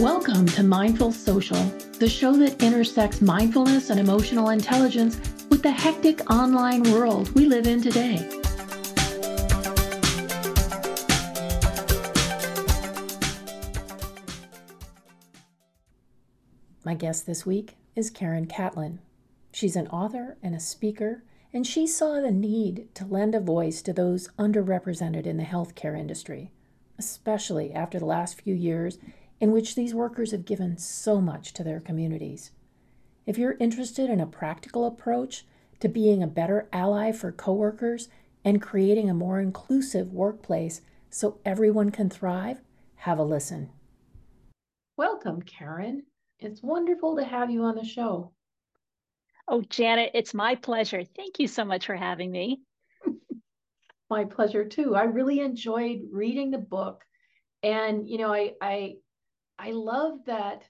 Welcome 0.00 0.46
to 0.46 0.62
Mindful 0.62 1.12
Social, 1.12 1.62
the 1.98 2.08
show 2.08 2.32
that 2.38 2.62
intersects 2.62 3.20
mindfulness 3.20 3.90
and 3.90 4.00
emotional 4.00 4.48
intelligence 4.48 5.20
with 5.50 5.62
the 5.62 5.70
hectic 5.70 6.30
online 6.30 6.84
world 6.84 7.30
we 7.32 7.44
live 7.44 7.66
in 7.66 7.82
today. 7.82 8.26
My 16.82 16.94
guest 16.94 17.26
this 17.26 17.44
week 17.44 17.76
is 17.94 18.08
Karen 18.08 18.46
Catlin. 18.46 19.00
She's 19.52 19.76
an 19.76 19.88
author 19.88 20.38
and 20.42 20.54
a 20.54 20.60
speaker, 20.60 21.24
and 21.52 21.66
she 21.66 21.86
saw 21.86 22.22
the 22.22 22.30
need 22.30 22.88
to 22.94 23.04
lend 23.04 23.34
a 23.34 23.40
voice 23.40 23.82
to 23.82 23.92
those 23.92 24.28
underrepresented 24.38 25.26
in 25.26 25.36
the 25.36 25.44
healthcare 25.44 25.98
industry, 25.98 26.52
especially 26.98 27.74
after 27.74 27.98
the 27.98 28.06
last 28.06 28.40
few 28.40 28.54
years 28.54 28.96
in 29.40 29.52
which 29.52 29.74
these 29.74 29.94
workers 29.94 30.32
have 30.32 30.44
given 30.44 30.76
so 30.76 31.20
much 31.20 31.52
to 31.54 31.64
their 31.64 31.80
communities. 31.80 32.52
If 33.26 33.38
you're 33.38 33.56
interested 33.58 34.10
in 34.10 34.20
a 34.20 34.26
practical 34.26 34.86
approach 34.86 35.46
to 35.80 35.88
being 35.88 36.22
a 36.22 36.26
better 36.26 36.68
ally 36.72 37.10
for 37.10 37.32
coworkers 37.32 38.08
and 38.44 38.60
creating 38.60 39.08
a 39.08 39.14
more 39.14 39.40
inclusive 39.40 40.12
workplace 40.12 40.82
so 41.08 41.38
everyone 41.44 41.90
can 41.90 42.10
thrive, 42.10 42.60
have 42.96 43.18
a 43.18 43.22
listen. 43.22 43.70
Welcome, 44.96 45.42
Karen. 45.42 46.04
It's 46.38 46.62
wonderful 46.62 47.16
to 47.16 47.24
have 47.24 47.50
you 47.50 47.64
on 47.64 47.76
the 47.76 47.84
show. 47.84 48.32
Oh, 49.48 49.62
Janet, 49.62 50.12
it's 50.14 50.34
my 50.34 50.54
pleasure. 50.54 51.02
Thank 51.04 51.38
you 51.38 51.48
so 51.48 51.64
much 51.64 51.86
for 51.86 51.96
having 51.96 52.30
me. 52.30 52.60
my 54.10 54.24
pleasure 54.24 54.64
too. 54.64 54.94
I 54.94 55.04
really 55.04 55.40
enjoyed 55.40 56.00
reading 56.12 56.50
the 56.50 56.58
book. 56.58 57.02
And 57.62 58.08
you 58.08 58.18
know, 58.18 58.32
I 58.32 58.52
I 58.60 58.94
I 59.60 59.72
love 59.72 60.24
that 60.26 60.62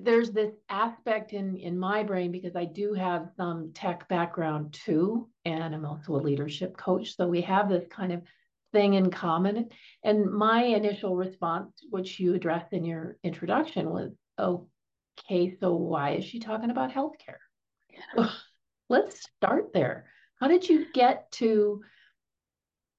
there's 0.00 0.30
this 0.30 0.52
aspect 0.70 1.34
in 1.34 1.56
in 1.56 1.78
my 1.78 2.02
brain 2.02 2.32
because 2.32 2.56
I 2.56 2.64
do 2.64 2.94
have 2.94 3.28
some 3.36 3.72
tech 3.74 4.08
background 4.08 4.72
too, 4.72 5.28
and 5.44 5.74
I'm 5.74 5.84
also 5.84 6.14
a 6.14 6.16
leadership 6.16 6.74
coach. 6.76 7.14
So 7.16 7.28
we 7.28 7.42
have 7.42 7.68
this 7.68 7.86
kind 7.88 8.12
of 8.12 8.22
thing 8.72 8.94
in 8.94 9.10
common. 9.10 9.68
And 10.02 10.32
my 10.32 10.62
initial 10.62 11.14
response, 11.14 11.84
which 11.90 12.18
you 12.18 12.34
addressed 12.34 12.72
in 12.72 12.86
your 12.86 13.18
introduction, 13.22 13.90
was, 13.90 14.12
"Okay, 14.38 15.58
so 15.60 15.74
why 15.74 16.12
is 16.12 16.24
she 16.24 16.40
talking 16.40 16.70
about 16.70 16.92
healthcare?" 16.92 17.42
Let's 18.88 19.22
start 19.22 19.74
there. 19.74 20.06
How 20.40 20.48
did 20.48 20.66
you 20.66 20.86
get 20.94 21.30
to 21.32 21.82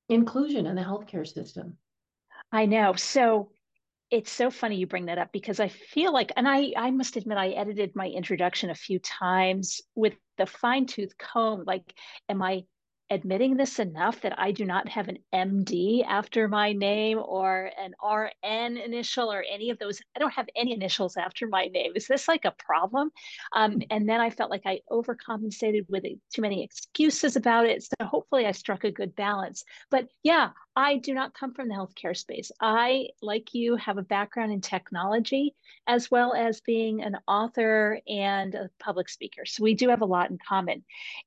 inclusion 0.09 0.67
in 0.67 0.75
the 0.75 0.83
healthcare 0.83 1.27
system? 1.27 1.77
I 2.51 2.67
know. 2.67 2.93
So 2.93 3.49
it's 4.13 4.31
so 4.31 4.51
funny 4.51 4.75
you 4.75 4.85
bring 4.85 5.07
that 5.07 5.17
up 5.17 5.31
because 5.31 5.59
I 5.59 5.69
feel 5.69 6.13
like, 6.13 6.31
and 6.37 6.47
I, 6.47 6.71
I 6.77 6.91
must 6.91 7.15
admit, 7.15 7.39
I 7.39 7.49
edited 7.49 7.95
my 7.95 8.07
introduction 8.07 8.69
a 8.69 8.75
few 8.75 8.99
times 8.99 9.81
with 9.95 10.13
the 10.37 10.45
fine 10.45 10.85
tooth 10.85 11.17
comb. 11.17 11.63
Like, 11.65 11.95
am 12.29 12.43
I 12.43 12.65
admitting 13.09 13.57
this 13.57 13.79
enough 13.79 14.21
that 14.21 14.37
I 14.39 14.51
do 14.51 14.65
not 14.65 14.87
have 14.89 15.07
an 15.07 15.17
MD 15.33 16.05
after 16.05 16.47
my 16.47 16.73
name 16.73 17.19
or 17.23 17.71
an 17.77 17.93
RN 18.03 18.77
initial 18.77 19.31
or 19.31 19.43
any 19.51 19.69
of 19.69 19.79
those. 19.79 19.99
I 20.15 20.19
don't 20.19 20.33
have 20.33 20.47
any 20.55 20.73
initials 20.73 21.17
after 21.17 21.47
my 21.47 21.65
name. 21.65 21.93
Is 21.95 22.07
this 22.07 22.27
like 22.27 22.45
a 22.45 22.55
problem? 22.57 23.11
Um, 23.53 23.81
and 23.89 24.07
then 24.07 24.21
I 24.21 24.29
felt 24.29 24.49
like 24.49 24.63
I 24.65 24.79
overcompensated 24.89 25.85
with 25.89 26.03
too 26.33 26.41
many 26.41 26.63
excuses 26.63 27.35
about 27.35 27.65
it. 27.65 27.83
So 27.83 28.05
hopefully 28.05 28.45
I 28.45 28.51
struck 28.51 28.83
a 28.83 28.91
good 28.91 29.15
balance. 29.15 29.63
But 29.91 30.07
yeah, 30.23 30.49
I 30.75 30.97
do 30.97 31.13
not 31.13 31.33
come 31.33 31.53
from 31.53 31.67
the 31.67 31.75
healthcare 31.75 32.17
space. 32.17 32.51
I, 32.59 33.09
like 33.21 33.53
you, 33.53 33.75
have 33.75 33.97
a 33.97 34.03
background 34.03 34.51
in 34.51 34.61
technology 34.61 35.55
as 35.85 36.09
well 36.09 36.33
as 36.33 36.61
being 36.61 37.03
an 37.03 37.17
author 37.27 37.99
and 38.07 38.55
a 38.55 38.69
public 38.79 39.09
speaker. 39.09 39.45
So 39.45 39.63
we 39.63 39.75
do 39.75 39.89
have 39.89 40.01
a 40.01 40.05
lot 40.05 40.31
in 40.31 40.37
common. 40.37 40.83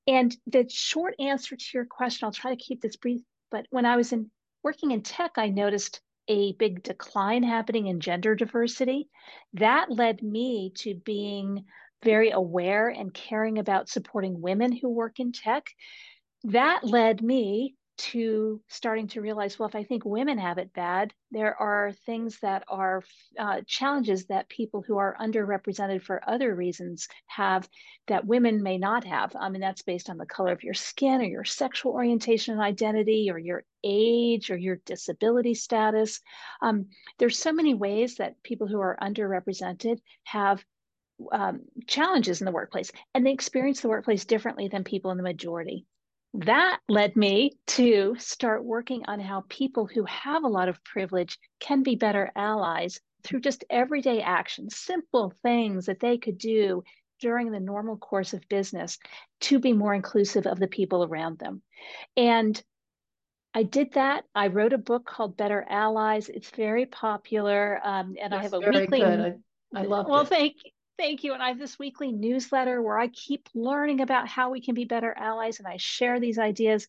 And 0.06 0.36
the 0.46 0.68
short 0.68 1.14
answer 1.20 1.54
to 1.54 1.64
your 1.74 1.84
question, 1.84 2.26
I'll 2.26 2.32
try 2.32 2.54
to 2.54 2.62
keep 2.62 2.80
this 2.80 2.96
brief, 2.96 3.20
but 3.50 3.66
when 3.70 3.86
I 3.86 3.96
was 3.96 4.12
in 4.12 4.30
working 4.64 4.90
in 4.90 5.02
tech, 5.02 5.32
I 5.36 5.48
noticed 5.48 6.00
a 6.28 6.52
big 6.54 6.82
decline 6.82 7.44
happening 7.44 7.86
in 7.86 8.00
gender 8.00 8.34
diversity. 8.34 9.08
That 9.54 9.92
led 9.92 10.22
me 10.22 10.72
to 10.78 10.94
being 10.94 11.66
very 12.02 12.30
aware 12.30 12.88
and 12.88 13.14
caring 13.14 13.58
about 13.58 13.88
supporting 13.88 14.40
women 14.40 14.72
who 14.72 14.88
work 14.88 15.20
in 15.20 15.30
tech. 15.30 15.68
That 16.44 16.84
led 16.84 17.22
me 17.22 17.76
to 17.96 18.60
starting 18.68 19.08
to 19.08 19.20
realize 19.20 19.58
well 19.58 19.68
if 19.68 19.74
i 19.74 19.84
think 19.84 20.04
women 20.04 20.38
have 20.38 20.58
it 20.58 20.72
bad 20.74 21.12
there 21.30 21.60
are 21.60 21.92
things 22.06 22.38
that 22.40 22.62
are 22.68 23.02
uh, 23.38 23.60
challenges 23.66 24.26
that 24.26 24.48
people 24.48 24.82
who 24.82 24.96
are 24.96 25.16
underrepresented 25.20 26.02
for 26.02 26.22
other 26.28 26.54
reasons 26.54 27.08
have 27.26 27.68
that 28.06 28.26
women 28.26 28.62
may 28.62 28.78
not 28.78 29.04
have. 29.04 29.34
I 29.34 29.48
mean 29.48 29.60
that's 29.60 29.82
based 29.82 30.08
on 30.08 30.18
the 30.18 30.26
color 30.26 30.52
of 30.52 30.62
your 30.62 30.74
skin 30.74 31.20
or 31.20 31.24
your 31.24 31.44
sexual 31.44 31.92
orientation 31.92 32.54
and 32.54 32.62
identity 32.62 33.28
or 33.30 33.38
your 33.38 33.64
age 33.82 34.50
or 34.50 34.56
your 34.56 34.76
disability 34.86 35.54
status. 35.54 36.20
Um, 36.62 36.86
there's 37.18 37.38
so 37.38 37.52
many 37.52 37.74
ways 37.74 38.16
that 38.16 38.42
people 38.42 38.66
who 38.66 38.80
are 38.80 38.98
underrepresented 39.02 39.98
have 40.24 40.64
um, 41.32 41.62
challenges 41.86 42.40
in 42.40 42.44
the 42.44 42.52
workplace 42.52 42.92
and 43.14 43.26
they 43.26 43.32
experience 43.32 43.80
the 43.80 43.88
workplace 43.88 44.24
differently 44.24 44.68
than 44.68 44.84
people 44.84 45.10
in 45.10 45.16
the 45.16 45.22
majority 45.22 45.86
that 46.34 46.80
led 46.88 47.16
me 47.16 47.52
to 47.68 48.14
start 48.18 48.64
working 48.64 49.04
on 49.06 49.20
how 49.20 49.44
people 49.48 49.86
who 49.86 50.04
have 50.04 50.44
a 50.44 50.48
lot 50.48 50.68
of 50.68 50.82
privilege 50.84 51.38
can 51.60 51.82
be 51.82 51.96
better 51.96 52.30
allies 52.36 53.00
through 53.22 53.40
just 53.40 53.64
everyday 53.70 54.20
actions, 54.20 54.76
simple 54.76 55.32
things 55.42 55.86
that 55.86 56.00
they 56.00 56.18
could 56.18 56.38
do 56.38 56.82
during 57.20 57.50
the 57.50 57.60
normal 57.60 57.96
course 57.96 58.34
of 58.34 58.48
business 58.48 58.98
to 59.40 59.58
be 59.58 59.72
more 59.72 59.94
inclusive 59.94 60.46
of 60.46 60.58
the 60.58 60.68
people 60.68 61.04
around 61.04 61.38
them. 61.38 61.62
And 62.16 62.62
I 63.54 63.62
did 63.62 63.94
that. 63.94 64.24
I 64.34 64.48
wrote 64.48 64.74
a 64.74 64.78
book 64.78 65.06
called 65.06 65.36
Better 65.36 65.64
Allies. 65.68 66.28
It's 66.28 66.50
very 66.50 66.84
popular, 66.84 67.80
um, 67.82 68.16
and 68.20 68.34
I 68.34 68.42
have 68.42 68.52
a 68.52 68.60
weekly. 68.60 69.00
Good. 69.00 69.40
I, 69.74 69.80
I 69.80 69.82
love. 69.84 70.06
Well, 70.06 70.22
it. 70.22 70.28
thank 70.28 70.56
Thank 70.98 71.24
you. 71.24 71.34
And 71.34 71.42
I 71.42 71.48
have 71.48 71.58
this 71.58 71.78
weekly 71.78 72.10
newsletter 72.10 72.80
where 72.80 72.98
I 72.98 73.08
keep 73.08 73.48
learning 73.54 74.00
about 74.00 74.28
how 74.28 74.50
we 74.50 74.60
can 74.60 74.74
be 74.74 74.84
better 74.84 75.14
allies 75.16 75.58
and 75.58 75.68
I 75.68 75.76
share 75.76 76.20
these 76.20 76.38
ideas. 76.38 76.88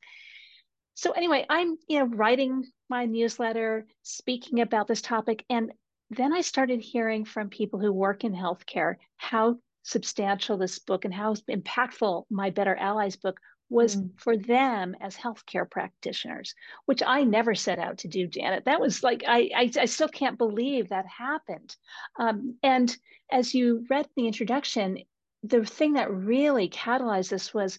So 0.94 1.12
anyway, 1.12 1.46
I'm 1.50 1.78
you 1.88 2.00
know 2.00 2.06
writing 2.06 2.66
my 2.90 3.06
newsletter, 3.06 3.86
speaking 4.04 4.62
about 4.62 4.88
this 4.88 5.02
topic 5.02 5.44
and 5.50 5.72
then 6.10 6.34
I 6.34 6.42
started 6.42 6.80
hearing 6.80 7.26
from 7.26 7.50
people 7.50 7.80
who 7.80 7.92
work 7.92 8.24
in 8.24 8.34
healthcare 8.34 8.96
how 9.18 9.58
substantial 9.84 10.58
this 10.58 10.80
book 10.80 11.06
and 11.06 11.14
how 11.14 11.34
impactful 11.34 12.26
my 12.30 12.50
Better 12.50 12.76
Allies 12.76 13.16
book 13.16 13.40
was 13.70 13.96
mm. 13.96 14.10
for 14.18 14.38
them 14.38 14.96
as 15.02 15.16
healthcare 15.16 15.70
practitioners, 15.70 16.56
which 16.86 17.04
I 17.06 17.24
never 17.24 17.56
set 17.56 17.80
out 17.80 18.00
to 18.00 18.08
do, 18.08 18.28
Janet. 18.28 18.66
That 18.66 18.80
was 18.80 19.04
like 19.04 19.24
I 19.28 19.50
I, 19.56 19.72
I 19.80 19.86
still 19.86 20.08
can't 20.08 20.38
believe 20.38 20.90
that 20.90 21.06
happened. 21.06 21.76
Um, 22.20 22.56
and 22.64 22.96
as 23.32 23.54
you 23.54 23.86
read 23.90 24.08
the 24.16 24.28
introduction, 24.28 25.00
the 25.44 25.66
thing 25.66 25.94
that 25.94 26.12
really 26.12 26.70
catalyzed 26.70 27.30
this 27.30 27.54
was 27.54 27.78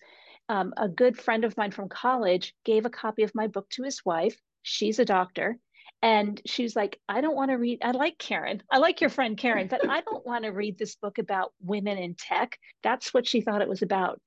um, 0.48 0.72
a 0.76 0.88
good 0.88 1.18
friend 1.18 1.44
of 1.44 1.56
mine 1.56 1.70
from 1.70 1.88
college 1.88 2.54
gave 2.64 2.86
a 2.86 2.90
copy 2.90 3.22
of 3.22 3.34
my 3.34 3.46
book 3.46 3.68
to 3.70 3.82
his 3.82 4.04
wife. 4.04 4.38
She's 4.62 4.98
a 4.98 5.04
doctor. 5.04 5.58
And 6.00 6.40
she's 6.46 6.76
like, 6.76 7.00
I 7.08 7.20
don't 7.20 7.34
want 7.34 7.50
to 7.50 7.56
read. 7.56 7.80
I 7.82 7.90
like 7.90 8.18
Karen. 8.18 8.62
I 8.70 8.78
like 8.78 9.00
your 9.00 9.10
friend 9.10 9.36
Karen, 9.36 9.66
but 9.66 9.88
I 9.88 10.00
don't 10.02 10.24
want 10.24 10.44
to 10.44 10.50
read 10.50 10.78
this 10.78 10.94
book 10.94 11.18
about 11.18 11.52
women 11.60 11.98
in 11.98 12.14
tech. 12.14 12.56
That's 12.84 13.12
what 13.12 13.26
she 13.26 13.40
thought 13.40 13.62
it 13.62 13.68
was 13.68 13.82
about. 13.82 14.20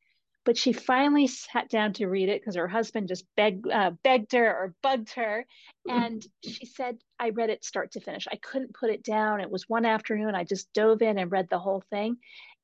But 0.43 0.57
she 0.57 0.73
finally 0.73 1.27
sat 1.27 1.69
down 1.69 1.93
to 1.93 2.07
read 2.07 2.29
it 2.29 2.41
because 2.41 2.55
her 2.55 2.67
husband 2.67 3.07
just 3.07 3.25
begged, 3.37 3.69
uh, 3.69 3.91
begged 4.03 4.31
her 4.31 4.47
or 4.47 4.75
bugged 4.81 5.13
her. 5.13 5.45
And 5.87 6.25
she 6.43 6.65
said, 6.65 6.97
I 7.19 7.29
read 7.29 7.51
it 7.51 7.63
start 7.63 7.91
to 7.91 7.99
finish. 7.99 8.27
I 8.31 8.37
couldn't 8.37 8.73
put 8.73 8.89
it 8.89 9.03
down. 9.03 9.41
It 9.41 9.51
was 9.51 9.69
one 9.69 9.85
afternoon. 9.85 10.33
I 10.33 10.43
just 10.43 10.73
dove 10.73 11.01
in 11.01 11.19
and 11.19 11.31
read 11.31 11.47
the 11.49 11.59
whole 11.59 11.83
thing. 11.91 12.17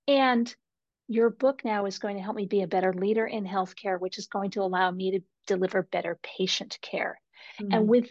And 0.07 0.53
your 1.07 1.29
book 1.29 1.63
now 1.63 1.85
is 1.85 1.99
going 1.99 2.17
to 2.17 2.21
help 2.21 2.35
me 2.35 2.45
be 2.45 2.63
a 2.63 2.67
better 2.67 2.93
leader 2.93 3.25
in 3.25 3.45
healthcare, 3.45 3.99
which 3.99 4.17
is 4.17 4.27
going 4.27 4.51
to 4.51 4.61
allow 4.61 4.91
me 4.91 5.11
to 5.11 5.19
deliver 5.45 5.83
better 5.83 6.19
patient 6.21 6.77
care. 6.81 7.19
Mm-hmm. 7.61 7.73
And 7.73 7.87
with 7.87 8.09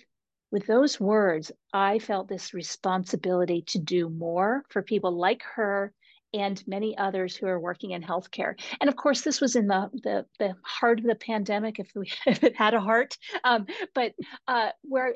with 0.52 0.66
those 0.66 1.00
words, 1.00 1.50
I 1.72 1.98
felt 1.98 2.28
this 2.28 2.54
responsibility 2.54 3.62
to 3.68 3.78
do 3.78 4.08
more 4.08 4.62
for 4.70 4.80
people 4.80 5.10
like 5.10 5.42
her 5.54 5.92
and 6.38 6.62
many 6.66 6.96
others 6.96 7.36
who 7.36 7.46
are 7.46 7.60
working 7.60 7.92
in 7.92 8.02
healthcare. 8.02 8.54
And 8.80 8.88
of 8.88 8.96
course, 8.96 9.22
this 9.22 9.40
was 9.40 9.56
in 9.56 9.66
the 9.66 9.90
the, 9.92 10.26
the 10.38 10.54
heart 10.62 11.00
of 11.00 11.06
the 11.06 11.14
pandemic, 11.14 11.78
if 11.78 11.90
we 11.94 12.10
if 12.26 12.44
it 12.44 12.56
had 12.56 12.74
a 12.74 12.80
heart. 12.80 13.16
Um, 13.44 13.66
but 13.94 14.12
uh, 14.46 14.70
where 14.82 15.14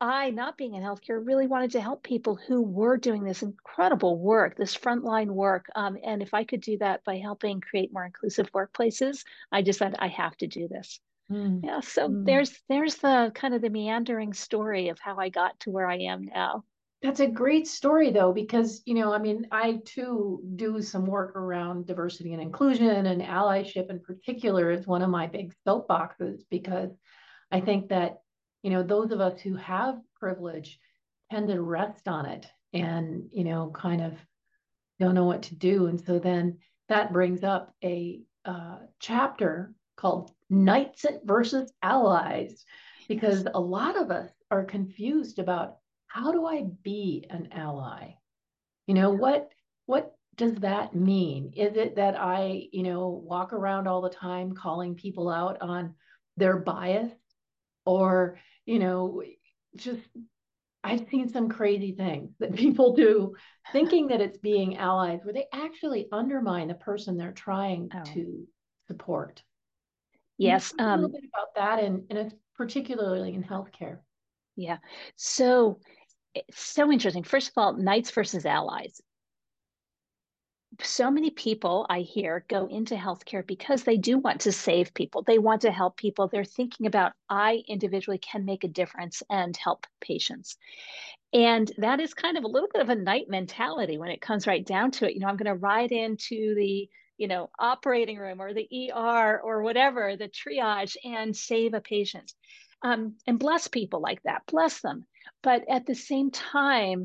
I, 0.00 0.30
not 0.30 0.56
being 0.56 0.74
in 0.74 0.82
healthcare, 0.82 1.24
really 1.24 1.46
wanted 1.46 1.72
to 1.72 1.80
help 1.80 2.02
people 2.02 2.34
who 2.34 2.62
were 2.62 2.96
doing 2.96 3.22
this 3.22 3.42
incredible 3.42 4.18
work, 4.18 4.56
this 4.56 4.74
frontline 4.74 5.28
work. 5.28 5.66
Um, 5.74 5.98
and 6.02 6.22
if 6.22 6.32
I 6.32 6.44
could 6.44 6.62
do 6.62 6.78
that 6.78 7.04
by 7.04 7.18
helping 7.18 7.60
create 7.60 7.92
more 7.92 8.06
inclusive 8.06 8.50
workplaces, 8.52 9.24
I 9.52 9.60
just 9.60 9.78
said 9.78 9.94
I 9.98 10.08
have 10.08 10.36
to 10.38 10.46
do 10.46 10.68
this. 10.68 11.00
Mm. 11.30 11.60
Yeah, 11.62 11.80
so 11.80 12.08
mm. 12.08 12.24
there's 12.24 12.58
there's 12.68 12.96
the 12.96 13.30
kind 13.34 13.54
of 13.54 13.60
the 13.60 13.70
meandering 13.70 14.32
story 14.32 14.88
of 14.88 14.98
how 14.98 15.16
I 15.18 15.28
got 15.28 15.60
to 15.60 15.70
where 15.70 15.88
I 15.88 15.98
am 15.98 16.24
now. 16.24 16.64
That's 17.02 17.20
a 17.20 17.26
great 17.26 17.66
story 17.66 18.10
though, 18.10 18.32
because, 18.32 18.82
you 18.84 18.94
know, 18.94 19.12
I 19.12 19.18
mean, 19.18 19.46
I 19.50 19.80
too 19.84 20.42
do 20.56 20.82
some 20.82 21.06
work 21.06 21.34
around 21.34 21.86
diversity 21.86 22.34
and 22.34 22.42
inclusion 22.42 23.06
and 23.06 23.22
allyship 23.22 23.88
in 23.88 24.00
particular 24.00 24.70
is 24.70 24.86
one 24.86 25.02
of 25.02 25.08
my 25.08 25.26
big 25.26 25.54
soapboxes 25.66 26.42
because 26.50 26.90
I 27.50 27.60
think 27.60 27.88
that, 27.88 28.18
you 28.62 28.70
know, 28.70 28.82
those 28.82 29.12
of 29.12 29.20
us 29.20 29.40
who 29.40 29.56
have 29.56 29.98
privilege 30.18 30.78
tend 31.30 31.48
to 31.48 31.62
rest 31.62 32.06
on 32.06 32.26
it 32.26 32.46
and, 32.74 33.28
you 33.32 33.44
know, 33.44 33.72
kind 33.74 34.02
of 34.02 34.12
don't 34.98 35.14
know 35.14 35.24
what 35.24 35.42
to 35.44 35.54
do. 35.54 35.86
And 35.86 35.98
so 35.98 36.18
then 36.18 36.58
that 36.90 37.12
brings 37.12 37.42
up 37.42 37.74
a 37.82 38.20
uh, 38.44 38.78
chapter 38.98 39.72
called 39.96 40.32
Knights 40.50 41.06
versus 41.24 41.72
Allies, 41.82 42.64
because 43.08 43.46
a 43.54 43.60
lot 43.60 43.96
of 43.96 44.10
us 44.10 44.30
are 44.50 44.64
confused 44.64 45.38
about 45.38 45.76
how 46.10 46.32
do 46.32 46.44
I 46.44 46.64
be 46.82 47.24
an 47.30 47.50
ally? 47.52 48.14
You 48.86 48.94
know, 48.94 49.10
what 49.10 49.48
what 49.86 50.12
does 50.36 50.54
that 50.56 50.94
mean? 50.94 51.52
Is 51.56 51.76
it 51.76 51.96
that 51.96 52.16
I, 52.18 52.68
you 52.72 52.82
know, 52.82 53.08
walk 53.08 53.52
around 53.52 53.86
all 53.86 54.00
the 54.00 54.10
time 54.10 54.52
calling 54.52 54.96
people 54.96 55.28
out 55.28 55.58
on 55.60 55.94
their 56.36 56.56
bias 56.56 57.12
or, 57.84 58.38
you 58.66 58.80
know, 58.80 59.22
just 59.76 60.00
I've 60.82 61.06
seen 61.10 61.28
some 61.28 61.48
crazy 61.48 61.92
things 61.92 62.30
that 62.40 62.54
people 62.56 62.94
do 62.94 63.34
thinking 63.72 64.08
that 64.08 64.20
it's 64.20 64.38
being 64.38 64.78
allies 64.78 65.20
where 65.22 65.34
they 65.34 65.46
actually 65.52 66.08
undermine 66.10 66.66
the 66.66 66.74
person 66.74 67.16
they're 67.16 67.32
trying 67.32 67.88
oh. 67.94 68.02
to 68.14 68.48
support. 68.88 69.42
Yes. 70.38 70.72
Um, 70.78 70.88
a 70.88 70.94
little 70.96 71.10
bit 71.10 71.30
about 71.32 71.54
that 71.54 71.84
and, 71.84 72.02
and 72.10 72.18
it's 72.18 72.34
particularly 72.56 73.34
in 73.34 73.44
healthcare. 73.44 73.98
Yeah. 74.56 74.78
So 75.16 75.78
it's 76.34 76.62
so 76.62 76.90
interesting. 76.90 77.22
First 77.22 77.48
of 77.48 77.52
all, 77.56 77.72
knights 77.72 78.10
versus 78.10 78.46
allies. 78.46 79.00
So 80.80 81.10
many 81.10 81.30
people 81.30 81.84
I 81.90 82.00
hear 82.00 82.44
go 82.48 82.66
into 82.66 82.94
healthcare 82.94 83.44
because 83.44 83.82
they 83.82 83.96
do 83.96 84.18
want 84.18 84.42
to 84.42 84.52
save 84.52 84.94
people. 84.94 85.22
They 85.22 85.38
want 85.38 85.62
to 85.62 85.72
help 85.72 85.96
people. 85.96 86.28
They're 86.28 86.44
thinking 86.44 86.86
about, 86.86 87.12
I 87.28 87.62
individually 87.66 88.18
can 88.18 88.44
make 88.44 88.62
a 88.62 88.68
difference 88.68 89.22
and 89.28 89.56
help 89.56 89.86
patients. 90.00 90.56
And 91.32 91.70
that 91.78 92.00
is 92.00 92.14
kind 92.14 92.38
of 92.38 92.44
a 92.44 92.48
little 92.48 92.68
bit 92.72 92.82
of 92.82 92.88
a 92.88 92.94
knight 92.94 93.28
mentality 93.28 93.98
when 93.98 94.10
it 94.10 94.20
comes 94.20 94.46
right 94.46 94.64
down 94.64 94.92
to 94.92 95.08
it. 95.08 95.14
You 95.14 95.20
know, 95.20 95.28
I'm 95.28 95.36
going 95.36 95.52
to 95.52 95.54
ride 95.54 95.92
into 95.92 96.54
the 96.54 96.88
you 97.20 97.28
know 97.28 97.50
operating 97.58 98.16
room 98.16 98.40
or 98.40 98.54
the 98.54 98.66
ER 98.72 99.40
or 99.44 99.62
whatever 99.62 100.16
the 100.16 100.28
triage 100.28 100.96
and 101.04 101.36
save 101.36 101.74
a 101.74 101.80
patient 101.80 102.32
um, 102.82 103.14
and 103.26 103.38
bless 103.38 103.68
people 103.68 104.00
like 104.00 104.22
that 104.22 104.42
bless 104.46 104.80
them 104.80 105.04
but 105.42 105.64
at 105.68 105.86
the 105.86 105.94
same 105.94 106.30
time, 106.30 107.04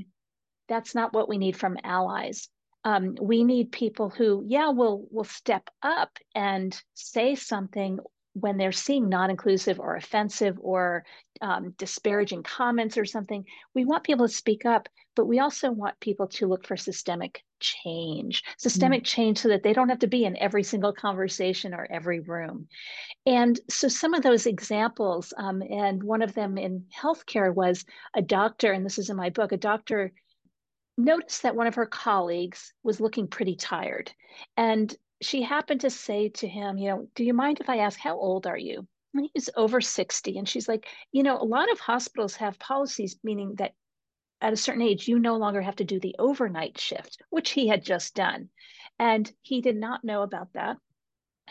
that's 0.67 0.95
not 0.95 1.13
what 1.13 1.29
we 1.29 1.37
need 1.37 1.57
from 1.57 1.77
allies. 1.83 2.49
Um, 2.83 3.15
we 3.19 3.43
need 3.43 3.71
people 3.71 4.09
who, 4.09 4.43
yeah, 4.47 4.69
will 4.69 5.07
will 5.11 5.23
step 5.23 5.69
up 5.81 6.17
and 6.35 6.79
say 6.93 7.35
something 7.35 7.99
when 8.33 8.57
they're 8.57 8.71
seeing 8.71 9.09
non-inclusive 9.09 9.79
or 9.79 9.95
offensive 9.95 10.57
or 10.59 11.05
um, 11.41 11.73
disparaging 11.77 12.43
comments 12.43 12.97
or 12.97 13.05
something. 13.05 13.45
We 13.73 13.85
want 13.85 14.03
people 14.03 14.27
to 14.27 14.33
speak 14.33 14.65
up, 14.65 14.89
but 15.15 15.25
we 15.25 15.39
also 15.39 15.71
want 15.71 15.99
people 15.99 16.27
to 16.27 16.47
look 16.47 16.65
for 16.65 16.77
systemic 16.77 17.43
change, 17.59 18.43
systemic 18.57 19.03
mm. 19.03 19.07
change 19.07 19.39
so 19.39 19.47
that 19.47 19.63
they 19.63 19.73
don't 19.73 19.89
have 19.89 19.99
to 19.99 20.07
be 20.07 20.25
in 20.25 20.37
every 20.37 20.63
single 20.63 20.93
conversation 20.93 21.73
or 21.73 21.87
every 21.89 22.19
room. 22.19 22.67
And 23.25 23.59
so 23.69 23.87
some 23.87 24.13
of 24.13 24.23
those 24.23 24.45
examples, 24.45 25.33
um, 25.37 25.61
and 25.61 26.03
one 26.03 26.21
of 26.21 26.33
them 26.33 26.57
in 26.57 26.85
healthcare 26.95 27.53
was 27.53 27.85
a 28.15 28.21
doctor, 28.21 28.71
and 28.71 28.85
this 28.85 28.97
is 28.97 29.09
in 29.09 29.17
my 29.17 29.29
book, 29.29 29.51
a 29.51 29.57
doctor 29.57 30.11
noticed 30.97 31.43
that 31.43 31.55
one 31.55 31.67
of 31.67 31.75
her 31.75 31.85
colleagues 31.85 32.73
was 32.83 32.99
looking 32.99 33.27
pretty 33.27 33.55
tired. 33.55 34.11
And 34.57 34.93
she 35.21 35.41
happened 35.41 35.81
to 35.81 35.89
say 35.89 36.29
to 36.29 36.47
him, 36.47 36.77
you 36.77 36.89
know, 36.89 37.07
do 37.15 37.23
you 37.23 37.33
mind 37.33 37.59
if 37.59 37.69
I 37.69 37.77
ask, 37.77 37.99
how 37.99 38.17
old 38.17 38.47
are 38.47 38.57
you? 38.57 38.87
And 39.13 39.29
he's 39.33 39.49
over 39.55 39.79
60. 39.79 40.37
And 40.37 40.47
she's 40.47 40.67
like, 40.67 40.87
you 41.11 41.23
know, 41.23 41.37
a 41.37 41.43
lot 41.43 41.71
of 41.71 41.79
hospitals 41.79 42.35
have 42.35 42.59
policies 42.59 43.17
meaning 43.23 43.55
that 43.55 43.73
at 44.41 44.53
a 44.53 44.57
certain 44.57 44.81
age, 44.81 45.07
you 45.07 45.19
no 45.19 45.37
longer 45.37 45.61
have 45.61 45.77
to 45.77 45.83
do 45.83 45.99
the 45.99 46.15
overnight 46.19 46.79
shift, 46.79 47.21
which 47.29 47.51
he 47.51 47.67
had 47.67 47.83
just 47.83 48.15
done. 48.15 48.49
And 48.99 49.31
he 49.41 49.61
did 49.61 49.75
not 49.75 50.03
know 50.03 50.21
about 50.21 50.53
that. 50.53 50.77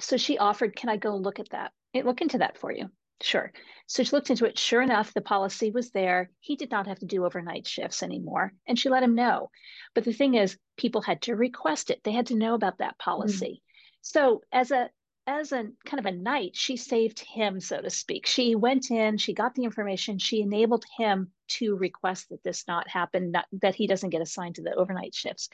So 0.00 0.16
she 0.16 0.38
offered, 0.38 0.76
Can 0.76 0.88
I 0.88 0.96
go 0.96 1.16
look 1.16 1.38
at 1.38 1.50
that? 1.50 1.72
Look 1.94 2.20
into 2.20 2.38
that 2.38 2.58
for 2.58 2.72
you. 2.72 2.90
Sure. 3.20 3.52
So 3.86 4.02
she 4.02 4.10
looked 4.10 4.30
into 4.30 4.44
it. 4.44 4.58
Sure 4.58 4.82
enough, 4.82 5.14
the 5.14 5.20
policy 5.20 5.70
was 5.70 5.90
there. 5.90 6.30
He 6.40 6.56
did 6.56 6.70
not 6.70 6.86
have 6.88 6.98
to 6.98 7.06
do 7.06 7.24
overnight 7.24 7.66
shifts 7.66 8.02
anymore. 8.02 8.52
And 8.66 8.78
she 8.78 8.88
let 8.88 9.02
him 9.02 9.14
know. 9.14 9.50
But 9.94 10.04
the 10.04 10.12
thing 10.12 10.34
is, 10.34 10.58
people 10.76 11.00
had 11.00 11.22
to 11.22 11.36
request 11.36 11.90
it. 11.90 12.02
They 12.02 12.12
had 12.12 12.26
to 12.26 12.36
know 12.36 12.54
about 12.54 12.78
that 12.78 12.98
policy. 12.98 13.62
Mm. 13.62 13.98
So 14.02 14.42
as 14.52 14.70
a 14.70 14.90
as 15.26 15.52
a 15.52 15.68
kind 15.84 15.98
of 15.98 16.06
a 16.06 16.12
knight, 16.12 16.54
she 16.54 16.76
saved 16.76 17.20
him, 17.20 17.60
so 17.60 17.80
to 17.80 17.90
speak. 17.90 18.26
She 18.26 18.54
went 18.54 18.90
in, 18.90 19.16
she 19.16 19.32
got 19.32 19.54
the 19.54 19.64
information, 19.64 20.18
she 20.18 20.42
enabled 20.42 20.84
him 20.96 21.32
to 21.48 21.76
request 21.76 22.28
that 22.28 22.42
this 22.42 22.64
not 22.68 22.88
happen, 22.88 23.30
not, 23.30 23.46
that 23.62 23.74
he 23.74 23.86
doesn't 23.86 24.10
get 24.10 24.22
assigned 24.22 24.56
to 24.56 24.62
the 24.62 24.74
overnight 24.74 25.14
shifts. 25.14 25.48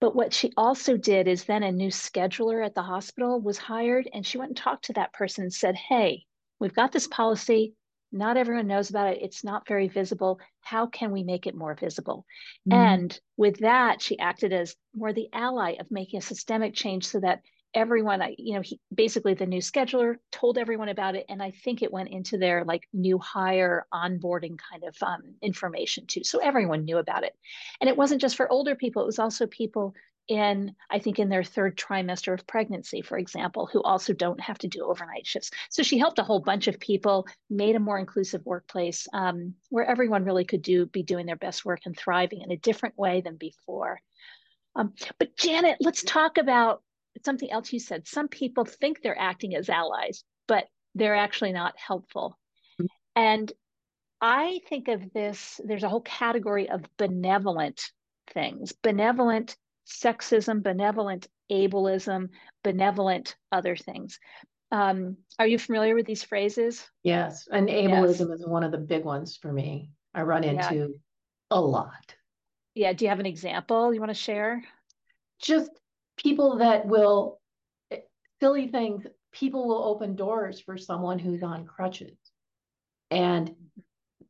But 0.00 0.14
what 0.16 0.32
she 0.32 0.52
also 0.56 0.96
did 0.96 1.28
is 1.28 1.44
then 1.44 1.62
a 1.62 1.72
new 1.72 1.90
scheduler 1.90 2.64
at 2.64 2.74
the 2.74 2.82
hospital 2.82 3.40
was 3.40 3.58
hired, 3.58 4.08
and 4.12 4.24
she 4.24 4.38
went 4.38 4.50
and 4.50 4.56
talked 4.56 4.86
to 4.86 4.94
that 4.94 5.12
person 5.12 5.44
and 5.44 5.52
said, 5.52 5.74
Hey, 5.74 6.24
we've 6.58 6.74
got 6.74 6.92
this 6.92 7.06
policy. 7.06 7.74
Not 8.12 8.36
everyone 8.36 8.66
knows 8.66 8.90
about 8.90 9.12
it. 9.12 9.22
It's 9.22 9.44
not 9.44 9.68
very 9.68 9.88
visible. 9.88 10.40
How 10.62 10.86
can 10.86 11.12
we 11.12 11.22
make 11.22 11.46
it 11.46 11.54
more 11.54 11.74
visible? 11.74 12.24
Mm. 12.68 12.74
And 12.74 13.20
with 13.36 13.58
that, 13.58 14.02
she 14.02 14.18
acted 14.18 14.52
as 14.52 14.74
more 14.94 15.12
the 15.12 15.28
ally 15.32 15.74
of 15.78 15.90
making 15.90 16.18
a 16.18 16.22
systemic 16.22 16.74
change 16.74 17.06
so 17.06 17.20
that 17.20 17.42
everyone 17.74 18.20
i 18.20 18.34
you 18.38 18.54
know 18.54 18.60
he 18.60 18.80
basically 18.92 19.34
the 19.34 19.46
new 19.46 19.60
scheduler 19.60 20.16
told 20.32 20.58
everyone 20.58 20.88
about 20.88 21.14
it 21.14 21.24
and 21.28 21.42
i 21.42 21.50
think 21.50 21.82
it 21.82 21.92
went 21.92 22.08
into 22.08 22.36
their 22.36 22.64
like 22.64 22.88
new 22.92 23.18
hire 23.18 23.86
onboarding 23.92 24.58
kind 24.58 24.84
of 24.84 24.96
um, 25.02 25.34
information 25.42 26.06
too. 26.06 26.24
So 26.24 26.38
everyone 26.38 26.84
knew 26.84 26.98
about 26.98 27.24
it. 27.24 27.34
And 27.80 27.88
it 27.88 27.96
wasn't 27.96 28.20
just 28.20 28.36
for 28.36 28.50
older 28.50 28.74
people 28.74 29.02
it 29.02 29.06
was 29.06 29.18
also 29.18 29.46
people 29.46 29.94
in 30.28 30.74
i 30.90 30.98
think 30.98 31.18
in 31.18 31.28
their 31.28 31.42
third 31.42 31.76
trimester 31.76 32.32
of 32.32 32.46
pregnancy 32.46 33.02
for 33.02 33.18
example 33.18 33.68
who 33.72 33.82
also 33.82 34.12
don't 34.12 34.40
have 34.40 34.58
to 34.58 34.68
do 34.68 34.84
overnight 34.84 35.26
shifts. 35.26 35.50
So 35.70 35.82
she 35.82 35.98
helped 35.98 36.18
a 36.18 36.24
whole 36.24 36.40
bunch 36.40 36.68
of 36.68 36.78
people 36.78 37.26
made 37.48 37.76
a 37.76 37.80
more 37.80 37.98
inclusive 37.98 38.44
workplace 38.44 39.06
um, 39.12 39.54
where 39.70 39.84
everyone 39.84 40.24
really 40.24 40.44
could 40.44 40.62
do 40.62 40.86
be 40.86 41.02
doing 41.02 41.26
their 41.26 41.36
best 41.36 41.64
work 41.64 41.80
and 41.86 41.96
thriving 41.96 42.42
in 42.42 42.52
a 42.52 42.56
different 42.56 42.98
way 42.98 43.20
than 43.20 43.36
before. 43.36 44.00
Um, 44.76 44.94
but 45.18 45.36
janet 45.36 45.78
let's 45.80 46.04
talk 46.04 46.38
about 46.38 46.82
something 47.24 47.50
else 47.50 47.72
you 47.72 47.80
said. 47.80 48.06
Some 48.06 48.28
people 48.28 48.64
think 48.64 49.02
they're 49.02 49.18
acting 49.18 49.54
as 49.54 49.68
allies, 49.68 50.24
but 50.46 50.64
they're 50.94 51.16
actually 51.16 51.52
not 51.52 51.74
helpful. 51.76 52.38
Mm-hmm. 52.80 52.86
And 53.16 53.52
I 54.20 54.60
think 54.68 54.88
of 54.88 55.12
this, 55.12 55.60
there's 55.64 55.82
a 55.82 55.88
whole 55.88 56.02
category 56.02 56.68
of 56.68 56.84
benevolent 56.96 57.80
things 58.32 58.72
benevolent 58.72 59.56
sexism, 59.86 60.62
benevolent 60.62 61.26
ableism, 61.50 62.28
benevolent 62.62 63.34
other 63.50 63.76
things. 63.76 64.18
Um, 64.70 65.16
are 65.38 65.46
you 65.46 65.58
familiar 65.58 65.96
with 65.96 66.06
these 66.06 66.22
phrases? 66.22 66.86
Yes. 67.02 67.48
And 67.50 67.68
ableism 67.68 68.28
yes. 68.30 68.40
is 68.40 68.46
one 68.46 68.62
of 68.62 68.70
the 68.70 68.78
big 68.78 69.04
ones 69.04 69.36
for 69.36 69.52
me. 69.52 69.90
I 70.14 70.22
run 70.22 70.44
into 70.44 70.74
yeah. 70.74 70.86
a 71.50 71.60
lot. 71.60 72.14
Yeah. 72.74 72.92
Do 72.92 73.04
you 73.04 73.08
have 73.08 73.18
an 73.18 73.26
example 73.26 73.92
you 73.92 74.00
want 74.00 74.10
to 74.10 74.14
share? 74.14 74.62
Just 75.40 75.70
people 76.22 76.58
that 76.58 76.86
will 76.86 77.40
silly 78.40 78.68
things 78.68 79.06
people 79.32 79.68
will 79.68 79.84
open 79.84 80.16
doors 80.16 80.60
for 80.60 80.76
someone 80.76 81.18
who's 81.18 81.42
on 81.42 81.66
crutches. 81.66 82.16
And 83.10 83.54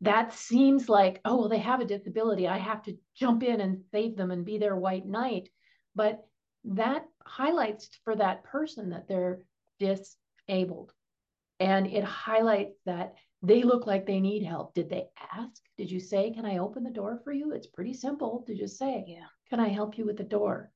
that 0.03 0.33
seems 0.33 0.89
like 0.89 1.21
oh 1.25 1.37
well 1.37 1.49
they 1.49 1.59
have 1.59 1.81
a 1.81 1.85
disability 1.85 2.49
i 2.49 2.57
have 2.57 2.83
to 2.83 2.97
jump 3.15 3.43
in 3.43 3.61
and 3.61 3.85
save 3.93 4.17
them 4.17 4.31
and 4.31 4.45
be 4.45 4.59
their 4.59 4.77
white 4.77 5.07
knight. 5.07 5.49
But 5.95 6.25
that 6.65 7.05
highlights 7.25 7.91
for 8.05 8.17
that 8.17 8.45
person 8.45 8.91
that 8.91 9.09
they're 9.09 9.41
disabled. 9.79 10.93
And 11.59 11.87
it 11.87 12.05
highlights 12.05 12.77
that 12.87 13.15
they 13.43 13.63
look 13.63 13.87
like 13.87 14.07
they 14.07 14.21
need 14.21 14.45
help. 14.45 14.75
Did 14.75 14.91
they 14.91 15.07
ask? 15.33 15.63
Did 15.77 15.91
you 15.91 16.01
say 16.01 16.31
can 16.31 16.45
i 16.45 16.59
open 16.59 16.85
the 16.85 16.91
door 16.91 17.21
for 17.25 17.33
you? 17.33 17.53
It's 17.53 17.67
pretty 17.67 17.95
simple 17.95 18.45
to 18.47 18.55
just 18.55 18.79
say 18.79 19.05
yeah. 19.07 19.27
Can 19.49 19.61
i 19.61 19.69
help 19.69 19.99
you 19.99 20.07
with 20.07 20.17
the 20.17 20.25
door 20.25 20.71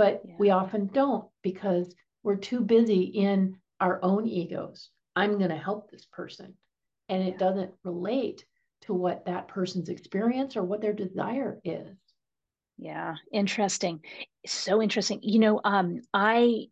but 0.00 0.22
yeah. 0.24 0.34
we 0.38 0.48
often 0.48 0.86
don't 0.86 1.26
because 1.42 1.94
we're 2.22 2.36
too 2.36 2.62
busy 2.62 3.02
in 3.02 3.56
our 3.80 4.02
own 4.02 4.26
egos. 4.26 4.88
I'm 5.14 5.36
going 5.36 5.50
to 5.50 5.58
help 5.58 5.90
this 5.90 6.06
person. 6.10 6.54
And 7.10 7.22
it 7.22 7.38
doesn't 7.38 7.72
relate 7.84 8.46
to 8.86 8.94
what 8.94 9.26
that 9.26 9.48
person's 9.48 9.90
experience 9.90 10.56
or 10.56 10.62
what 10.62 10.80
their 10.80 10.94
desire 10.94 11.60
is. 11.64 11.98
Yeah, 12.78 13.16
interesting. 13.30 14.00
So 14.46 14.80
interesting. 14.80 15.18
You 15.22 15.38
know, 15.38 15.60
um, 15.64 16.00
I 16.14 16.68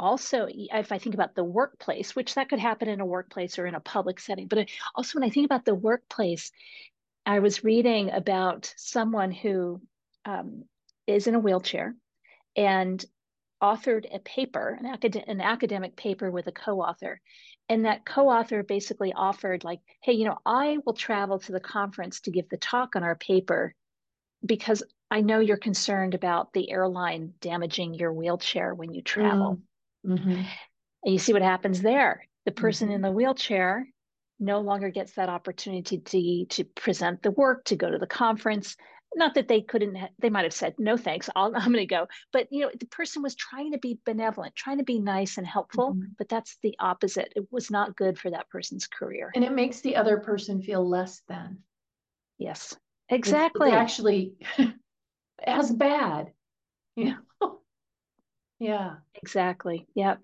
also, 0.00 0.48
if 0.48 0.92
I 0.92 0.98
think 0.98 1.14
about 1.14 1.34
the 1.34 1.44
workplace, 1.44 2.16
which 2.16 2.36
that 2.36 2.48
could 2.48 2.58
happen 2.58 2.88
in 2.88 3.02
a 3.02 3.06
workplace 3.06 3.58
or 3.58 3.66
in 3.66 3.74
a 3.74 3.80
public 3.80 4.18
setting, 4.18 4.46
but 4.46 4.66
also 4.94 5.18
when 5.18 5.28
I 5.28 5.30
think 5.30 5.44
about 5.44 5.66
the 5.66 5.74
workplace, 5.74 6.52
I 7.26 7.40
was 7.40 7.64
reading 7.64 8.10
about 8.12 8.72
someone 8.78 9.30
who 9.30 9.82
um, 10.24 10.64
is 11.06 11.26
in 11.26 11.34
a 11.34 11.38
wheelchair 11.38 11.94
and 12.56 13.04
authored 13.62 14.04
a 14.14 14.18
paper, 14.18 14.76
an, 14.78 14.86
acad- 14.86 15.24
an 15.26 15.40
academic 15.40 15.96
paper 15.96 16.30
with 16.30 16.46
a 16.46 16.52
co-author. 16.52 17.20
And 17.68 17.86
that 17.86 18.04
co-author 18.04 18.62
basically 18.62 19.12
offered 19.14 19.64
like, 19.64 19.80
hey, 20.02 20.12
you 20.12 20.26
know, 20.26 20.38
I 20.44 20.78
will 20.84 20.92
travel 20.92 21.38
to 21.40 21.52
the 21.52 21.60
conference 21.60 22.20
to 22.20 22.30
give 22.30 22.48
the 22.50 22.58
talk 22.58 22.94
on 22.94 23.02
our 23.02 23.14
paper 23.16 23.74
because 24.44 24.82
I 25.10 25.22
know 25.22 25.38
you're 25.38 25.56
concerned 25.56 26.14
about 26.14 26.52
the 26.52 26.70
airline 26.70 27.34
damaging 27.40 27.94
your 27.94 28.12
wheelchair 28.12 28.74
when 28.74 28.92
you 28.92 29.00
travel. 29.00 29.60
Mm-hmm. 30.06 30.42
And 31.04 31.12
you 31.12 31.18
see 31.18 31.32
what 31.32 31.42
happens 31.42 31.80
there. 31.80 32.26
The 32.44 32.52
person 32.52 32.88
mm-hmm. 32.88 32.96
in 32.96 33.00
the 33.00 33.12
wheelchair 33.12 33.88
no 34.40 34.60
longer 34.60 34.90
gets 34.90 35.12
that 35.12 35.28
opportunity 35.28 35.98
to, 35.98 36.46
to 36.56 36.64
present 36.64 37.22
the 37.22 37.30
work, 37.30 37.64
to 37.66 37.76
go 37.76 37.90
to 37.90 37.98
the 37.98 38.06
conference. 38.06 38.76
Not 39.16 39.34
that 39.34 39.48
they 39.48 39.60
couldn't, 39.60 39.96
they 40.18 40.30
might 40.30 40.44
have 40.44 40.52
said, 40.52 40.74
no, 40.78 40.96
thanks, 40.96 41.30
i 41.34 41.44
am 41.44 41.52
going 41.52 41.74
to 41.74 41.86
go. 41.86 42.08
But, 42.32 42.48
you 42.50 42.62
know, 42.62 42.70
the 42.78 42.86
person 42.86 43.22
was 43.22 43.34
trying 43.34 43.72
to 43.72 43.78
be 43.78 43.98
benevolent, 44.04 44.56
trying 44.56 44.78
to 44.78 44.84
be 44.84 44.98
nice 44.98 45.38
and 45.38 45.46
helpful, 45.46 45.92
mm-hmm. 45.92 46.12
but 46.18 46.28
that's 46.28 46.58
the 46.62 46.74
opposite. 46.78 47.32
It 47.36 47.46
was 47.50 47.70
not 47.70 47.96
good 47.96 48.18
for 48.18 48.30
that 48.30 48.48
person's 48.50 48.86
career. 48.86 49.30
And 49.34 49.44
it 49.44 49.52
makes 49.52 49.80
the 49.80 49.96
other 49.96 50.18
person 50.18 50.62
feel 50.62 50.86
less 50.88 51.22
than. 51.28 51.58
Yes, 52.38 52.76
exactly. 53.08 53.68
It's, 53.68 53.74
it's 53.74 53.82
actually 53.82 54.32
as 55.44 55.70
bad. 55.70 56.32
You 56.96 57.16
know? 57.40 57.60
yeah. 58.58 58.94
Exactly. 59.14 59.86
Yep. 59.94 60.20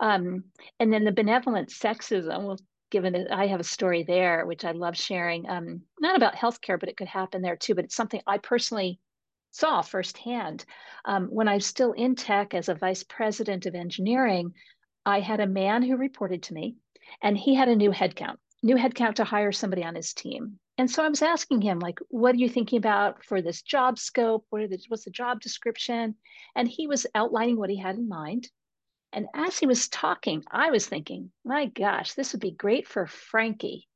Um, 0.00 0.44
and 0.78 0.92
then 0.92 1.04
the 1.04 1.12
benevolent 1.12 1.70
sexism, 1.70 2.44
well, 2.44 2.58
given 2.90 3.12
that 3.12 3.32
I 3.32 3.46
have 3.46 3.60
a 3.60 3.64
story 3.64 4.02
there, 4.02 4.46
which 4.46 4.64
I 4.64 4.72
love 4.72 4.96
sharing, 4.96 5.48
um, 5.48 5.82
not 6.00 6.16
about 6.16 6.34
healthcare, 6.34 6.78
but 6.78 6.88
it 6.88 6.96
could 6.96 7.08
happen 7.08 7.42
there 7.42 7.56
too. 7.56 7.74
But 7.74 7.84
it's 7.84 7.96
something 7.96 8.20
I 8.26 8.38
personally 8.38 8.98
saw 9.50 9.82
firsthand. 9.82 10.64
Um, 11.04 11.26
when 11.26 11.48
I 11.48 11.54
was 11.54 11.66
still 11.66 11.92
in 11.92 12.14
tech 12.14 12.54
as 12.54 12.68
a 12.68 12.74
vice 12.74 13.02
president 13.02 13.66
of 13.66 13.74
engineering, 13.74 14.52
I 15.06 15.20
had 15.20 15.40
a 15.40 15.46
man 15.46 15.82
who 15.82 15.96
reported 15.96 16.42
to 16.44 16.54
me, 16.54 16.76
and 17.22 17.36
he 17.36 17.54
had 17.54 17.68
a 17.68 17.76
new 17.76 17.90
headcount, 17.90 18.36
new 18.62 18.76
headcount 18.76 19.14
to 19.16 19.24
hire 19.24 19.52
somebody 19.52 19.84
on 19.84 19.94
his 19.94 20.12
team. 20.12 20.58
And 20.76 20.88
so 20.88 21.02
I 21.02 21.08
was 21.08 21.22
asking 21.22 21.62
him, 21.62 21.80
like, 21.80 21.98
what 22.08 22.34
are 22.34 22.38
you 22.38 22.48
thinking 22.48 22.78
about 22.78 23.24
for 23.24 23.42
this 23.42 23.62
job 23.62 23.98
scope? 23.98 24.44
What 24.50 24.70
the, 24.70 24.78
what's 24.88 25.04
the 25.04 25.10
job 25.10 25.40
description? 25.40 26.14
And 26.54 26.68
he 26.68 26.86
was 26.86 27.06
outlining 27.16 27.58
what 27.58 27.70
he 27.70 27.76
had 27.76 27.96
in 27.96 28.08
mind. 28.08 28.48
And 29.12 29.26
as 29.34 29.58
he 29.58 29.66
was 29.66 29.88
talking, 29.88 30.44
I 30.50 30.70
was 30.70 30.86
thinking, 30.86 31.30
my 31.44 31.66
gosh, 31.66 32.14
this 32.14 32.32
would 32.32 32.40
be 32.40 32.50
great 32.50 32.86
for 32.86 33.06
Frankie. 33.06 33.88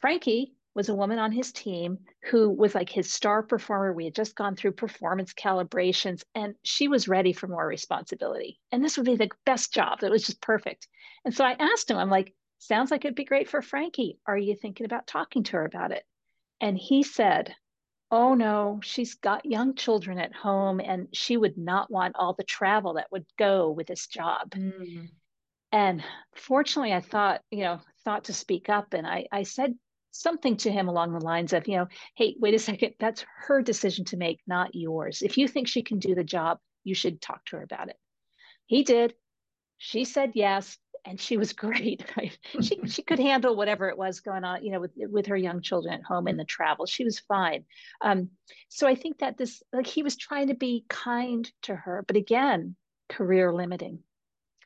Frankie 0.00 0.54
was 0.74 0.88
a 0.88 0.94
woman 0.94 1.18
on 1.18 1.32
his 1.32 1.52
team 1.52 1.98
who 2.30 2.48
was 2.48 2.74
like 2.74 2.88
his 2.88 3.12
star 3.12 3.42
performer. 3.42 3.92
We 3.92 4.04
had 4.04 4.14
just 4.14 4.36
gone 4.36 4.56
through 4.56 4.72
performance 4.72 5.32
calibrations 5.32 6.22
and 6.34 6.54
she 6.62 6.88
was 6.88 7.08
ready 7.08 7.32
for 7.32 7.48
more 7.48 7.66
responsibility. 7.66 8.60
And 8.72 8.82
this 8.82 8.96
would 8.96 9.06
be 9.06 9.16
the 9.16 9.30
best 9.44 9.74
job. 9.74 10.02
It 10.02 10.10
was 10.10 10.24
just 10.24 10.40
perfect. 10.40 10.88
And 11.24 11.34
so 11.34 11.44
I 11.44 11.56
asked 11.58 11.90
him, 11.90 11.98
I'm 11.98 12.10
like, 12.10 12.34
sounds 12.58 12.90
like 12.90 13.04
it'd 13.04 13.16
be 13.16 13.24
great 13.24 13.48
for 13.48 13.62
Frankie. 13.62 14.18
Are 14.26 14.38
you 14.38 14.54
thinking 14.54 14.86
about 14.86 15.06
talking 15.06 15.42
to 15.44 15.52
her 15.56 15.64
about 15.64 15.92
it? 15.92 16.04
And 16.60 16.78
he 16.78 17.02
said, 17.02 17.54
oh 18.10 18.34
no, 18.34 18.80
she's 18.82 19.14
got 19.14 19.46
young 19.46 19.74
children 19.74 20.18
at 20.18 20.34
home 20.34 20.80
and 20.80 21.08
she 21.12 21.36
would 21.36 21.56
not 21.56 21.90
want 21.90 22.16
all 22.18 22.34
the 22.34 22.44
travel 22.44 22.94
that 22.94 23.10
would 23.12 23.26
go 23.38 23.70
with 23.70 23.86
this 23.86 24.06
job. 24.06 24.50
Mm. 24.50 25.08
And 25.72 26.02
fortunately, 26.34 26.92
I 26.92 27.00
thought, 27.00 27.42
you 27.50 27.62
know, 27.62 27.80
thought 28.04 28.24
to 28.24 28.32
speak 28.32 28.68
up 28.68 28.92
and 28.92 29.06
I, 29.06 29.26
I 29.30 29.44
said 29.44 29.74
something 30.10 30.56
to 30.56 30.72
him 30.72 30.88
along 30.88 31.12
the 31.12 31.24
lines 31.24 31.52
of, 31.52 31.68
you 31.68 31.76
know, 31.76 31.86
hey, 32.16 32.34
wait 32.40 32.54
a 32.54 32.58
second, 32.58 32.94
that's 32.98 33.24
her 33.46 33.62
decision 33.62 34.04
to 34.06 34.16
make, 34.16 34.40
not 34.46 34.74
yours. 34.74 35.22
If 35.22 35.38
you 35.38 35.46
think 35.46 35.68
she 35.68 35.82
can 35.82 36.00
do 36.00 36.16
the 36.16 36.24
job, 36.24 36.58
you 36.82 36.94
should 36.94 37.20
talk 37.20 37.44
to 37.46 37.56
her 37.56 37.62
about 37.62 37.88
it. 37.88 37.96
He 38.66 38.82
did. 38.82 39.14
She 39.78 40.04
said 40.04 40.32
yes 40.34 40.76
and 41.04 41.20
she 41.20 41.36
was 41.36 41.52
great. 41.54 42.04
She 42.60 42.80
she 42.86 43.02
could 43.02 43.18
handle 43.18 43.56
whatever 43.56 43.88
it 43.88 43.98
was 43.98 44.20
going 44.20 44.44
on, 44.44 44.64
you 44.64 44.72
know, 44.72 44.80
with 44.80 44.92
with 44.96 45.26
her 45.26 45.36
young 45.36 45.62
children 45.62 45.94
at 45.94 46.02
home 46.02 46.26
and 46.26 46.38
the 46.38 46.44
travel. 46.44 46.86
She 46.86 47.04
was 47.04 47.18
fine. 47.18 47.64
Um, 48.00 48.30
so 48.68 48.86
I 48.86 48.94
think 48.94 49.18
that 49.18 49.36
this 49.36 49.62
like 49.72 49.86
he 49.86 50.02
was 50.02 50.16
trying 50.16 50.48
to 50.48 50.54
be 50.54 50.84
kind 50.88 51.50
to 51.62 51.74
her, 51.74 52.04
but 52.06 52.16
again, 52.16 52.76
career 53.08 53.52
limiting. 53.52 54.00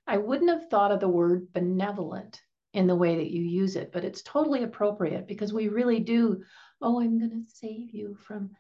I 0.06 0.18
wouldn't 0.18 0.50
have 0.50 0.68
thought 0.68 0.92
of 0.92 1.00
the 1.00 1.08
word 1.08 1.52
benevolent 1.52 2.40
in 2.74 2.86
the 2.86 2.96
way 2.96 3.16
that 3.16 3.30
you 3.30 3.42
use 3.42 3.76
it, 3.76 3.90
but 3.92 4.04
it's 4.04 4.22
totally 4.22 4.64
appropriate 4.64 5.26
because 5.26 5.52
we 5.52 5.68
really 5.68 6.00
do. 6.00 6.42
Oh, 6.82 7.00
I'm 7.00 7.18
going 7.18 7.30
to 7.30 7.50
save 7.50 7.94
you 7.94 8.18
from 8.26 8.50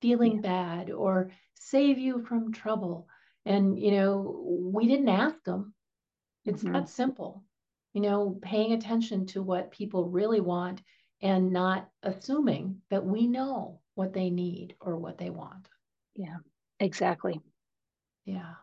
feeling 0.00 0.36
yeah. 0.36 0.40
bad 0.40 0.90
or 0.90 1.32
save 1.54 1.98
you 1.98 2.24
from 2.24 2.52
trouble. 2.52 3.08
And 3.44 3.78
you 3.78 3.90
know, 3.90 4.44
we 4.72 4.86
didn't 4.86 5.08
ask 5.08 5.42
them 5.44 5.74
it's 6.48 6.62
mm-hmm. 6.62 6.72
that 6.72 6.88
simple. 6.88 7.44
You 7.92 8.02
know, 8.02 8.38
paying 8.42 8.72
attention 8.72 9.26
to 9.26 9.42
what 9.42 9.70
people 9.70 10.08
really 10.08 10.40
want 10.40 10.82
and 11.20 11.52
not 11.52 11.88
assuming 12.02 12.80
that 12.90 13.04
we 13.04 13.26
know 13.26 13.80
what 13.94 14.12
they 14.12 14.30
need 14.30 14.74
or 14.80 14.96
what 14.96 15.18
they 15.18 15.30
want. 15.30 15.68
Yeah, 16.14 16.36
exactly. 16.78 17.40
Yeah. 18.24 18.54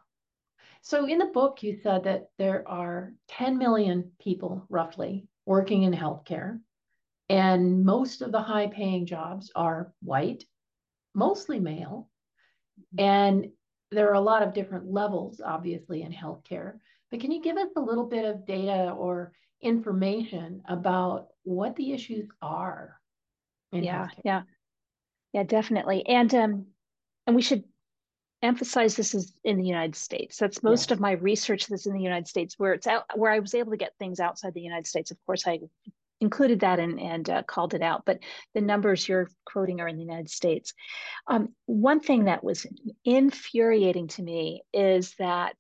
So 0.82 1.06
in 1.06 1.18
the 1.18 1.25
book, 1.25 1.63
you 1.63 1.80
said 1.82 2.04
that 2.04 2.30
there 2.38 2.68
are 2.68 3.13
10 3.30 3.58
million 3.58 4.12
people 4.20 4.65
roughly 4.70 5.27
working 5.46 5.84
in 5.84 5.94
healthcare, 5.94 6.60
and 7.27 7.84
most 7.84 8.22
of 8.22 8.32
the 8.32 8.42
high 8.42 8.68
paying 8.68 9.06
jobs 9.06 9.51
are 9.56 9.94
white, 10.01 10.44
mostly 11.13 11.60
male. 11.60 12.10
Mm-hmm. 12.80 13.04
And 13.04 13.51
there 13.92 14.10
are 14.10 14.15
a 14.15 14.22
lot 14.22 14.44
of 14.44 14.54
different 14.54 14.92
levels, 14.92 15.42
obviously, 15.44 16.04
in 16.04 16.12
healthcare. 16.12 16.80
But 17.16 17.22
can 17.22 17.32
you 17.32 17.42
give 17.42 17.56
us 17.56 17.70
a 17.78 17.82
little 17.82 18.04
bit 18.04 18.26
of 18.26 18.46
data 18.46 18.92
or 18.92 19.32
information 19.62 20.62
about 20.68 21.28
what 21.44 21.74
the 21.78 21.94
issues 21.94 22.28
are? 22.42 23.00
yeah, 23.72 24.08
healthcare? 24.08 24.22
yeah, 24.26 24.42
yeah, 25.32 25.44
definitely. 25.44 26.06
And 26.06 26.36
um, 26.36 26.66
and 27.26 27.34
we 27.34 27.42
should 27.42 27.64
emphasize 28.42 28.98
this 28.98 29.16
is 29.16 29.32
in 29.46 29.56
the 29.56 29.64
United 29.64 29.96
States. 29.96 30.36
That's 30.36 30.62
most 30.62 30.90
yes. 30.90 30.96
of 30.96 31.00
my 31.00 31.14
research 31.14 31.68
that's 31.68 31.86
in 31.86 31.94
the 31.94 32.02
United 32.02 32.28
States, 32.28 32.56
where 32.58 32.74
it's 32.74 32.86
out, 32.86 33.06
where 33.16 33.32
I 33.32 33.40
was 33.40 33.56
able 33.56 33.72
to 33.72 33.78
get 33.78 33.94
things 33.98 34.20
outside 34.20 34.54
the 34.54 34.60
United 34.60 34.86
States. 34.86 35.10
Of 35.10 35.18
course, 35.26 35.48
I 35.48 35.62
included 36.20 36.60
that 36.60 36.82
and, 36.82 37.00
and 37.00 37.30
uh, 37.30 37.44
called 37.44 37.74
it 37.74 37.82
out, 37.82 38.04
but 38.06 38.20
the 38.54 38.60
numbers 38.60 39.08
you're 39.08 39.30
quoting 39.46 39.80
are 39.80 39.88
in 39.88 39.96
the 39.96 40.04
United 40.04 40.30
States. 40.30 40.74
Um, 41.28 41.56
one 41.66 42.02
thing 42.02 42.26
that 42.26 42.44
was 42.44 42.68
infuriating 43.06 44.10
to 44.10 44.22
me 44.22 44.64
is 44.74 45.16
that 45.18 45.56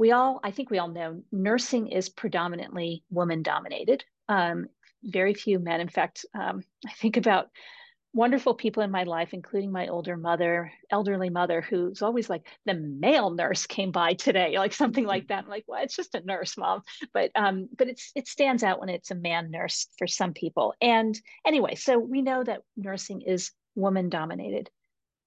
we 0.00 0.12
all, 0.12 0.40
I 0.42 0.50
think 0.50 0.70
we 0.70 0.78
all 0.78 0.88
know, 0.88 1.22
nursing 1.30 1.88
is 1.88 2.08
predominantly 2.08 3.04
woman 3.10 3.42
dominated. 3.42 4.02
Um, 4.30 4.68
very 5.04 5.34
few 5.34 5.58
men. 5.58 5.78
In 5.78 5.90
fact, 5.90 6.24
um, 6.34 6.64
I 6.88 6.92
think 6.92 7.18
about 7.18 7.48
wonderful 8.14 8.54
people 8.54 8.82
in 8.82 8.90
my 8.90 9.02
life, 9.02 9.34
including 9.34 9.70
my 9.70 9.88
older 9.88 10.16
mother, 10.16 10.72
elderly 10.90 11.28
mother, 11.28 11.60
who's 11.60 12.00
always 12.00 12.30
like, 12.30 12.46
the 12.64 12.72
male 12.72 13.28
nurse 13.28 13.66
came 13.66 13.90
by 13.92 14.14
today, 14.14 14.56
like 14.58 14.72
something 14.72 15.04
like 15.04 15.28
that. 15.28 15.44
I'm 15.44 15.50
like, 15.50 15.64
well, 15.68 15.84
it's 15.84 15.96
just 15.96 16.14
a 16.14 16.24
nurse, 16.24 16.56
mom. 16.56 16.80
But 17.12 17.30
um, 17.34 17.68
but 17.76 17.88
it's 17.88 18.10
it 18.14 18.26
stands 18.26 18.62
out 18.62 18.80
when 18.80 18.88
it's 18.88 19.10
a 19.10 19.14
man 19.14 19.50
nurse 19.50 19.86
for 19.98 20.06
some 20.06 20.32
people. 20.32 20.72
And 20.80 21.14
anyway, 21.44 21.74
so 21.74 21.98
we 21.98 22.22
know 22.22 22.42
that 22.42 22.62
nursing 22.74 23.20
is 23.20 23.52
woman 23.74 24.08
dominated. 24.08 24.70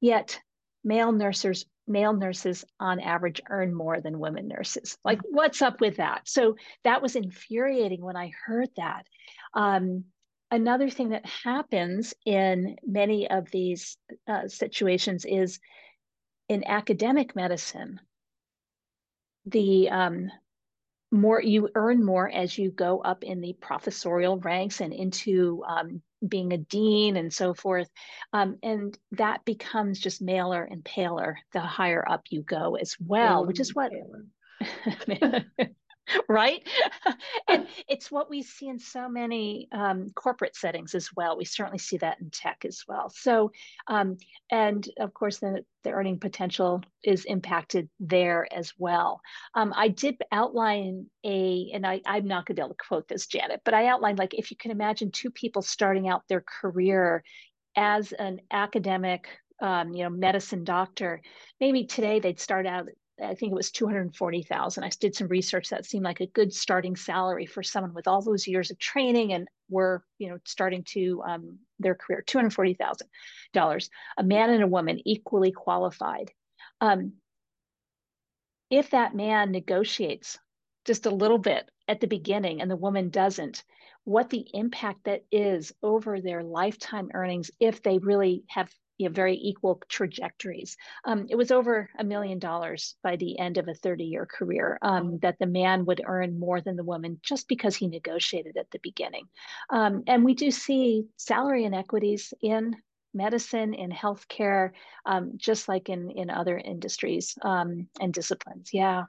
Yet 0.01 0.39
male 0.83 1.11
nurses 1.11 1.63
male 1.87 2.13
nurses 2.13 2.63
on 2.79 2.99
average 2.99 3.41
earn 3.49 3.73
more 3.73 3.99
than 3.99 4.19
women 4.19 4.47
nurses. 4.47 4.97
Like, 5.03 5.19
mm-hmm. 5.19 5.35
what's 5.35 5.61
up 5.61 5.81
with 5.81 5.97
that? 5.97 6.21
So 6.27 6.55
that 6.83 7.01
was 7.01 7.15
infuriating 7.15 8.01
when 8.01 8.15
I 8.15 8.31
heard 8.45 8.69
that. 8.77 9.05
Um, 9.53 10.05
another 10.51 10.89
thing 10.89 11.09
that 11.09 11.25
happens 11.25 12.13
in 12.25 12.77
many 12.85 13.29
of 13.29 13.49
these 13.51 13.97
uh, 14.27 14.47
situations 14.47 15.25
is 15.25 15.59
in 16.49 16.63
academic 16.65 17.35
medicine, 17.35 17.99
the 19.45 19.89
um, 19.89 20.29
more 21.13 21.41
you 21.41 21.69
earn 21.75 22.03
more 22.03 22.29
as 22.29 22.57
you 22.57 22.71
go 22.71 22.99
up 22.99 23.23
in 23.23 23.39
the 23.39 23.53
professorial 23.61 24.39
ranks 24.39 24.81
and 24.81 24.91
into 24.91 25.63
um, 25.67 26.01
being 26.27 26.51
a 26.51 26.57
dean 26.57 27.15
and 27.15 27.31
so 27.31 27.53
forth. 27.53 27.89
Um, 28.33 28.57
and 28.63 28.97
that 29.11 29.45
becomes 29.45 29.99
just 29.99 30.21
maler 30.21 30.63
and 30.63 30.83
paler 30.83 31.37
the 31.53 31.61
higher 31.61 32.03
up 32.07 32.23
you 32.29 32.41
go 32.41 32.75
as 32.75 32.95
well, 32.99 33.45
which 33.45 33.59
is 33.59 33.75
what. 33.75 33.91
right? 36.29 36.67
and 37.47 37.67
it's 37.87 38.11
what 38.11 38.29
we 38.29 38.41
see 38.41 38.67
in 38.67 38.79
so 38.79 39.07
many 39.09 39.67
um, 39.71 40.09
corporate 40.15 40.55
settings 40.55 40.95
as 40.95 41.09
well. 41.15 41.37
We 41.37 41.45
certainly 41.45 41.79
see 41.79 41.97
that 41.97 42.19
in 42.21 42.29
tech 42.29 42.65
as 42.65 42.83
well. 42.87 43.09
So, 43.09 43.51
um, 43.87 44.17
and 44.51 44.87
of 44.99 45.13
course, 45.13 45.39
the, 45.39 45.63
the 45.83 45.91
earning 45.91 46.19
potential 46.19 46.81
is 47.03 47.25
impacted 47.25 47.89
there 47.99 48.47
as 48.51 48.73
well. 48.77 49.21
Um, 49.55 49.73
I 49.75 49.89
did 49.89 50.17
outline 50.31 51.07
a, 51.25 51.71
and 51.73 51.85
I, 51.85 52.01
I'm 52.05 52.27
not 52.27 52.45
going 52.45 52.55
to 52.55 52.61
be 52.61 52.65
able 52.65 52.75
to 52.75 52.87
quote 52.87 53.07
this, 53.07 53.27
Janet, 53.27 53.61
but 53.65 53.73
I 53.73 53.87
outlined 53.87 54.19
like 54.19 54.33
if 54.33 54.51
you 54.51 54.57
can 54.57 54.71
imagine 54.71 55.11
two 55.11 55.31
people 55.31 55.61
starting 55.61 56.07
out 56.07 56.23
their 56.27 56.43
career 56.61 57.23
as 57.75 58.11
an 58.13 58.39
academic, 58.51 59.27
um, 59.61 59.93
you 59.93 60.03
know, 60.03 60.09
medicine 60.09 60.63
doctor, 60.63 61.21
maybe 61.59 61.85
today 61.85 62.19
they'd 62.19 62.39
start 62.39 62.67
out 62.67 62.87
I 63.23 63.35
think 63.35 63.51
it 63.51 63.55
was 63.55 63.71
240,000. 63.71 64.83
I 64.83 64.89
did 64.99 65.15
some 65.15 65.27
research 65.27 65.69
that 65.69 65.85
seemed 65.85 66.03
like 66.03 66.19
a 66.19 66.27
good 66.27 66.53
starting 66.53 66.95
salary 66.95 67.45
for 67.45 67.63
someone 67.63 67.93
with 67.93 68.07
all 68.07 68.21
those 68.21 68.47
years 68.47 68.71
of 68.71 68.79
training 68.79 69.33
and 69.33 69.47
were, 69.69 70.03
you 70.17 70.29
know, 70.29 70.37
starting 70.45 70.83
to 70.89 71.21
um, 71.25 71.59
their 71.79 71.95
career, 71.95 72.23
$240,000. 72.25 73.89
A 74.17 74.23
man 74.23 74.49
and 74.49 74.63
a 74.63 74.67
woman 74.67 75.01
equally 75.05 75.51
qualified. 75.51 76.31
Um, 76.81 77.13
if 78.69 78.89
that 78.91 79.15
man 79.15 79.51
negotiates 79.51 80.39
just 80.85 81.05
a 81.05 81.11
little 81.11 81.37
bit 81.37 81.69
at 81.87 82.01
the 82.01 82.07
beginning 82.07 82.61
and 82.61 82.69
the 82.69 82.75
woman 82.75 83.09
doesn't, 83.09 83.63
what 84.03 84.29
the 84.29 84.45
impact 84.53 85.05
that 85.05 85.23
is 85.31 85.73
over 85.81 86.19
their 86.19 86.43
lifetime 86.43 87.09
earnings 87.13 87.51
if 87.59 87.81
they 87.83 87.99
really 87.99 88.43
have 88.47 88.69
you 88.97 89.07
know, 89.07 89.13
very 89.13 89.35
equal 89.35 89.81
trajectories. 89.89 90.77
Um, 91.05 91.25
it 91.29 91.35
was 91.35 91.51
over 91.51 91.89
a 91.97 92.03
million 92.03 92.39
dollars 92.39 92.95
by 93.03 93.15
the 93.15 93.39
end 93.39 93.57
of 93.57 93.67
a 93.67 93.73
30 93.73 94.05
year 94.05 94.25
career 94.25 94.77
um, 94.81 95.19
that 95.19 95.39
the 95.39 95.45
man 95.45 95.85
would 95.85 96.01
earn 96.05 96.39
more 96.39 96.61
than 96.61 96.75
the 96.75 96.83
woman 96.83 97.19
just 97.23 97.47
because 97.47 97.75
he 97.75 97.87
negotiated 97.87 98.57
at 98.57 98.69
the 98.71 98.79
beginning. 98.83 99.27
Um, 99.69 100.03
and 100.07 100.23
we 100.23 100.33
do 100.33 100.51
see 100.51 101.05
salary 101.17 101.65
inequities 101.65 102.33
in 102.41 102.75
medicine, 103.13 103.73
in 103.73 103.91
healthcare, 103.91 104.71
um, 105.05 105.33
just 105.37 105.67
like 105.67 105.89
in, 105.89 106.09
in 106.11 106.29
other 106.29 106.57
industries 106.57 107.37
um, 107.41 107.87
and 107.99 108.13
disciplines. 108.13 108.69
Yeah. 108.73 109.03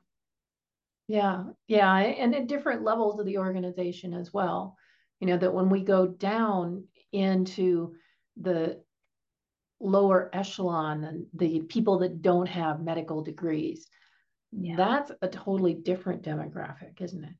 Yeah. 1.08 1.44
Yeah. 1.68 1.94
And 1.96 2.34
at 2.34 2.46
different 2.46 2.82
levels 2.82 3.18
of 3.18 3.26
the 3.26 3.38
organization 3.38 4.14
as 4.14 4.32
well. 4.32 4.76
You 5.20 5.28
know, 5.28 5.38
that 5.38 5.54
when 5.54 5.68
we 5.68 5.82
go 5.82 6.06
down 6.06 6.84
into 7.12 7.94
the 8.40 8.82
lower 9.84 10.30
echelon 10.32 11.04
and 11.04 11.26
the 11.34 11.60
people 11.60 11.98
that 11.98 12.22
don't 12.22 12.48
have 12.48 12.82
medical 12.82 13.22
degrees. 13.22 13.86
Yeah. 14.50 14.76
That's 14.76 15.12
a 15.20 15.28
totally 15.28 15.74
different 15.74 16.22
demographic, 16.22 17.00
isn't 17.00 17.24
it? 17.24 17.34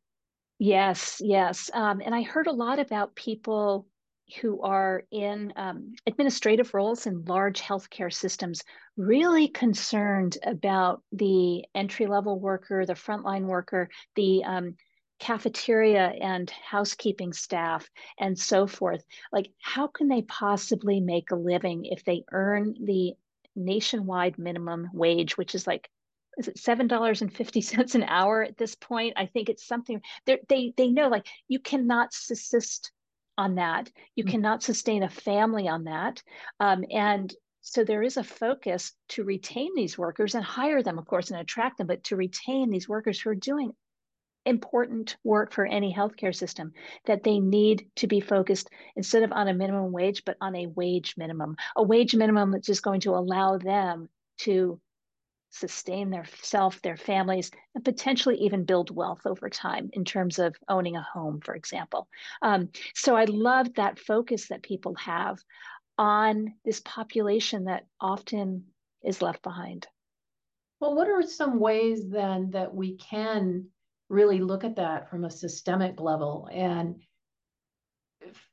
Yes, 0.59 1.21
yes. 1.25 1.71
Um, 1.73 2.01
and 2.05 2.15
I 2.15 2.23
heard 2.23 2.47
a 2.47 2.53
lot 2.53 2.79
about 2.79 3.15
people 3.15 3.87
who 4.41 4.61
are 4.63 5.05
in 5.11 5.53
um, 5.57 5.95
administrative 6.07 6.73
roles 6.73 7.07
in 7.07 7.25
large 7.25 7.61
healthcare 7.61 8.13
systems 8.13 8.63
really 8.97 9.49
concerned 9.49 10.39
about 10.45 11.03
the 11.13 11.65
entry 11.75 12.07
level 12.07 12.41
worker, 12.41 12.87
the 12.87 12.95
frontline 12.95 13.45
worker, 13.45 13.89
the 14.17 14.43
um, 14.45 14.77
cafeteria 15.18 16.06
and 16.21 16.50
housekeeping 16.50 17.33
staff 17.33 17.88
and 18.18 18.38
so 18.38 18.66
forth 18.66 19.04
like 19.33 19.50
how 19.61 19.87
can 19.87 20.09
they 20.09 20.23
possibly 20.23 21.00
make 21.00 21.30
a 21.30 21.37
living 21.37 21.85
if 21.85 22.04
they 22.04 22.25
earn 22.33 22.75
the 22.85 23.12
nationwide 23.56 24.37
minimum 24.38 24.88
wage 24.92 25.37
which 25.37 25.54
is 25.54 25.66
like 25.66 25.88
is 26.37 26.49
it 26.49 26.59
seven 26.59 26.87
dollars 26.87 27.23
and 27.23 27.33
fifty 27.33 27.61
cents 27.61 27.94
an 27.94 28.02
hour 28.04 28.42
at 28.42 28.56
this 28.56 28.75
point? 28.75 29.14
I 29.16 29.26
think 29.26 29.49
it's 29.49 29.66
something 29.66 30.00
they 30.26 30.75
they 30.76 30.88
know 30.88 31.09
like 31.09 31.26
you 31.49 31.61
cannot 31.61 32.12
subsist 32.12 32.90
on 33.37 33.56
that. 33.56 33.90
You 34.14 34.25
mm-hmm. 34.25 34.33
cannot 34.33 34.62
sustain 34.62 35.02
a 35.02 35.09
family 35.09 35.68
on 35.68 35.85
that. 35.85 36.23
Um, 36.61 36.85
and 36.90 37.35
so 37.61 37.83
there 37.83 38.02
is 38.02 38.16
a 38.16 38.25
focus 38.25 38.92
to 39.09 39.25
retain 39.25 39.71
these 39.75 39.97
workers 39.97 40.35
and 40.35 40.44
hire 40.44 40.83
them 40.83 40.99
of 40.99 41.06
course 41.06 41.30
and 41.30 41.40
attract 41.40 41.78
them 41.78 41.87
but 41.87 42.04
to 42.04 42.16
retain 42.16 42.71
these 42.71 42.88
workers 42.88 43.18
who 43.18 43.30
are 43.30 43.35
doing 43.35 43.73
important 44.47 45.17
work 45.25 45.53
for 45.53 45.67
any 45.67 45.95
healthcare 45.95 46.35
system 46.35 46.73
that 47.07 47.25
they 47.25 47.39
need 47.39 47.89
to 47.97 48.07
be 48.07 48.21
focused 48.21 48.69
instead 48.97 49.23
of 49.23 49.33
on 49.33 49.49
a 49.49 49.55
minimum 49.55 49.93
wage, 49.93 50.25
but 50.25 50.37
on 50.41 50.55
a 50.55 50.67
wage 50.67 51.15
minimum, 51.17 51.57
a 51.77 51.83
wage 51.83 52.15
minimum 52.15 52.51
that's 52.51 52.67
just 52.67 52.83
going 52.83 53.01
to 53.01 53.15
allow 53.15 53.59
them 53.59 54.09
to 54.38 54.81
sustain 55.51 56.11
their 56.11 56.25
self, 56.42 56.83
their 56.83 56.97
families, 56.97 57.51
and 57.75 57.85
potentially 57.85 58.37
even 58.38 58.64
build 58.64 58.95
wealth 58.95 59.21
over 59.25 59.49
time 59.49 59.88
in 59.92 60.05
terms 60.05 60.38
of 60.38 60.57
owning 60.68 60.97
a 60.97 61.03
home, 61.03 61.40
for 61.40 61.55
example. 61.55 62.09
Um, 62.42 62.71
so 62.95 63.14
I 63.14 63.25
love 63.27 63.73
that 63.75 64.01
focus 64.01 64.49
that 64.49 64.64
people 64.64 64.97
have 64.97 65.38
on 65.97 66.55
this 66.64 66.81
population 66.81 67.64
that 67.64 67.87
often 68.01 68.64
is 69.05 69.23
left 69.23 69.42
behind. 69.42 69.87
Well, 70.81 70.97
what 70.97 71.09
are 71.09 71.23
some 71.23 71.61
ways 71.61 72.09
then 72.09 72.51
that 72.51 72.75
we 72.75 72.97
can 72.97 73.66
really 74.14 74.40
look 74.40 74.64
at 74.64 74.77
that 74.77 75.11
from 75.11 75.24
a 75.24 75.31
systemic 75.31 76.00
level 76.00 76.48
and 76.53 77.03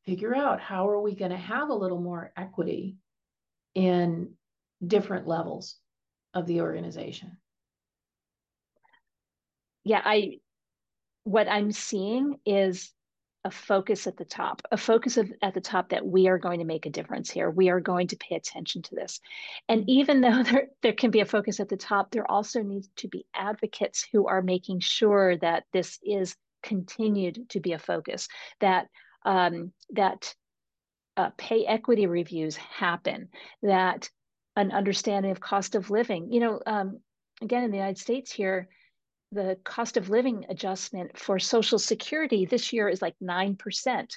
figure 0.05 0.35
out 0.35 0.59
how 0.59 0.89
are 0.89 0.99
we 0.99 1.15
going 1.15 1.31
to 1.31 1.37
have 1.37 1.69
a 1.69 1.73
little 1.73 2.01
more 2.01 2.33
equity 2.35 2.97
in 3.75 4.33
different 4.85 5.27
levels 5.27 5.77
of 6.33 6.47
the 6.47 6.61
organization. 6.61 7.37
Yeah 9.83 10.01
i 10.03 10.39
what 11.23 11.47
i'm 11.47 11.71
seeing 11.71 12.37
is 12.45 12.91
a 13.43 13.51
focus 13.51 14.05
at 14.05 14.17
the 14.17 14.25
top, 14.25 14.61
a 14.71 14.77
focus 14.77 15.17
of, 15.17 15.31
at 15.41 15.53
the 15.53 15.61
top 15.61 15.89
that 15.89 16.05
we 16.05 16.27
are 16.27 16.37
going 16.37 16.59
to 16.59 16.65
make 16.65 16.85
a 16.85 16.91
difference 16.91 17.29
here. 17.29 17.49
We 17.49 17.69
are 17.69 17.79
going 17.79 18.07
to 18.07 18.15
pay 18.15 18.35
attention 18.35 18.83
to 18.83 18.95
this. 18.95 19.19
And 19.67 19.89
even 19.89 20.21
though 20.21 20.43
there, 20.51 20.67
there 20.81 20.93
can 20.93 21.11
be 21.11 21.21
a 21.21 21.25
focus 21.25 21.59
at 21.59 21.69
the 21.69 21.77
top, 21.77 22.11
there 22.11 22.29
also 22.29 22.61
needs 22.61 22.89
to 22.97 23.07
be 23.07 23.25
advocates 23.33 24.07
who 24.11 24.27
are 24.27 24.41
making 24.41 24.81
sure 24.81 25.37
that 25.37 25.63
this 25.73 25.99
is 26.03 26.35
continued 26.61 27.49
to 27.49 27.59
be 27.59 27.73
a 27.73 27.79
focus, 27.79 28.27
that 28.59 28.87
um, 29.25 29.71
that 29.91 30.33
uh, 31.17 31.29
pay 31.37 31.65
equity 31.65 32.07
reviews 32.07 32.55
happen, 32.55 33.29
that 33.61 34.09
an 34.55 34.71
understanding 34.71 35.31
of 35.31 35.39
cost 35.39 35.75
of 35.75 35.89
living. 35.89 36.31
You 36.31 36.39
know, 36.39 36.61
um, 36.65 36.99
again, 37.41 37.63
in 37.63 37.71
the 37.71 37.77
United 37.77 37.97
States 37.97 38.31
here, 38.31 38.67
the 39.31 39.57
cost 39.63 39.97
of 39.97 40.09
living 40.09 40.45
adjustment 40.49 41.17
for 41.17 41.39
Social 41.39 41.79
Security 41.79 42.45
this 42.45 42.73
year 42.73 42.89
is 42.89 43.01
like 43.01 43.15
9% 43.21 44.07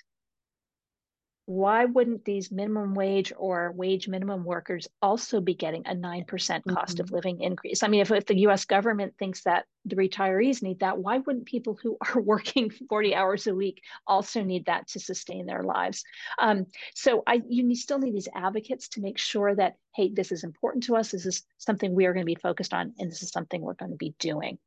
why 1.47 1.85
wouldn't 1.85 2.25
these 2.25 2.51
minimum 2.51 2.95
wage 2.95 3.33
or 3.37 3.73
wage 3.73 4.09
minimum 4.09 4.45
workers 4.45 4.89
also 5.03 5.41
be 5.41 5.55
getting 5.55 5.87
a 5.87 5.95
9% 5.95 6.27
cost 6.27 6.95
mm-hmm. 6.95 7.01
of 7.03 7.11
living 7.11 7.41
increase? 7.43 7.83
I 7.83 7.89
mean, 7.89 8.01
if, 8.01 8.11
if 8.11 8.25
the 8.25 8.39
US 8.47 8.65
government 8.65 9.15
thinks 9.19 9.43
that 9.43 9.67
the 9.85 9.97
retirees 9.97 10.63
need 10.63 10.81
that, 10.81 10.97
why 10.97 11.19
wouldn't 11.19 11.45
people 11.45 11.79
who 11.83 11.99
are 12.01 12.21
working 12.21 12.71
40 12.71 13.15
hours 13.15 13.47
a 13.47 13.55
week 13.55 13.83
also 14.07 14.43
need 14.43 14.67
that 14.67 14.89
to 14.89 15.01
sustain 15.01 15.45
their 15.45 15.63
lives? 15.63 16.03
Um, 16.39 16.67
so 16.95 17.23
I, 17.27 17.43
you 17.47 17.75
still 17.75 17.99
need 17.99 18.15
these 18.15 18.29
advocates 18.35 18.89
to 18.91 19.03
make 19.03 19.19
sure 19.19 19.55
that, 19.55 19.77
hey, 19.95 20.11
this 20.15 20.33
is 20.33 20.45
important 20.45 20.85
to 20.85 20.97
us. 20.97 21.11
This 21.11 21.27
is 21.27 21.43
something 21.59 21.95
we 21.95 22.07
are 22.07 22.15
going 22.15 22.25
to 22.25 22.35
be 22.35 22.41
focused 22.41 22.73
on, 22.73 22.95
and 22.99 23.11
this 23.11 23.23
is 23.23 23.31
something 23.31 23.61
we're 23.61 23.75
going 23.75 23.91
to 23.91 23.99
be 23.99 24.15
doing. 24.19 24.59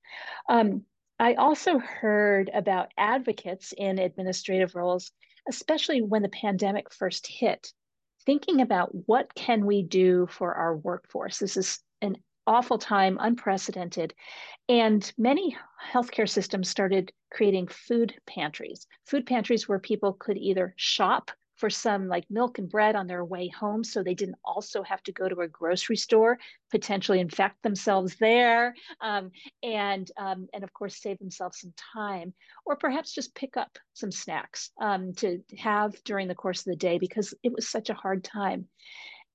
Um, 0.48 0.84
I 1.20 1.34
also 1.34 1.80
heard 1.80 2.52
about 2.54 2.92
advocates 2.96 3.74
in 3.76 3.98
administrative 3.98 4.76
roles 4.76 5.12
especially 5.50 6.02
when 6.02 6.22
the 6.22 6.30
pandemic 6.30 6.92
first 6.92 7.28
hit, 7.28 7.72
thinking 8.26 8.62
about 8.62 8.90
what 9.08 9.34
can 9.36 9.66
we 9.66 9.82
do 9.84 10.28
for 10.28 10.54
our 10.54 10.76
workforce. 10.76 11.40
This 11.40 11.58
is 11.58 11.80
an 12.02 12.18
awful 12.46 12.78
time, 12.78 13.18
unprecedented. 13.20 14.14
And 14.70 15.12
many 15.18 15.58
healthcare 15.92 16.30
systems 16.30 16.70
started 16.70 17.12
creating 17.32 17.68
food 17.68 18.16
pantries, 18.26 18.88
food 19.06 19.26
pantries 19.26 19.68
where 19.68 19.80
people 19.80 20.14
could 20.14 20.38
either 20.38 20.74
shop 20.78 21.32
for 21.58 21.70
some 21.70 22.08
like 22.08 22.26
milk 22.30 22.60
and 22.60 22.70
bread 22.70 22.96
on 22.96 23.08
their 23.08 23.26
way 23.26 23.48
home 23.48 23.84
so 23.84 24.02
they 24.02 24.14
didn't 24.14 24.38
also 24.46 24.84
have 24.84 25.04
to 25.04 25.12
go 25.12 25.28
to 25.28 25.42
a 25.42 25.48
grocery 25.48 25.98
store 25.98 26.38
potentially 26.72 27.20
infect 27.20 27.62
themselves 27.64 28.16
there 28.20 28.74
um, 29.02 29.32
and 29.64 30.12
um, 30.18 30.48
and 30.54 30.64
of 30.64 30.74
course 30.74 31.02
save 31.02 31.20
themselves 31.20 31.60
some 31.60 31.74
time 31.94 32.34
or 32.66 32.76
perhaps 32.76 33.14
just 33.14 33.36
pick 33.36 33.58
up 33.58 33.78
some 33.94 34.12
snacks 34.12 34.72
um, 34.80 35.14
to 35.14 35.40
have 35.58 35.94
during 36.04 36.28
the 36.28 36.36
course 36.36 36.60
of 36.60 36.66
the 36.66 36.76
day 36.76 36.98
because 36.98 37.34
it 37.44 37.52
was 37.52 37.70
such 37.70 37.90
a 37.90 37.96
hard 37.96 38.24
time. 38.24 38.68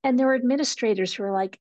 And 0.05 0.19
there 0.19 0.27
were 0.27 0.35
administrators 0.35 1.15
who 1.15 1.23
were 1.23 1.33
like 1.33 1.59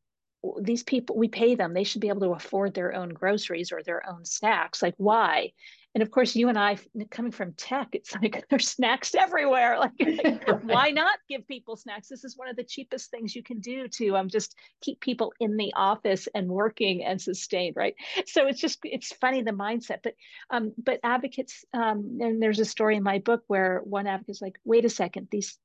these 0.59 0.83
people 0.83 1.15
we 1.15 1.27
pay 1.27 1.55
them. 1.55 1.73
They 1.73 1.83
should 1.83 2.01
be 2.01 2.09
able 2.09 2.21
to 2.21 2.33
afford 2.33 2.73
their 2.73 2.95
own 2.95 3.09
groceries 3.09 3.71
or 3.71 3.83
their 3.83 4.07
own 4.09 4.25
snacks. 4.25 4.81
Like 4.81 4.95
why 4.97 5.51
and 5.93 6.01
of 6.01 6.09
course, 6.09 6.35
you 6.35 6.47
and 6.47 6.57
I, 6.57 6.77
coming 7.09 7.31
from 7.31 7.53
tech, 7.53 7.89
it's 7.91 8.15
like 8.21 8.45
there's 8.49 8.69
snacks 8.69 9.13
everywhere. 9.13 9.77
Like, 9.77 9.91
like 9.99 10.47
right. 10.47 10.63
why 10.63 10.91
not 10.91 11.19
give 11.27 11.47
people 11.47 11.75
snacks? 11.75 12.07
This 12.07 12.23
is 12.23 12.37
one 12.37 12.47
of 12.47 12.55
the 12.55 12.63
cheapest 12.63 13.11
things 13.11 13.35
you 13.35 13.43
can 13.43 13.59
do 13.59 13.87
to 13.89 14.15
um, 14.15 14.29
just 14.29 14.55
keep 14.81 15.01
people 15.01 15.33
in 15.39 15.57
the 15.57 15.73
office 15.75 16.27
and 16.33 16.47
working 16.47 17.03
and 17.03 17.21
sustained, 17.21 17.75
right? 17.75 17.95
So 18.25 18.47
it's 18.47 18.61
just 18.61 18.79
it's 18.83 19.13
funny 19.13 19.41
the 19.41 19.51
mindset, 19.51 19.99
but 20.03 20.13
um, 20.49 20.73
but 20.77 20.99
advocates, 21.03 21.65
um, 21.73 22.17
and 22.21 22.41
there's 22.41 22.59
a 22.59 22.65
story 22.65 22.95
in 22.95 23.03
my 23.03 23.19
book 23.19 23.43
where 23.47 23.81
one 23.83 24.07
advocate's 24.07 24.41
like, 24.41 24.59
wait 24.63 24.85
a 24.85 24.89
second, 24.89 25.27
these 25.29 25.57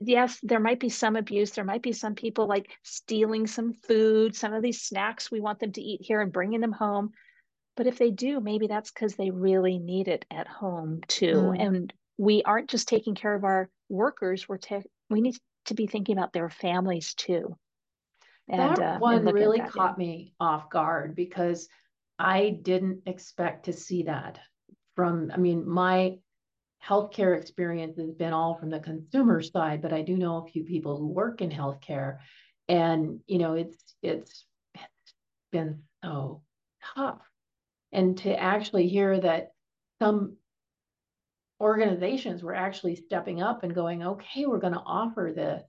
yes, 0.00 0.38
there 0.42 0.60
might 0.60 0.80
be 0.80 0.88
some 0.88 1.16
abuse. 1.16 1.50
There 1.50 1.64
might 1.64 1.82
be 1.82 1.92
some 1.92 2.14
people 2.14 2.46
like 2.46 2.70
stealing 2.82 3.46
some 3.46 3.72
food, 3.72 4.34
some 4.34 4.52
of 4.52 4.62
these 4.62 4.82
snacks 4.82 5.30
we 5.30 5.40
want 5.40 5.58
them 5.58 5.72
to 5.72 5.80
eat 5.80 6.00
here 6.02 6.20
and 6.20 6.32
bringing 6.32 6.60
them 6.60 6.72
home. 6.72 7.12
But 7.76 7.86
if 7.86 7.98
they 7.98 8.10
do, 8.10 8.40
maybe 8.40 8.66
that's 8.66 8.90
because 8.90 9.16
they 9.16 9.30
really 9.30 9.78
need 9.78 10.08
it 10.08 10.24
at 10.30 10.46
home 10.46 11.00
too. 11.08 11.34
Mm. 11.34 11.66
And 11.66 11.92
we 12.18 12.42
aren't 12.44 12.70
just 12.70 12.88
taking 12.88 13.14
care 13.14 13.34
of 13.34 13.44
our 13.44 13.68
workers, 13.88 14.48
we're 14.48 14.58
ta- 14.58 14.82
we 15.10 15.20
need 15.20 15.36
to 15.66 15.74
be 15.74 15.86
thinking 15.86 16.16
about 16.16 16.32
their 16.32 16.48
families 16.48 17.14
too. 17.14 17.56
And, 18.48 18.76
that 18.76 18.78
uh, 18.78 18.98
one 18.98 19.24
really 19.24 19.58
that, 19.58 19.72
caught 19.72 19.98
yeah. 19.98 20.06
me 20.06 20.34
off 20.38 20.68
guard 20.70 21.14
because 21.16 21.68
I 22.18 22.58
didn't 22.62 23.02
expect 23.06 23.64
to 23.64 23.72
see 23.72 24.04
that 24.04 24.38
from, 24.94 25.30
I 25.32 25.38
mean, 25.38 25.68
my 25.68 26.18
healthcare 26.86 27.36
experience 27.36 27.98
has 27.98 28.12
been 28.12 28.34
all 28.34 28.54
from 28.54 28.70
the 28.70 28.80
consumer 28.80 29.40
side, 29.40 29.80
but 29.80 29.92
I 29.92 30.02
do 30.02 30.16
know 30.16 30.36
a 30.36 30.46
few 30.46 30.64
people 30.64 30.98
who 30.98 31.08
work 31.08 31.40
in 31.40 31.50
healthcare 31.50 32.18
and, 32.68 33.20
you 33.26 33.38
know, 33.38 33.54
it's, 33.54 33.82
it's, 34.02 34.46
it's 34.74 35.14
been 35.50 35.82
so 36.04 36.42
tough. 36.94 37.22
And 37.94 38.18
to 38.18 38.38
actually 38.38 38.88
hear 38.88 39.18
that 39.20 39.52
some 40.00 40.36
organizations 41.60 42.42
were 42.42 42.54
actually 42.54 42.96
stepping 42.96 43.40
up 43.40 43.62
and 43.62 43.74
going, 43.74 44.02
okay, 44.02 44.46
we're 44.46 44.58
going 44.58 44.72
to 44.72 44.82
offer 44.84 45.32
this. 45.34 45.62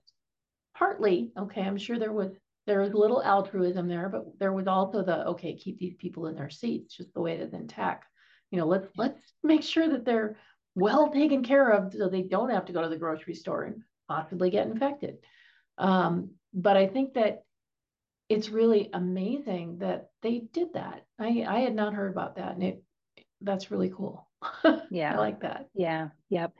Partly, 0.76 1.32
okay, 1.38 1.62
I'm 1.62 1.78
sure 1.78 1.98
there 1.98 2.12
was 2.12 2.32
there 2.66 2.80
was 2.80 2.92
little 2.92 3.22
altruism 3.22 3.86
there, 3.86 4.08
but 4.08 4.24
there 4.40 4.52
was 4.52 4.66
also 4.66 5.02
the 5.02 5.24
okay, 5.28 5.54
keep 5.56 5.78
these 5.78 5.94
people 5.94 6.26
in 6.26 6.34
their 6.34 6.50
seats, 6.50 6.96
just 6.96 7.14
the 7.14 7.20
way 7.20 7.32
it 7.32 7.40
is 7.40 7.54
in 7.54 7.68
tech. 7.68 8.02
You 8.50 8.58
know, 8.58 8.66
let's 8.66 8.88
let's 8.96 9.20
make 9.42 9.62
sure 9.62 9.88
that 9.88 10.04
they're 10.04 10.36
well 10.74 11.10
taken 11.10 11.42
care 11.42 11.70
of 11.70 11.94
so 11.94 12.08
they 12.08 12.22
don't 12.22 12.50
have 12.50 12.66
to 12.66 12.72
go 12.72 12.82
to 12.82 12.88
the 12.88 12.98
grocery 12.98 13.34
store 13.34 13.62
and 13.62 13.82
possibly 14.08 14.50
get 14.50 14.66
infected. 14.66 15.16
Um, 15.78 16.32
but 16.52 16.76
I 16.76 16.88
think 16.88 17.14
that 17.14 17.44
it's 18.28 18.48
really 18.48 18.90
amazing 18.92 19.78
that 19.78 20.10
they 20.22 20.40
did 20.52 20.72
that. 20.74 21.04
I, 21.18 21.44
I 21.48 21.60
had 21.60 21.74
not 21.74 21.94
heard 21.94 22.10
about 22.10 22.36
that, 22.36 22.54
and 22.54 22.62
it 22.62 22.82
that's 23.40 23.70
really 23.70 23.92
cool. 23.94 24.28
Yeah, 24.90 25.14
I 25.14 25.18
like 25.18 25.40
that. 25.40 25.68
Yeah, 25.74 26.08
yep. 26.30 26.52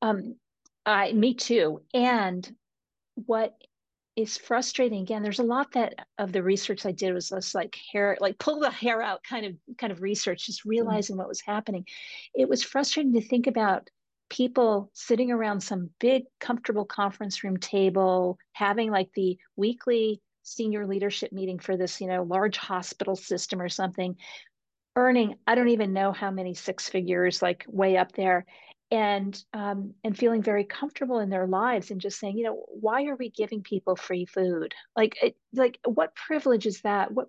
Um, 0.00 0.36
I 0.84 1.12
me 1.12 1.34
too. 1.34 1.82
And 1.94 2.50
what 3.14 3.54
is 4.14 4.36
frustrating 4.36 5.00
again 5.00 5.22
there's 5.22 5.38
a 5.38 5.42
lot 5.42 5.72
that 5.72 5.94
of 6.18 6.32
the 6.32 6.42
research 6.42 6.84
i 6.84 6.92
did 6.92 7.14
was 7.14 7.30
just 7.30 7.54
like 7.54 7.74
hair 7.92 8.16
like 8.20 8.38
pull 8.38 8.60
the 8.60 8.70
hair 8.70 9.00
out 9.00 9.22
kind 9.22 9.46
of 9.46 9.54
kind 9.78 9.90
of 9.90 10.02
research 10.02 10.46
just 10.46 10.60
mm-hmm. 10.60 10.70
realizing 10.70 11.14
mm-hmm. 11.14 11.20
what 11.20 11.28
was 11.28 11.40
happening 11.40 11.86
it 12.34 12.48
was 12.48 12.62
frustrating 12.62 13.14
to 13.14 13.26
think 13.26 13.46
about 13.46 13.88
people 14.28 14.90
sitting 14.92 15.30
around 15.30 15.62
some 15.62 15.90
big 15.98 16.24
comfortable 16.40 16.84
conference 16.84 17.42
room 17.42 17.56
table 17.56 18.38
having 18.52 18.90
like 18.90 19.10
the 19.14 19.38
weekly 19.56 20.20
senior 20.42 20.86
leadership 20.86 21.32
meeting 21.32 21.58
for 21.58 21.76
this 21.76 22.00
you 22.00 22.06
know 22.06 22.22
large 22.22 22.56
hospital 22.56 23.16
system 23.16 23.60
or 23.60 23.68
something 23.68 24.16
earning 24.96 25.34
i 25.46 25.54
don't 25.54 25.68
even 25.68 25.92
know 25.92 26.12
how 26.12 26.30
many 26.30 26.54
six 26.54 26.88
figures 26.88 27.40
like 27.42 27.64
way 27.68 27.96
up 27.96 28.12
there 28.12 28.44
and 28.92 29.42
um, 29.54 29.94
and 30.04 30.16
feeling 30.16 30.42
very 30.42 30.64
comfortable 30.64 31.18
in 31.18 31.30
their 31.30 31.46
lives 31.46 31.90
and 31.90 32.00
just 32.00 32.20
saying 32.20 32.36
you 32.36 32.44
know 32.44 32.62
why 32.68 33.06
are 33.06 33.16
we 33.16 33.30
giving 33.30 33.62
people 33.62 33.96
free 33.96 34.26
food? 34.26 34.74
Like 34.94 35.14
it, 35.22 35.34
like 35.54 35.78
what 35.84 36.14
privilege 36.14 36.66
is 36.66 36.82
that? 36.82 37.10
What 37.10 37.28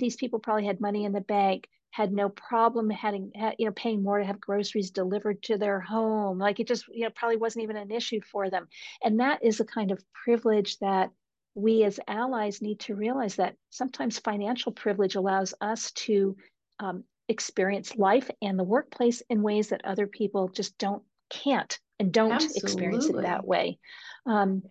these 0.00 0.16
people 0.16 0.38
probably 0.38 0.64
had 0.64 0.80
money 0.80 1.04
in 1.04 1.12
the 1.12 1.20
bank 1.20 1.68
had 1.90 2.12
no 2.12 2.30
problem 2.30 2.88
having 2.88 3.30
you 3.58 3.66
know 3.66 3.72
paying 3.72 4.02
more 4.02 4.18
to 4.18 4.24
have 4.24 4.40
groceries 4.40 4.90
delivered 4.90 5.42
to 5.42 5.58
their 5.58 5.80
home. 5.80 6.38
Like 6.38 6.60
it 6.60 6.66
just 6.66 6.88
you 6.88 7.04
know 7.04 7.10
probably 7.10 7.36
wasn't 7.36 7.64
even 7.64 7.76
an 7.76 7.90
issue 7.90 8.22
for 8.32 8.48
them. 8.48 8.66
And 9.04 9.20
that 9.20 9.44
is 9.44 9.60
a 9.60 9.66
kind 9.66 9.90
of 9.90 10.02
privilege 10.24 10.78
that 10.78 11.10
we 11.56 11.84
as 11.84 11.98
allies 12.06 12.60
need 12.60 12.78
to 12.80 12.94
realize 12.94 13.36
that 13.36 13.56
sometimes 13.70 14.18
financial 14.18 14.72
privilege 14.72 15.14
allows 15.14 15.54
us 15.60 15.90
to 15.92 16.36
um, 16.78 17.02
experience 17.28 17.96
life 17.96 18.30
and 18.42 18.58
the 18.58 18.64
workplace 18.64 19.22
in 19.30 19.42
ways 19.42 19.70
that 19.70 19.84
other 19.84 20.06
people 20.06 20.48
just 20.48 20.76
don't 20.78 21.02
can't 21.30 21.80
and 21.98 22.12
don't 22.12 22.32
Absolutely. 22.32 22.60
experience 22.60 23.06
it 23.06 23.22
that 23.22 23.46
way. 23.46 23.78
Um, 24.26 24.62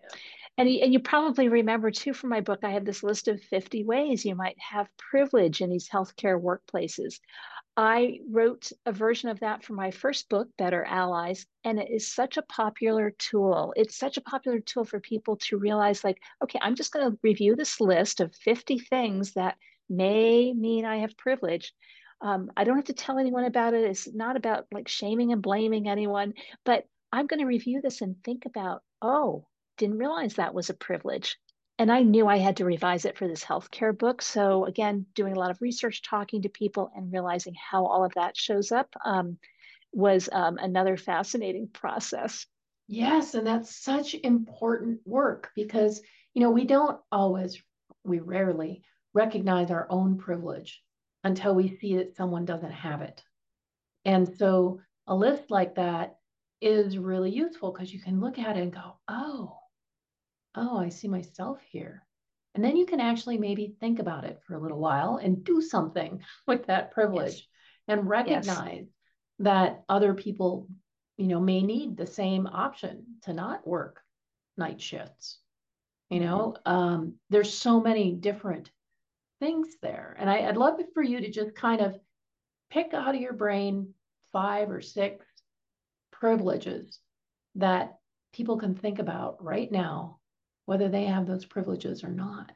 and, 0.58 0.70
and 0.70 0.94
you 0.94 1.00
probably 1.00 1.50
remember 1.50 1.92
too 1.92 2.14
from 2.14 2.30
my 2.30 2.42
book 2.42 2.60
i 2.64 2.70
had 2.70 2.86
this 2.86 3.04
list 3.04 3.28
of 3.28 3.42
50 3.42 3.84
ways 3.84 4.24
you 4.24 4.36
might 4.36 4.56
have 4.60 4.88
privilege 4.98 5.62
in 5.62 5.70
these 5.70 5.90
healthcare 5.90 6.42
workplaces 6.42 7.20
i 7.78 8.20
wrote 8.30 8.72
a 8.86 8.92
version 8.92 9.30
of 9.30 9.40
that 9.40 9.64
for 9.64 9.74
my 9.74 9.92
first 9.92 10.30
book 10.30 10.48
better 10.58 10.84
allies 10.86 11.46
and 11.64 11.80
it 11.80 11.90
is 11.92 12.12
such 12.12 12.38
a 12.38 12.42
popular 12.44 13.12
tool 13.18 13.74
it's 13.76 13.98
such 13.98 14.18
a 14.18 14.22
popular 14.22 14.60
tool 14.60 14.86
for 14.86 15.00
people 15.00 15.36
to 15.38 15.58
realize 15.58 16.04
like 16.04 16.18
okay 16.44 16.60
i'm 16.62 16.76
just 16.76 16.94
going 16.94 17.10
to 17.10 17.18
review 17.22 17.56
this 17.56 17.82
list 17.82 18.22
of 18.22 18.36
50 18.36 18.80
things 18.80 19.34
that 19.34 19.58
may 19.90 20.54
mean 20.54 20.86
i 20.86 20.98
have 20.98 21.18
privilege 21.18 21.74
um, 22.22 22.50
I 22.56 22.64
don't 22.64 22.78
have 22.78 22.86
to 22.86 22.94
tell 22.94 23.20
anyone 23.20 23.46
about 23.46 23.74
it. 23.74 23.84
It's 23.84 24.12
not 24.12 24.38
about 24.38 24.66
like 24.72 24.88
shaming 24.88 25.32
and 25.32 25.42
blaming 25.42 25.88
anyone, 25.88 26.34
but 26.64 26.86
I'm 27.12 27.28
going 27.28 27.40
to 27.40 27.46
review 27.46 27.82
this 27.82 28.02
and 28.02 28.16
think 28.24 28.46
about, 28.46 28.84
oh, 29.02 29.48
didn't 29.78 29.98
realize 29.98 30.36
that 30.36 30.54
was 30.54 30.70
a 30.70 30.74
privilege. 30.74 31.38
And 31.78 31.92
I 31.92 32.04
knew 32.04 32.28
I 32.28 32.38
had 32.38 32.58
to 32.58 32.66
revise 32.66 33.04
it 33.04 33.18
for 33.18 33.28
this 33.28 33.44
healthcare 33.44 33.98
book. 33.98 34.22
So, 34.22 34.66
again, 34.66 35.06
doing 35.14 35.36
a 35.36 35.40
lot 35.40 35.52
of 35.52 35.62
research, 35.62 36.02
talking 36.02 36.44
to 36.44 36.50
people, 36.50 36.90
and 36.96 37.12
realizing 37.12 37.54
how 37.54 37.86
all 37.86 38.06
of 38.06 38.14
that 38.16 38.38
shows 38.38 38.72
up 38.72 38.94
um, 39.04 39.38
was 39.92 40.30
um, 40.32 40.58
another 40.58 40.96
fascinating 40.96 41.68
process. 41.68 42.46
Yes. 42.88 43.34
And 43.34 43.46
that's 43.46 43.76
such 43.76 44.14
important 44.14 45.00
work 45.06 45.52
because, 45.56 46.02
you 46.34 46.42
know, 46.42 46.52
we 46.52 46.66
don't 46.66 47.00
always, 47.12 47.62
we 48.04 48.20
rarely 48.20 48.84
recognize 49.14 49.72
our 49.72 49.88
own 49.90 50.18
privilege 50.18 50.82
until 51.24 51.56
we 51.56 51.78
see 51.78 51.98
that 51.98 52.16
someone 52.16 52.46
doesn't 52.46 52.72
have 52.72 53.02
it. 53.02 53.24
And 54.06 54.38
so 54.38 54.80
a 55.08 55.16
list 55.16 55.50
like 55.50 55.76
that 55.76 56.18
is 56.62 56.98
really 56.98 57.32
useful 57.32 57.72
because 57.72 57.92
you 57.92 58.00
can 58.00 58.22
look 58.22 58.38
at 58.38 58.56
it 58.56 58.62
and 58.62 58.74
go, 58.74 58.98
oh, 59.08 59.58
oh, 60.56 60.78
I 60.78 60.90
see 60.90 61.08
myself 61.08 61.60
here. 61.70 62.04
And 62.54 62.64
then 62.64 62.78
you 62.78 62.86
can 62.86 63.02
actually 63.02 63.38
maybe 63.38 63.76
think 63.80 64.00
about 64.00 64.24
it 64.24 64.40
for 64.48 64.56
a 64.56 64.60
little 64.60 64.80
while 64.80 65.18
and 65.18 65.44
do 65.44 65.62
something 65.62 66.22
with 66.48 66.68
that 66.68 66.92
privilege 66.92 67.34
yes. 67.36 67.44
and 67.88 68.10
recognize 68.10 68.84
yes. 68.84 68.88
that 69.40 69.84
other 69.90 70.14
people, 70.14 70.68
you 71.18 71.28
know, 71.28 71.40
may 71.40 71.62
need 71.62 71.98
the 71.98 72.08
same 72.08 72.48
option 72.48 73.04
to 73.24 73.34
not 73.34 73.68
work 73.68 74.02
night 74.58 74.82
shifts. 74.82 75.40
You 76.10 76.20
know, 76.20 76.56
mm-hmm. 76.66 76.72
um, 76.72 77.14
there's 77.30 77.54
so 77.54 77.82
many 77.82 78.14
different 78.14 78.70
things 79.40 79.68
there. 79.82 80.16
And 80.18 80.30
I, 80.30 80.46
would 80.46 80.58
love 80.58 80.80
for 80.94 81.04
you 81.04 81.20
to 81.20 81.30
just 81.30 81.56
kind 81.56 81.82
of 81.82 81.98
pick 82.70 82.94
out 82.94 83.16
of 83.16 83.22
your 83.22 83.34
brain 83.34 83.94
five 84.32 84.70
or 84.70 84.82
six 84.82 85.26
privileges 86.12 87.00
that 87.56 87.98
people 88.34 88.58
can 88.58 88.76
think 88.76 89.00
about 89.00 89.44
right 89.44 89.72
now, 89.72 90.20
whether 90.66 90.90
they 90.90 91.06
have 91.06 91.28
those 91.28 91.46
privileges 91.46 92.04
or 92.04 92.10
not. 92.10 92.52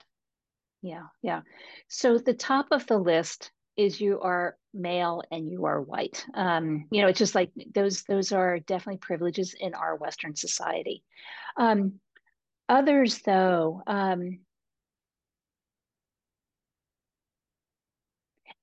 Yeah, 0.81 1.07
yeah. 1.21 1.41
So 1.87 2.17
the 2.17 2.33
top 2.33 2.67
of 2.71 2.87
the 2.87 2.97
list 2.97 3.51
is 3.75 3.99
you 3.99 4.19
are 4.21 4.57
male 4.73 5.23
and 5.31 5.49
you 5.49 5.65
are 5.65 5.81
white. 5.81 6.25
Um, 6.33 6.85
you 6.91 7.01
know, 7.01 7.07
it's 7.07 7.19
just 7.19 7.35
like 7.35 7.51
those 7.73 8.03
those 8.03 8.31
are 8.31 8.59
definitely 8.59 8.99
privileges 8.99 9.55
in 9.59 9.73
our 9.73 9.95
Western 9.95 10.35
society. 10.35 11.03
Um, 11.57 11.99
others, 12.67 13.19
though, 13.25 13.81
um, 13.87 14.39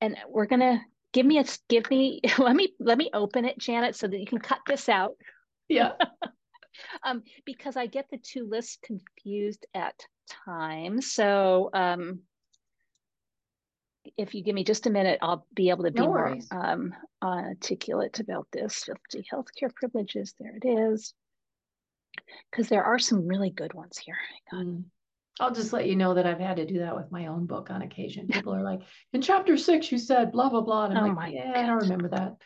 and 0.00 0.16
we're 0.28 0.46
gonna 0.46 0.80
give 1.12 1.26
me 1.26 1.38
a 1.38 1.44
give 1.68 1.88
me 1.90 2.20
let 2.38 2.54
me 2.54 2.74
let 2.78 2.98
me 2.98 3.10
open 3.12 3.44
it 3.44 3.58
janet 3.58 3.96
so 3.96 4.06
that 4.06 4.18
you 4.18 4.26
can 4.26 4.38
cut 4.38 4.60
this 4.66 4.88
out 4.88 5.16
yeah 5.68 5.92
um 7.04 7.22
because 7.44 7.76
i 7.76 7.86
get 7.86 8.06
the 8.10 8.18
two 8.18 8.48
lists 8.48 8.78
confused 8.82 9.66
at 9.74 9.94
times 10.44 11.12
so 11.12 11.70
um 11.72 12.20
if 14.16 14.34
you 14.34 14.42
give 14.42 14.54
me 14.54 14.64
just 14.64 14.86
a 14.86 14.90
minute 14.90 15.18
i'll 15.22 15.46
be 15.54 15.70
able 15.70 15.84
to 15.84 15.90
be 15.90 16.00
no 16.00 16.06
more 16.06 16.36
um 16.50 16.94
articulate 17.22 18.20
about 18.20 18.46
this 18.52 18.84
50 18.84 19.26
healthcare 19.32 19.74
privileges 19.74 20.34
there 20.38 20.56
it 20.62 20.68
is 20.68 21.14
because 22.50 22.68
there 22.68 22.84
are 22.84 22.98
some 22.98 23.26
really 23.26 23.50
good 23.50 23.74
ones 23.74 23.98
here 23.98 24.18
mm. 24.52 24.84
I'll 25.38 25.52
just 25.52 25.72
let 25.72 25.86
you 25.86 25.96
know 25.96 26.14
that 26.14 26.26
I've 26.26 26.40
had 26.40 26.56
to 26.56 26.66
do 26.66 26.78
that 26.78 26.96
with 26.96 27.12
my 27.12 27.26
own 27.26 27.44
book 27.46 27.70
on 27.70 27.82
occasion. 27.82 28.26
People 28.26 28.54
are 28.54 28.62
like, 28.62 28.80
in 29.12 29.20
chapter 29.20 29.56
six, 29.58 29.92
you 29.92 29.98
said 29.98 30.32
blah, 30.32 30.48
blah, 30.48 30.62
blah. 30.62 30.86
And 30.86 30.96
I'm 30.96 31.10
oh 31.10 31.14
like, 31.14 31.34
yeah, 31.34 31.52
God. 31.52 31.56
I 31.56 31.66
don't 31.66 31.82
remember 31.82 32.08
that. 32.08 32.36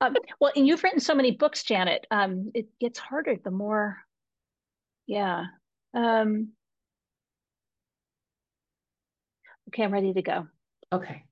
Um, 0.00 0.16
well, 0.40 0.52
and 0.56 0.66
you've 0.66 0.82
written 0.82 1.00
so 1.00 1.14
many 1.14 1.32
books, 1.32 1.62
Janet. 1.64 2.06
Um, 2.10 2.50
it 2.54 2.66
gets 2.78 2.98
harder 2.98 3.36
the 3.42 3.50
more, 3.50 3.98
yeah. 5.06 5.44
Um, 5.94 6.48
okay, 9.68 9.84
I'm 9.84 9.92
ready 9.92 10.12
to 10.12 10.22
go. 10.22 10.46
Okay. 10.92 11.24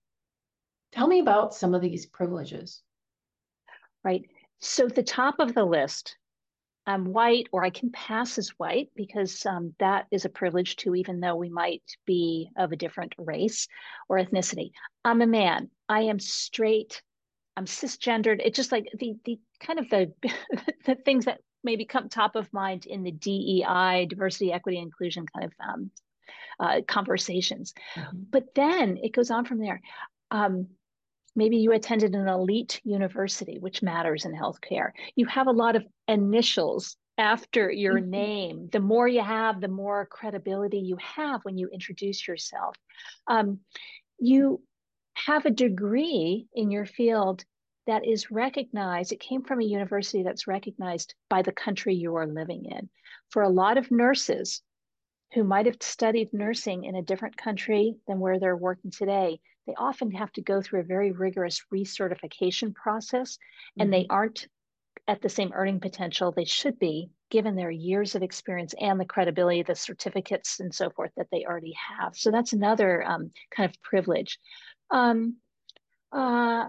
Tell 0.92 1.06
me 1.06 1.20
about 1.20 1.54
some 1.54 1.74
of 1.74 1.82
these 1.82 2.06
privileges. 2.06 2.82
Right. 4.02 4.28
So 4.60 4.88
the 4.88 5.02
top 5.02 5.36
of 5.38 5.54
the 5.54 5.64
list 5.64 6.16
I'm 6.86 7.12
white 7.12 7.48
or 7.50 7.64
I 7.64 7.70
can 7.70 7.90
pass 7.90 8.36
as 8.38 8.50
white 8.50 8.90
because 8.94 9.46
um, 9.46 9.74
that 9.78 10.06
is 10.10 10.24
a 10.24 10.30
privilege 10.30 10.76
too, 10.76 10.94
even 10.94 11.20
though 11.20 11.36
we 11.36 11.48
might 11.48 11.82
be 12.04 12.50
of 12.56 12.72
a 12.72 12.76
different 12.76 13.14
race 13.16 13.68
or 14.08 14.18
ethnicity. 14.18 14.72
I'm 15.04 15.22
a 15.22 15.26
man. 15.26 15.70
I 15.88 16.02
am 16.02 16.20
straight. 16.20 17.02
I'm 17.56 17.66
cisgendered. 17.66 18.40
It's 18.44 18.56
just 18.56 18.72
like 18.72 18.88
the 18.98 19.14
the 19.24 19.38
kind 19.60 19.78
of 19.78 19.88
the 19.88 20.12
the 20.86 20.94
things 20.94 21.26
that 21.26 21.40
maybe 21.62 21.84
come 21.84 22.08
top 22.08 22.36
of 22.36 22.52
mind 22.52 22.86
in 22.86 23.02
the 23.02 23.10
DEI, 23.10 24.06
diversity, 24.08 24.52
equity, 24.52 24.78
inclusion 24.78 25.26
kind 25.26 25.46
of 25.46 25.52
um, 25.66 25.90
uh, 26.60 26.80
conversations. 26.86 27.72
Mm-hmm. 27.96 28.18
But 28.30 28.54
then 28.54 28.98
it 29.02 29.12
goes 29.12 29.30
on 29.30 29.44
from 29.44 29.58
there. 29.58 29.80
Um, 30.30 30.68
maybe 31.34 31.56
you 31.56 31.72
attended 31.72 32.14
an 32.14 32.28
elite 32.28 32.80
university, 32.84 33.58
which 33.58 33.82
matters 33.82 34.24
in 34.24 34.34
healthcare. 34.34 34.90
You 35.16 35.26
have 35.26 35.46
a 35.46 35.52
lot 35.52 35.74
of 35.74 35.84
initials 36.06 36.96
after 37.16 37.70
your 37.70 37.98
mm-hmm. 37.98 38.10
name. 38.10 38.68
The 38.70 38.80
more 38.80 39.08
you 39.08 39.22
have, 39.22 39.60
the 39.60 39.68
more 39.68 40.06
credibility 40.06 40.78
you 40.78 40.98
have 41.00 41.40
when 41.44 41.56
you 41.56 41.68
introduce 41.72 42.26
yourself. 42.26 42.76
Um, 43.26 43.60
you 44.18 44.60
have 45.14 45.46
a 45.46 45.50
degree 45.50 46.46
in 46.54 46.70
your 46.70 46.86
field 46.86 47.44
that 47.86 48.06
is 48.06 48.30
recognized. 48.30 49.12
It 49.12 49.20
came 49.20 49.42
from 49.42 49.60
a 49.60 49.64
university 49.64 50.22
that's 50.22 50.46
recognized 50.46 51.14
by 51.28 51.42
the 51.42 51.52
country 51.52 51.94
you 51.94 52.16
are 52.16 52.26
living 52.26 52.64
in. 52.64 52.88
For 53.30 53.42
a 53.42 53.48
lot 53.48 53.78
of 53.78 53.90
nurses 53.90 54.62
who 55.34 55.44
might 55.44 55.66
have 55.66 55.76
studied 55.80 56.32
nursing 56.32 56.84
in 56.84 56.94
a 56.94 57.02
different 57.02 57.36
country 57.36 57.96
than 58.06 58.20
where 58.20 58.38
they're 58.38 58.56
working 58.56 58.90
today, 58.90 59.40
they 59.66 59.74
often 59.74 60.10
have 60.12 60.32
to 60.32 60.42
go 60.42 60.62
through 60.62 60.80
a 60.80 60.84
very 60.84 61.12
rigorous 61.12 61.62
recertification 61.72 62.74
process, 62.74 63.36
mm-hmm. 63.36 63.82
and 63.82 63.92
they 63.92 64.02
mm-hmm. 64.02 64.12
aren't 64.12 64.48
at 65.06 65.20
the 65.20 65.28
same 65.28 65.52
earning 65.54 65.80
potential 65.80 66.32
they 66.32 66.44
should 66.44 66.78
be 66.78 67.10
given 67.30 67.56
their 67.56 67.70
years 67.70 68.14
of 68.14 68.22
experience 68.22 68.74
and 68.80 68.98
the 68.98 69.04
credibility, 69.04 69.62
the 69.62 69.74
certificates, 69.74 70.60
and 70.60 70.74
so 70.74 70.88
forth 70.90 71.10
that 71.16 71.26
they 71.30 71.44
already 71.44 71.74
have. 71.98 72.16
So 72.16 72.30
that's 72.30 72.52
another 72.52 73.02
um, 73.02 73.30
kind 73.50 73.68
of 73.68 73.82
privilege. 73.82 74.38
Um, 74.90 75.36
uh, 76.12 76.68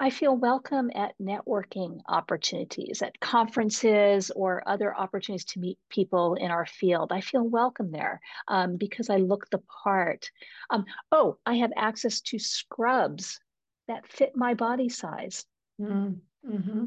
I 0.00 0.10
feel 0.10 0.36
welcome 0.36 0.90
at 0.94 1.14
networking 1.22 2.00
opportunities, 2.08 3.00
at 3.00 3.18
conferences 3.20 4.30
or 4.34 4.62
other 4.68 4.94
opportunities 4.94 5.44
to 5.46 5.60
meet 5.60 5.78
people 5.88 6.34
in 6.34 6.50
our 6.50 6.66
field. 6.66 7.12
I 7.12 7.20
feel 7.20 7.48
welcome 7.48 7.92
there 7.92 8.20
um, 8.48 8.76
because 8.76 9.08
I 9.08 9.16
look 9.16 9.48
the 9.50 9.62
part. 9.82 10.30
Um, 10.70 10.84
oh, 11.12 11.38
I 11.46 11.54
have 11.56 11.70
access 11.76 12.20
to 12.22 12.38
scrubs 12.38 13.38
that 13.86 14.06
fit 14.06 14.32
my 14.34 14.54
body 14.54 14.88
size. 14.88 15.44
Mm-hmm. 15.80 16.84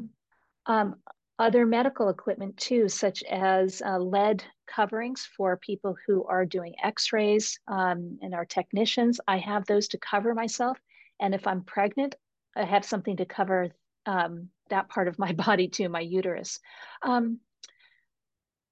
Um, 0.66 0.96
other 1.38 1.64
medical 1.64 2.08
equipment 2.08 2.56
too, 2.56 2.88
such 2.88 3.22
as 3.24 3.80
uh, 3.84 3.98
lead 3.98 4.42
coverings 4.66 5.28
for 5.36 5.56
people 5.56 5.96
who 6.06 6.24
are 6.24 6.44
doing 6.44 6.74
x-rays 6.82 7.60
um, 7.68 8.18
and 8.22 8.34
our 8.34 8.44
technicians. 8.44 9.20
I 9.26 9.38
have 9.38 9.64
those 9.66 9.88
to 9.88 9.98
cover 9.98 10.34
myself. 10.34 10.78
And 11.20 11.34
if 11.34 11.46
I'm 11.46 11.62
pregnant, 11.62 12.16
I 12.56 12.64
have 12.64 12.84
something 12.84 13.16
to 13.18 13.24
cover 13.24 13.70
um, 14.06 14.48
that 14.70 14.88
part 14.88 15.08
of 15.08 15.18
my 15.18 15.32
body 15.46 15.68
too, 15.68 15.88
my 15.88 16.00
uterus. 16.00 16.58
Um, 17.02 17.38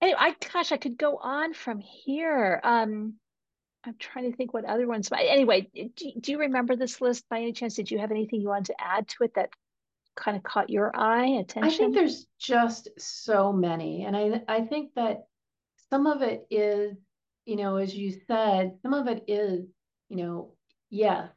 anyway, 0.03 0.19
I, 0.19 0.35
gosh, 0.53 0.73
I 0.73 0.77
could 0.77 0.99
go 0.99 1.17
on 1.17 1.55
from 1.55 1.79
here. 1.79 2.61
Um, 2.65 3.15
I'm 3.85 3.95
trying 3.99 4.31
to 4.31 4.37
think 4.37 4.53
what 4.53 4.65
other 4.65 4.89
ones. 4.89 5.09
But 5.09 5.21
anyway, 5.21 5.69
do, 5.73 6.13
do 6.21 6.33
you 6.33 6.41
remember 6.41 6.75
this 6.75 7.01
list 7.01 7.25
by 7.31 7.39
any 7.39 7.53
chance? 7.53 7.75
Did 7.75 7.91
you 7.91 7.99
have 7.99 8.11
anything 8.11 8.41
you 8.41 8.49
wanted 8.49 8.67
to 8.67 8.81
add 8.81 9.07
to 9.09 9.25
it 9.25 9.35
that 9.35 9.51
kind 10.17 10.37
of 10.37 10.43
caught 10.43 10.71
your 10.71 10.91
eye 10.95 11.27
attention? 11.27 11.65
I 11.65 11.77
think 11.77 11.95
there's 11.95 12.27
just 12.39 12.89
so 12.99 13.53
many. 13.53 14.05
And 14.05 14.17
I 14.17 14.43
I 14.49 14.63
think 14.63 14.93
that 14.97 15.27
some 15.91 16.07
of 16.07 16.23
it 16.23 16.47
is, 16.51 16.97
you 17.45 17.57
know, 17.57 17.77
as 17.77 17.95
you 17.95 18.21
said, 18.27 18.79
some 18.83 18.95
of 18.95 19.07
it 19.07 19.25
is, 19.29 19.67
you 20.09 20.17
know, 20.17 20.55
yes, 20.91 21.29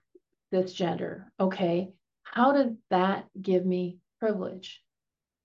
this 0.51 0.73
gender. 0.73 1.31
Okay. 1.39 1.91
How 2.23 2.51
does 2.51 2.73
that 2.89 3.25
give 3.39 3.65
me 3.65 3.99
privilege? 4.19 4.81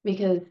Because 0.04 0.42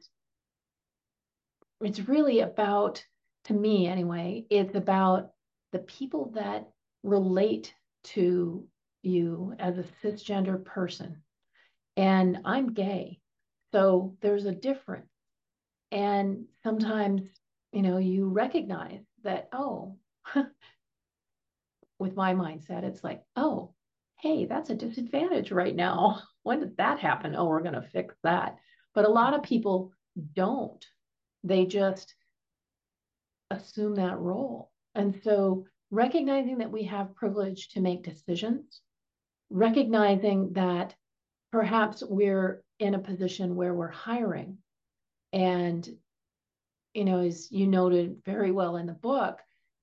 it's 1.82 2.08
really 2.08 2.40
about, 2.40 3.04
to 3.46 3.54
me 3.54 3.88
anyway, 3.88 4.46
it's 4.50 4.76
about 4.76 5.32
the 5.72 5.80
people 5.80 6.32
that 6.36 6.70
relate 7.04 7.74
to 8.04 8.66
you 9.02 9.54
as 9.60 9.78
a 9.78 9.86
cisgender 10.02 10.64
person 10.64 11.22
and 11.96 12.40
I'm 12.46 12.74
gay. 12.74 13.20
So 13.72 14.16
there's 14.22 14.46
a 14.46 14.52
difference. 14.52 15.10
And 15.92 16.46
sometimes, 16.64 17.22
you 17.72 17.82
know, 17.82 17.98
you 17.98 18.30
recognize 18.30 19.02
that, 19.24 19.50
oh, 19.54 19.98
with 22.00 22.16
my 22.16 22.34
mindset, 22.34 22.84
it's 22.84 23.04
like, 23.04 23.24
oh, 23.36 23.74
hey, 24.20 24.46
that's 24.46 24.70
a 24.70 24.76
disadvantage 24.76 25.52
right 25.52 25.76
now. 25.76 26.22
When 26.44 26.60
did 26.60 26.76
that 26.76 27.00
happen? 27.00 27.38
Oh, 27.38 27.46
we're 27.46 27.62
going 27.62 27.82
to 27.82 27.88
fix 27.94 28.16
that. 28.24 28.58
But 28.94 29.06
a 29.06 29.10
lot 29.10 29.34
of 29.34 29.44
people 29.44 29.94
don't. 30.36 30.86
They 31.46 31.66
just 31.66 32.14
assume 33.50 33.96
that 33.96 34.20
role. 34.20 34.70
And 34.94 35.22
so 35.24 35.66
recognizing 35.90 36.58
that 36.58 36.72
we 36.72 36.84
have 36.84 37.16
privilege 37.16 37.70
to 37.70 37.80
make 37.80 38.04
decisions, 38.04 38.82
recognizing 39.50 40.52
that 40.52 40.96
perhaps 41.54 42.02
we're 42.10 42.64
in 42.80 42.96
a 42.96 43.00
position 43.00 43.56
where 43.56 43.76
we're 43.76 43.88
hiring. 43.88 44.58
And 45.32 45.88
you 46.96 47.06
know 47.06 47.20
as 47.20 47.52
you 47.52 47.68
noted 47.68 48.22
very 48.26 48.52
well 48.52 48.76
in 48.78 48.88
the 48.88 48.94
book 48.94 49.40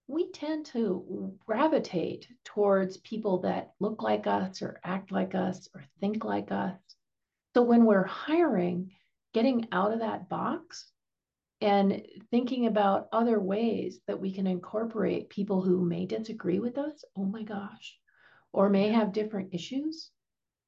we 0.06 0.30
tend 0.32 0.66
to 0.66 1.32
gravitate 1.46 2.26
towards 2.44 2.96
people 2.98 3.38
that 3.42 3.70
look 3.78 4.02
like 4.02 4.26
us 4.26 4.62
or 4.62 4.80
act 4.82 5.12
like 5.12 5.36
us 5.36 5.68
or 5.72 5.84
think 6.00 6.24
like 6.24 6.50
us. 6.50 6.76
So 7.54 7.62
when 7.62 7.84
we're 7.84 8.04
hiring 8.04 8.90
getting 9.32 9.68
out 9.70 9.92
of 9.92 10.00
that 10.00 10.28
box 10.28 10.90
and 11.60 12.02
thinking 12.32 12.66
about 12.66 13.08
other 13.12 13.38
ways 13.38 14.00
that 14.08 14.20
we 14.20 14.32
can 14.32 14.48
incorporate 14.48 15.30
people 15.30 15.62
who 15.62 15.84
may 15.84 16.06
disagree 16.06 16.58
with 16.58 16.78
us 16.78 17.04
oh 17.16 17.24
my 17.24 17.44
gosh 17.44 17.96
or 18.52 18.68
may 18.68 18.88
have 18.88 19.12
different 19.12 19.54
issues 19.54 20.10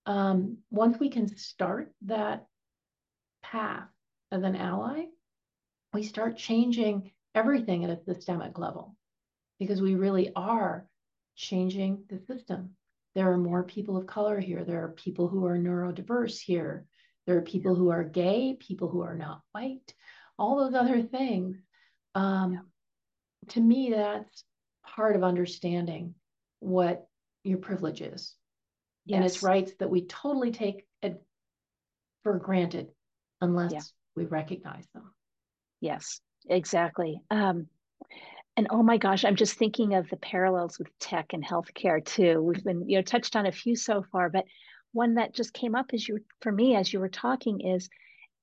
um, 0.06 0.58
once 0.70 0.98
we 0.98 1.08
can 1.08 1.36
start 1.36 1.92
that 2.02 2.46
path 3.42 3.88
as 4.30 4.42
an 4.42 4.56
ally, 4.56 5.04
we 5.92 6.02
start 6.02 6.36
changing 6.36 7.12
everything 7.34 7.84
at 7.84 7.90
a 7.90 8.04
systemic 8.04 8.58
level 8.58 8.96
because 9.58 9.80
we 9.80 9.94
really 9.94 10.32
are 10.34 10.86
changing 11.36 12.04
the 12.08 12.18
system. 12.26 12.70
There 13.14 13.30
are 13.30 13.38
more 13.38 13.62
people 13.62 13.96
of 13.96 14.06
color 14.06 14.40
here. 14.40 14.64
There 14.64 14.82
are 14.84 14.92
people 14.92 15.28
who 15.28 15.44
are 15.46 15.58
neurodiverse 15.58 16.40
here. 16.40 16.86
There 17.26 17.36
are 17.36 17.42
people 17.42 17.74
who 17.74 17.90
are 17.90 18.02
gay, 18.02 18.56
people 18.58 18.88
who 18.88 19.02
are 19.02 19.14
not 19.14 19.42
white, 19.52 19.94
all 20.38 20.56
those 20.56 20.74
other 20.74 21.02
things. 21.02 21.56
Um, 22.14 22.52
yeah. 22.54 22.60
To 23.50 23.60
me, 23.60 23.90
that's 23.90 24.44
part 24.86 25.16
of 25.16 25.24
understanding 25.24 26.14
what 26.60 27.06
your 27.44 27.58
privilege 27.58 28.00
is 28.00 28.34
yes. 29.04 29.16
and 29.16 29.24
its 29.24 29.42
rights 29.42 29.72
that 29.78 29.90
we 29.90 30.06
totally 30.06 30.50
take 30.50 30.86
for 32.22 32.38
granted 32.38 32.88
unless 33.40 33.72
yeah. 33.72 33.80
we 34.16 34.24
recognize 34.24 34.86
them. 34.94 35.12
Yes, 35.80 36.20
exactly. 36.48 37.20
Um, 37.30 37.66
and 38.56 38.68
oh 38.70 38.82
my 38.82 38.98
gosh, 38.98 39.24
I'm 39.24 39.36
just 39.36 39.54
thinking 39.54 39.94
of 39.94 40.08
the 40.08 40.16
parallels 40.16 40.78
with 40.78 40.96
tech 40.98 41.32
and 41.32 41.44
healthcare 41.44 42.04
too. 42.04 42.40
We've 42.42 42.62
been, 42.62 42.88
you 42.88 42.98
know, 42.98 43.02
touched 43.02 43.34
on 43.34 43.46
a 43.46 43.52
few 43.52 43.74
so 43.74 44.04
far, 44.12 44.28
but 44.28 44.44
one 44.92 45.14
that 45.14 45.34
just 45.34 45.54
came 45.54 45.74
up 45.74 45.90
as 45.94 46.06
you 46.06 46.18
for 46.40 46.52
me 46.52 46.76
as 46.76 46.92
you 46.92 47.00
were 47.00 47.08
talking 47.08 47.60
is, 47.60 47.88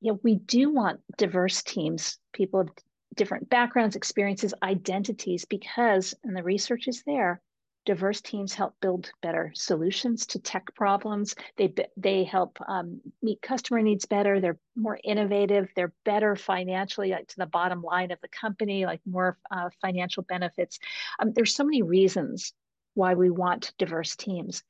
you 0.02 0.12
know, 0.12 0.19
we 0.24 0.36
do 0.36 0.74
want 0.74 1.00
diverse 1.17 1.62
teams, 1.62 2.17
people 2.34 2.62
of 2.62 2.69
different 3.15 3.50
backgrounds, 3.50 3.95
experiences, 3.95 4.54
identities, 4.63 5.45
because, 5.45 6.15
and 6.24 6.36
the 6.36 6.43
research 6.43 6.88
is 6.88 7.04
there, 7.06 7.41
diverse 7.89 8.21
teams 8.21 8.54
help 8.54 8.75
build 8.82 9.12
better 9.23 9.52
solutions 9.56 10.28
to 10.28 10.38
tech 10.38 10.69
problems. 10.75 11.34
They 11.58 11.73
they 11.97 12.23
help 12.23 12.60
um, 12.67 13.02
meet 13.23 13.41
customer 13.41 13.82
needs 13.82 14.06
better. 14.06 14.39
They're 14.39 14.60
more 14.75 14.99
innovative. 15.04 15.69
They're 15.75 15.95
better 16.06 16.36
financially, 16.36 17.10
like 17.10 17.30
to 17.30 17.38
the 17.38 17.47
bottom 17.47 17.82
line 17.82 18.12
of 18.12 18.21
the 18.21 18.28
company, 18.28 18.86
like 18.86 19.02
more 19.08 19.39
uh, 19.49 19.71
financial 19.82 20.21
benefits. 20.21 20.78
Um, 21.17 21.34
there's 21.34 21.56
so 21.56 21.63
many 21.63 21.82
reasons 21.82 22.54
why 22.93 23.15
we 23.15 23.32
want 23.32 23.73
diverse 23.80 24.15
teams, 24.15 24.62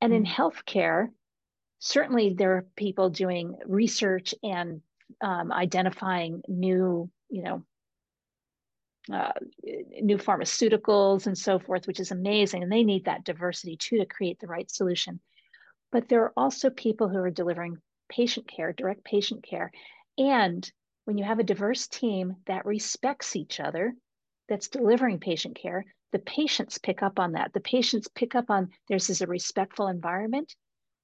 and 0.00 0.12
in 0.12 0.24
healthcare, 0.24 1.08
certainly 1.80 2.32
there 2.34 2.58
are 2.58 2.66
people 2.76 3.10
doing 3.10 3.56
research 3.66 4.36
and 4.44 4.82
um, 5.20 5.50
identifying 5.50 6.42
new, 6.46 7.10
you 7.28 7.42
know, 7.42 7.64
uh, 9.12 9.32
new 10.00 10.18
pharmaceuticals 10.18 11.26
and 11.26 11.36
so 11.36 11.58
forth, 11.58 11.86
which 11.86 12.00
is 12.00 12.10
amazing. 12.10 12.62
And 12.62 12.72
they 12.72 12.84
need 12.84 13.04
that 13.04 13.24
diversity 13.24 13.76
too 13.76 13.98
to 13.98 14.06
create 14.06 14.40
the 14.40 14.46
right 14.46 14.70
solution. 14.70 15.20
But 15.90 16.08
there 16.08 16.22
are 16.24 16.32
also 16.36 16.70
people 16.70 17.08
who 17.08 17.18
are 17.18 17.30
delivering 17.30 17.78
patient 18.08 18.48
care, 18.48 18.72
direct 18.72 19.04
patient 19.04 19.44
care. 19.44 19.70
And 20.16 20.70
when 21.04 21.16
you 21.16 21.24
have 21.24 21.38
a 21.38 21.44
diverse 21.44 21.86
team 21.86 22.36
that 22.46 22.66
respects 22.66 23.36
each 23.36 23.60
other, 23.60 23.94
that's 24.48 24.68
delivering 24.68 25.20
patient 25.20 25.56
care, 25.56 25.84
the 26.12 26.18
patients 26.18 26.78
pick 26.78 27.02
up 27.02 27.18
on 27.18 27.32
that. 27.32 27.52
The 27.52 27.60
patients 27.60 28.08
pick 28.08 28.34
up 28.34 28.50
on 28.50 28.70
this 28.88 29.10
is 29.10 29.20
a 29.20 29.26
respectful 29.26 29.88
environment. 29.88 30.54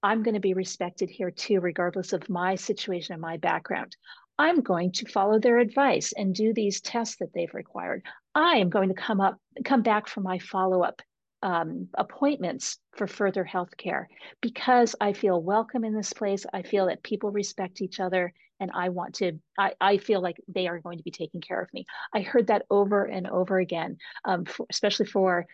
I'm 0.02 0.22
going 0.22 0.34
to 0.34 0.40
be 0.40 0.54
respected 0.54 1.10
here 1.10 1.30
too, 1.30 1.60
regardless 1.60 2.12
of 2.12 2.28
my 2.28 2.56
situation 2.56 3.14
and 3.14 3.22
my 3.22 3.36
background. 3.36 3.96
I'm 4.38 4.62
going 4.62 4.92
to 4.92 5.06
follow 5.06 5.38
their 5.38 5.58
advice 5.58 6.12
and 6.16 6.34
do 6.34 6.52
these 6.52 6.80
tests 6.80 7.16
that 7.16 7.32
they've 7.34 7.54
required. 7.54 8.02
I 8.34 8.56
am 8.56 8.68
going 8.68 8.88
to 8.88 8.94
come 8.94 9.20
up, 9.20 9.38
come 9.64 9.82
back 9.82 10.08
for 10.08 10.20
my 10.20 10.38
follow-up 10.38 11.02
um, 11.42 11.88
appointments 11.94 12.78
for 12.96 13.06
further 13.06 13.44
health 13.44 13.76
care 13.76 14.08
because 14.40 14.96
I 15.00 15.12
feel 15.12 15.40
welcome 15.40 15.84
in 15.84 15.94
this 15.94 16.12
place. 16.12 16.46
I 16.52 16.62
feel 16.62 16.86
that 16.86 17.02
people 17.02 17.30
respect 17.30 17.80
each 17.80 18.00
other 18.00 18.32
and 18.58 18.70
I 18.74 18.88
want 18.88 19.16
to, 19.16 19.32
I, 19.58 19.72
I 19.80 19.98
feel 19.98 20.20
like 20.20 20.40
they 20.48 20.66
are 20.66 20.80
going 20.80 20.98
to 20.98 21.04
be 21.04 21.10
taking 21.10 21.40
care 21.40 21.60
of 21.60 21.72
me. 21.72 21.86
I 22.14 22.22
heard 22.22 22.46
that 22.46 22.64
over 22.70 23.04
and 23.04 23.28
over 23.28 23.58
again, 23.58 23.98
um, 24.24 24.46
for, 24.46 24.66
especially 24.70 25.06
for 25.06 25.46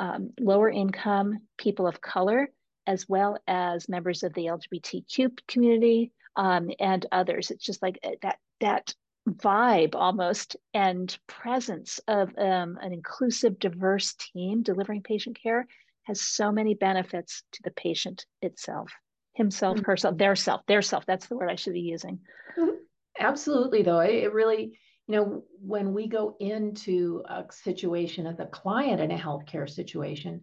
um, 0.00 0.30
lower 0.40 0.70
income 0.70 1.40
people 1.58 1.86
of 1.86 2.00
color, 2.00 2.48
as 2.86 3.08
well 3.08 3.38
as 3.46 3.88
members 3.88 4.22
of 4.22 4.32
the 4.34 4.46
LGBTQ 4.46 5.38
community 5.46 6.10
um, 6.36 6.70
and 6.78 7.06
others. 7.12 7.50
It's 7.50 7.64
just 7.64 7.82
like 7.82 7.98
uh, 8.04 8.10
that, 8.22 8.38
that 8.60 8.94
vibe 9.28 9.94
almost 9.94 10.56
and 10.74 11.16
presence 11.26 12.00
of 12.08 12.30
um, 12.38 12.78
an 12.80 12.92
inclusive, 12.92 13.58
diverse 13.58 14.14
team 14.14 14.62
delivering 14.62 15.02
patient 15.02 15.38
care 15.40 15.66
has 16.04 16.20
so 16.20 16.50
many 16.50 16.74
benefits 16.74 17.44
to 17.52 17.62
the 17.62 17.70
patient 17.70 18.26
itself, 18.40 18.90
himself, 19.34 19.76
mm-hmm. 19.76 19.86
herself, 19.86 20.18
their 20.18 20.34
self, 20.34 20.62
their 20.66 20.82
self. 20.82 21.06
That's 21.06 21.26
the 21.26 21.36
word 21.36 21.50
I 21.50 21.54
should 21.54 21.74
be 21.74 21.80
using. 21.80 22.18
Mm-hmm. 22.58 22.76
Absolutely, 23.18 23.82
though. 23.82 24.00
It 24.00 24.32
really, 24.32 24.78
you 25.06 25.16
know, 25.16 25.44
when 25.60 25.92
we 25.92 26.08
go 26.08 26.36
into 26.40 27.22
a 27.28 27.44
situation 27.50 28.26
as 28.26 28.40
a 28.40 28.46
client 28.46 29.00
in 29.00 29.10
a 29.10 29.18
healthcare 29.18 29.68
situation, 29.68 30.42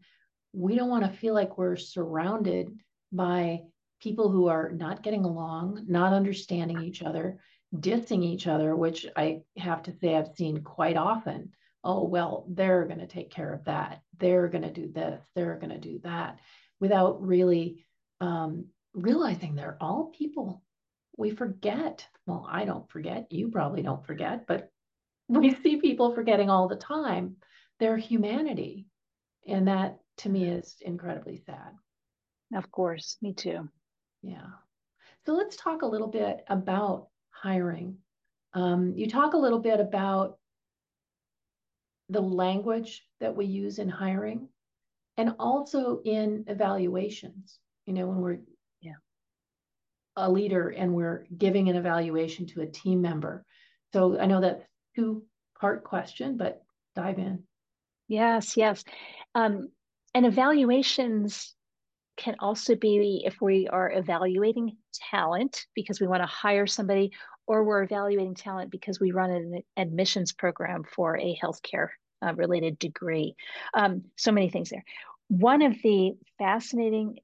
we 0.53 0.75
don't 0.75 0.89
want 0.89 1.03
to 1.03 1.17
feel 1.17 1.33
like 1.33 1.57
we're 1.57 1.75
surrounded 1.75 2.69
by 3.11 3.61
people 3.99 4.29
who 4.29 4.47
are 4.47 4.71
not 4.71 5.03
getting 5.03 5.25
along, 5.25 5.85
not 5.87 6.13
understanding 6.13 6.81
each 6.81 7.01
other, 7.03 7.39
dissing 7.75 8.23
each 8.23 8.47
other, 8.47 8.75
which 8.75 9.05
I 9.15 9.41
have 9.57 9.83
to 9.83 9.97
say 9.99 10.15
I've 10.15 10.35
seen 10.35 10.63
quite 10.63 10.97
often. 10.97 11.51
Oh, 11.83 12.03
well, 12.05 12.45
they're 12.49 12.85
going 12.85 12.99
to 12.99 13.07
take 13.07 13.31
care 13.31 13.53
of 13.53 13.65
that. 13.65 14.01
They're 14.17 14.47
going 14.47 14.63
to 14.63 14.71
do 14.71 14.91
this. 14.91 15.21
They're 15.35 15.57
going 15.57 15.71
to 15.71 15.79
do 15.79 15.99
that 16.03 16.39
without 16.79 17.21
really 17.21 17.85
um, 18.21 18.67
realizing 18.93 19.55
they're 19.55 19.77
all 19.79 20.11
people. 20.17 20.63
We 21.17 21.31
forget. 21.31 22.05
Well, 22.25 22.47
I 22.49 22.65
don't 22.65 22.89
forget. 22.89 23.27
You 23.31 23.49
probably 23.49 23.81
don't 23.81 24.05
forget, 24.05 24.47
but 24.47 24.71
we 25.27 25.53
see 25.55 25.77
people 25.77 26.15
forgetting 26.15 26.49
all 26.49 26.67
the 26.67 26.75
time 26.75 27.37
their 27.79 27.97
humanity. 27.97 28.87
And 29.47 29.67
that 29.67 29.99
to 30.17 30.29
me 30.29 30.49
is 30.49 30.75
incredibly 30.81 31.37
sad. 31.45 31.71
Of 32.53 32.71
course, 32.71 33.17
me 33.21 33.33
too. 33.33 33.69
Yeah. 34.21 34.47
So 35.25 35.33
let's 35.33 35.55
talk 35.55 35.81
a 35.81 35.87
little 35.87 36.07
bit 36.07 36.43
about 36.47 37.07
hiring. 37.31 37.97
Um, 38.53 38.93
you 38.95 39.09
talk 39.09 39.33
a 39.33 39.37
little 39.37 39.59
bit 39.59 39.79
about 39.79 40.37
the 42.09 42.21
language 42.21 43.05
that 43.19 43.35
we 43.35 43.45
use 43.45 43.79
in 43.79 43.87
hiring 43.87 44.49
and 45.17 45.35
also 45.39 46.01
in 46.03 46.45
evaluations. 46.47 47.59
You 47.85 47.93
know, 47.93 48.07
when 48.07 48.17
we're 48.17 48.39
yeah. 48.81 48.93
a 50.15 50.29
leader 50.29 50.69
and 50.69 50.93
we're 50.93 51.25
giving 51.37 51.69
an 51.69 51.75
evaluation 51.75 52.47
to 52.47 52.61
a 52.61 52.67
team 52.67 53.01
member. 53.01 53.45
So 53.93 54.19
I 54.19 54.25
know 54.25 54.41
that's 54.41 54.63
two 54.95 55.23
part 55.59 55.83
question, 55.83 56.37
but 56.37 56.63
dive 56.95 57.19
in. 57.19 57.43
Yes, 58.07 58.57
yes. 58.57 58.83
Um, 59.35 59.69
and 60.15 60.25
evaluations 60.25 61.53
can 62.19 62.35
also 62.39 62.75
be 62.75 63.23
if 63.25 63.37
we 63.41 63.67
are 63.69 63.91
evaluating 63.91 64.75
talent 64.93 65.65
because 65.73 66.01
we 66.01 66.07
want 66.07 66.21
to 66.21 66.27
hire 66.27 66.67
somebody, 66.67 67.13
or 67.47 67.63
we're 67.63 67.83
evaluating 67.83 68.35
talent 68.35 68.69
because 68.69 68.99
we 68.99 69.11
run 69.11 69.31
an 69.31 69.63
admissions 69.77 70.33
program 70.33 70.83
for 70.83 71.17
a 71.17 71.39
healthcare 71.41 71.87
uh, 72.21 72.33
related 72.35 72.77
degree. 72.77 73.35
Um, 73.73 74.03
so 74.17 74.33
many 74.33 74.49
things 74.49 74.69
there. 74.69 74.83
One 75.29 75.61
of 75.61 75.81
the 75.81 76.11
fascinating 76.37 77.19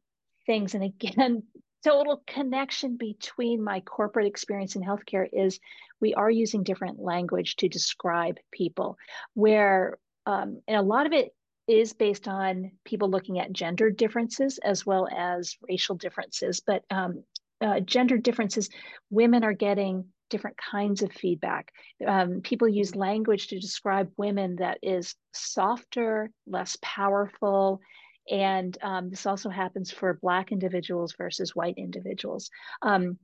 things, 0.45 0.73
and 0.73 0.83
again, 0.83 1.43
total 1.83 2.23
connection 2.25 2.95
between 2.97 3.61
my 3.63 3.81
corporate 3.81 4.27
experience 4.27 4.75
in 4.75 4.81
healthcare 4.81 5.27
is 5.31 5.59
we 5.99 6.13
are 6.13 6.31
using 6.31 6.63
different 6.63 6.99
language 6.99 7.57
to 7.57 7.67
describe 7.67 8.37
people, 8.51 8.97
where 9.33 9.99
um, 10.25 10.61
and 10.67 10.77
a 10.77 10.81
lot 10.81 11.05
of 11.05 11.11
it 11.11 11.35
is 11.67 11.93
based 11.93 12.27
on 12.27 12.71
people 12.83 13.09
looking 13.09 13.39
at 13.39 13.51
gender 13.51 13.89
differences 13.89 14.59
as 14.63 14.85
well 14.85 15.07
as 15.15 15.55
racial 15.67 15.95
differences. 15.95 16.61
But 16.65 16.83
um, 16.91 17.23
uh, 17.61 17.79
gender 17.79 18.17
differences, 18.17 18.69
women 19.09 19.43
are 19.43 19.53
getting 19.53 20.05
different 20.29 20.57
kinds 20.57 21.01
of 21.01 21.11
feedback. 21.11 21.71
Um, 22.05 22.41
people 22.41 22.67
use 22.67 22.95
language 22.95 23.47
to 23.47 23.59
describe 23.59 24.11
women 24.17 24.57
that 24.57 24.79
is 24.81 25.15
softer, 25.33 26.31
less 26.47 26.77
powerful. 26.81 27.79
And 28.29 28.75
um, 28.81 29.09
this 29.09 29.25
also 29.25 29.49
happens 29.49 29.91
for 29.91 30.19
Black 30.21 30.51
individuals 30.51 31.13
versus 31.17 31.55
white 31.55 31.75
individuals. 31.77 32.49
Um, 32.81 33.17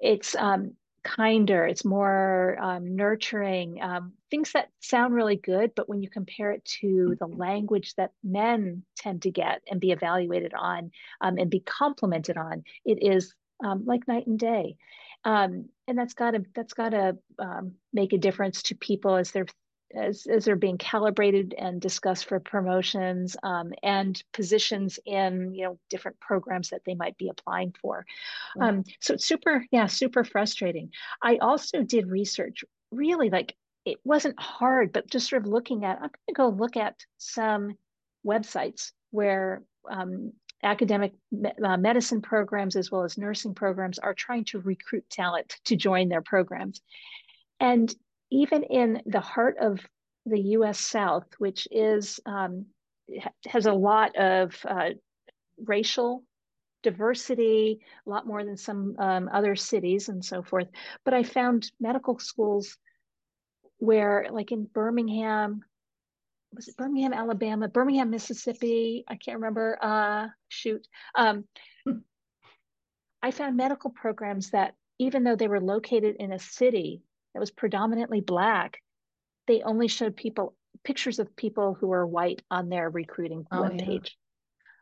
it's 0.00 0.34
um, 0.34 0.72
kinder, 1.06 1.64
it's 1.64 1.84
more 1.84 2.58
um, 2.60 2.96
nurturing, 2.96 3.80
um, 3.80 4.12
things 4.30 4.52
that 4.52 4.68
sound 4.80 5.14
really 5.14 5.36
good. 5.36 5.70
But 5.76 5.88
when 5.88 6.02
you 6.02 6.10
compare 6.10 6.50
it 6.50 6.64
to 6.80 7.16
the 7.18 7.28
language 7.28 7.94
that 7.96 8.10
men 8.24 8.82
tend 8.96 9.22
to 9.22 9.30
get 9.30 9.62
and 9.70 9.80
be 9.80 9.92
evaluated 9.92 10.52
on 10.52 10.90
um, 11.20 11.38
and 11.38 11.48
be 11.48 11.60
complimented 11.60 12.36
on, 12.36 12.64
it 12.84 13.02
is 13.02 13.32
um, 13.64 13.84
like 13.86 14.08
night 14.08 14.26
and 14.26 14.38
day. 14.38 14.76
Um, 15.24 15.66
and 15.88 15.96
that's 15.96 16.14
got 16.14 16.32
to 16.32 16.44
that's 16.54 16.74
got 16.74 16.90
to 16.90 17.16
um, 17.38 17.72
make 17.92 18.12
a 18.12 18.18
difference 18.18 18.62
to 18.64 18.74
people 18.74 19.14
as 19.16 19.30
they're 19.30 19.46
as, 19.94 20.26
as 20.26 20.44
they're 20.44 20.56
being 20.56 20.78
calibrated 20.78 21.54
and 21.56 21.80
discussed 21.80 22.26
for 22.26 22.40
promotions 22.40 23.36
um, 23.42 23.72
and 23.82 24.22
positions 24.32 24.98
in 25.06 25.54
you 25.54 25.64
know 25.64 25.78
different 25.90 26.18
programs 26.20 26.70
that 26.70 26.82
they 26.84 26.94
might 26.94 27.16
be 27.16 27.28
applying 27.28 27.74
for. 27.80 28.04
Um, 28.60 28.84
so 29.00 29.14
it's 29.14 29.26
super 29.26 29.64
yeah 29.70 29.86
super 29.86 30.24
frustrating. 30.24 30.90
I 31.22 31.36
also 31.36 31.82
did 31.82 32.08
research 32.08 32.64
really 32.90 33.30
like 33.30 33.54
it 33.84 33.98
wasn't 34.04 34.38
hard 34.40 34.92
but 34.92 35.08
just 35.10 35.28
sort 35.28 35.42
of 35.42 35.48
looking 35.48 35.84
at 35.84 35.96
i'm 35.96 36.02
going 36.02 36.10
to 36.28 36.32
go 36.32 36.48
look 36.48 36.76
at 36.76 36.94
some 37.18 37.76
websites 38.24 38.92
where 39.10 39.62
um, 39.90 40.32
academic 40.62 41.12
uh, 41.64 41.76
medicine 41.76 42.20
programs 42.20 42.76
as 42.76 42.90
well 42.90 43.04
as 43.04 43.18
nursing 43.18 43.54
programs 43.54 43.98
are 43.98 44.14
trying 44.14 44.44
to 44.44 44.60
recruit 44.60 45.08
talent 45.10 45.56
to 45.64 45.76
join 45.76 46.08
their 46.08 46.22
programs. 46.22 46.80
And 47.60 47.92
even 48.30 48.62
in 48.64 49.02
the 49.06 49.20
heart 49.20 49.56
of 49.60 49.80
the 50.24 50.40
U.S. 50.40 50.78
South, 50.78 51.26
which 51.38 51.68
is 51.70 52.20
um, 52.26 52.66
has 53.46 53.66
a 53.66 53.72
lot 53.72 54.16
of 54.16 54.54
uh, 54.68 54.90
racial 55.64 56.24
diversity, 56.82 57.80
a 58.06 58.10
lot 58.10 58.26
more 58.26 58.44
than 58.44 58.56
some 58.56 58.96
um, 58.98 59.28
other 59.32 59.56
cities 59.56 60.08
and 60.08 60.24
so 60.24 60.42
forth. 60.42 60.68
But 61.04 61.14
I 61.14 61.22
found 61.22 61.70
medical 61.80 62.18
schools 62.18 62.76
where, 63.78 64.26
like 64.30 64.52
in 64.52 64.64
Birmingham, 64.64 65.62
was 66.52 66.68
it 66.68 66.76
Birmingham, 66.76 67.12
Alabama, 67.12 67.68
Birmingham, 67.68 68.10
Mississippi? 68.10 69.04
I 69.08 69.16
can't 69.16 69.38
remember. 69.38 69.78
Uh, 69.80 70.28
shoot. 70.48 70.86
Um, 71.14 71.44
I 73.22 73.30
found 73.30 73.56
medical 73.56 73.90
programs 73.90 74.50
that, 74.50 74.74
even 74.98 75.24
though 75.24 75.36
they 75.36 75.48
were 75.48 75.60
located 75.60 76.16
in 76.18 76.32
a 76.32 76.38
city 76.38 77.02
that 77.36 77.40
was 77.40 77.50
predominantly 77.50 78.22
black, 78.22 78.78
they 79.46 79.60
only 79.60 79.88
showed 79.88 80.16
people 80.16 80.54
pictures 80.84 81.18
of 81.18 81.36
people 81.36 81.74
who 81.74 81.92
are 81.92 82.06
white 82.06 82.40
on 82.50 82.70
their 82.70 82.88
recruiting 82.88 83.46
oh, 83.52 83.60
webpage. 83.60 84.12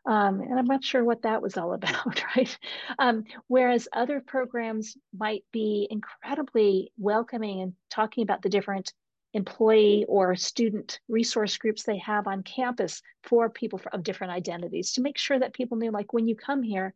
Yeah. 0.07 0.27
Um, 0.27 0.39
and 0.39 0.57
I'm 0.57 0.65
not 0.65 0.81
sure 0.81 1.03
what 1.03 1.23
that 1.23 1.41
was 1.41 1.57
all 1.57 1.73
about, 1.73 2.23
right? 2.33 2.57
Um, 2.97 3.25
whereas 3.47 3.89
other 3.91 4.21
programs 4.25 4.95
might 5.13 5.43
be 5.51 5.85
incredibly 5.91 6.93
welcoming 6.97 7.59
and 7.59 7.73
talking 7.89 8.23
about 8.23 8.41
the 8.41 8.47
different 8.47 8.93
employee 9.33 10.05
or 10.07 10.37
student 10.37 11.01
resource 11.09 11.57
groups 11.57 11.83
they 11.83 11.97
have 11.97 12.25
on 12.25 12.41
campus 12.41 13.01
for 13.23 13.49
people 13.49 13.81
of 13.91 14.01
different 14.01 14.31
identities 14.31 14.93
to 14.93 15.01
make 15.01 15.17
sure 15.17 15.39
that 15.39 15.53
people 15.53 15.75
knew, 15.75 15.91
like, 15.91 16.13
when 16.13 16.25
you 16.25 16.37
come 16.37 16.63
here, 16.63 16.93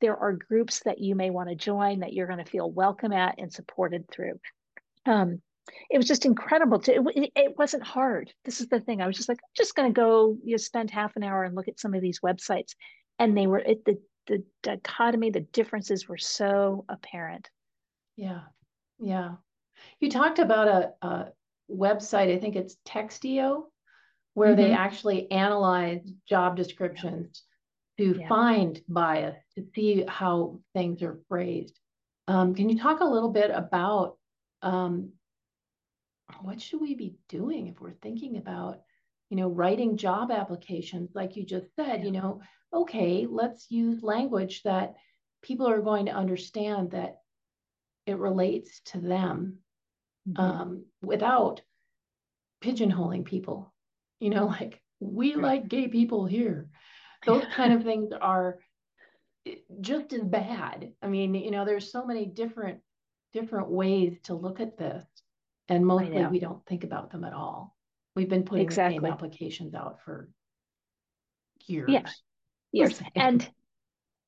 there 0.00 0.16
are 0.16 0.32
groups 0.32 0.80
that 0.84 0.98
you 0.98 1.14
may 1.14 1.28
want 1.28 1.50
to 1.50 1.54
join 1.54 2.00
that 2.00 2.14
you're 2.14 2.26
going 2.26 2.42
to 2.42 2.50
feel 2.50 2.70
welcome 2.70 3.12
at 3.12 3.34
and 3.36 3.52
supported 3.52 4.08
through. 4.10 4.40
Um, 5.06 5.40
it 5.90 5.98
was 5.98 6.06
just 6.06 6.24
incredible 6.24 6.78
to 6.80 6.94
it, 7.14 7.32
it, 7.36 7.58
wasn't 7.58 7.82
hard. 7.82 8.32
This 8.44 8.60
is 8.60 8.68
the 8.68 8.80
thing. 8.80 9.02
I 9.02 9.06
was 9.06 9.16
just 9.16 9.28
like 9.28 9.38
i'm 9.42 9.50
just 9.54 9.74
going 9.74 9.92
to 9.92 10.00
go 10.00 10.36
you 10.42 10.52
know, 10.52 10.56
spend 10.56 10.90
half 10.90 11.16
an 11.16 11.22
hour 11.22 11.44
and 11.44 11.54
look 11.54 11.68
at 11.68 11.80
some 11.80 11.94
of 11.94 12.00
these 12.00 12.20
websites. 12.20 12.74
And 13.18 13.36
they 13.36 13.46
were 13.46 13.58
it, 13.58 13.84
the 13.84 13.98
the 14.26 14.44
dichotomy 14.62 15.30
the 15.30 15.40
differences 15.40 16.08
were 16.08 16.18
so 16.18 16.84
apparent. 16.88 17.50
Yeah. 18.16 18.42
Yeah. 18.98 19.36
You 20.00 20.10
talked 20.10 20.38
about 20.38 20.68
a, 20.68 21.06
a 21.06 21.26
website 21.70 22.34
i 22.34 22.38
think 22.38 22.56
it's 22.56 22.78
textio 22.86 23.64
where 24.32 24.54
mm-hmm. 24.54 24.62
they 24.62 24.72
actually 24.72 25.30
analyze 25.30 26.00
job 26.26 26.56
descriptions 26.56 27.42
to 27.98 28.16
yeah. 28.20 28.28
find 28.28 28.80
bias 28.88 29.36
to 29.56 29.66
see 29.74 30.04
how 30.06 30.60
things 30.74 31.02
are 31.02 31.18
phrased. 31.28 31.76
Um, 32.28 32.54
can 32.54 32.68
you 32.68 32.78
talk 32.78 33.00
a 33.00 33.04
little 33.04 33.30
bit 33.30 33.50
about 33.52 34.16
um, 34.62 35.12
what 36.42 36.60
should 36.60 36.80
we 36.80 36.94
be 36.94 37.16
doing 37.28 37.66
if 37.66 37.80
we're 37.80 37.92
thinking 37.92 38.36
about, 38.36 38.80
you 39.30 39.36
know, 39.36 39.48
writing 39.48 39.96
job 39.96 40.30
applications, 40.30 41.10
like 41.14 41.36
you 41.36 41.44
just 41.44 41.74
said, 41.76 42.04
you 42.04 42.12
know, 42.12 42.40
okay, 42.72 43.26
let's 43.28 43.70
use 43.70 44.02
language 44.02 44.62
that 44.62 44.94
people 45.42 45.68
are 45.68 45.80
going 45.80 46.06
to 46.06 46.12
understand 46.12 46.90
that 46.92 47.18
it 48.06 48.18
relates 48.18 48.80
to 48.86 48.98
them 48.98 49.58
mm-hmm. 50.28 50.40
um, 50.40 50.84
without 51.02 51.60
pigeonholing 52.62 53.24
people. 53.24 53.72
You 54.20 54.30
know, 54.30 54.46
like 54.60 54.80
we 55.00 55.34
like 55.34 55.68
gay 55.68 55.88
people 55.88 56.26
here. 56.26 56.68
Those 57.26 57.44
kind 57.56 57.72
of 57.72 57.82
things 57.82 58.12
are 58.20 58.58
eh, 59.46 59.56
just 59.80 60.12
as 60.12 60.22
bad. 60.22 60.92
I 61.02 61.08
mean, 61.08 61.34
you 61.34 61.50
know, 61.50 61.64
there's 61.64 61.90
so 61.90 62.04
many 62.04 62.26
different 62.26 62.80
different 63.32 63.68
ways 63.68 64.16
to 64.24 64.34
look 64.34 64.60
at 64.60 64.78
this, 64.78 65.04
and 65.68 65.84
mostly 65.84 66.26
we 66.26 66.40
don't 66.40 66.64
think 66.66 66.84
about 66.84 67.10
them 67.10 67.24
at 67.24 67.32
all. 67.32 67.76
We've 68.16 68.28
been 68.28 68.44
putting 68.44 68.64
exactly. 68.64 68.98
the 68.98 69.04
same 69.04 69.12
applications 69.12 69.74
out 69.74 69.98
for 70.04 70.28
years. 71.66 71.88
Yeah, 71.88 72.08
years, 72.72 73.00
and 73.14 73.48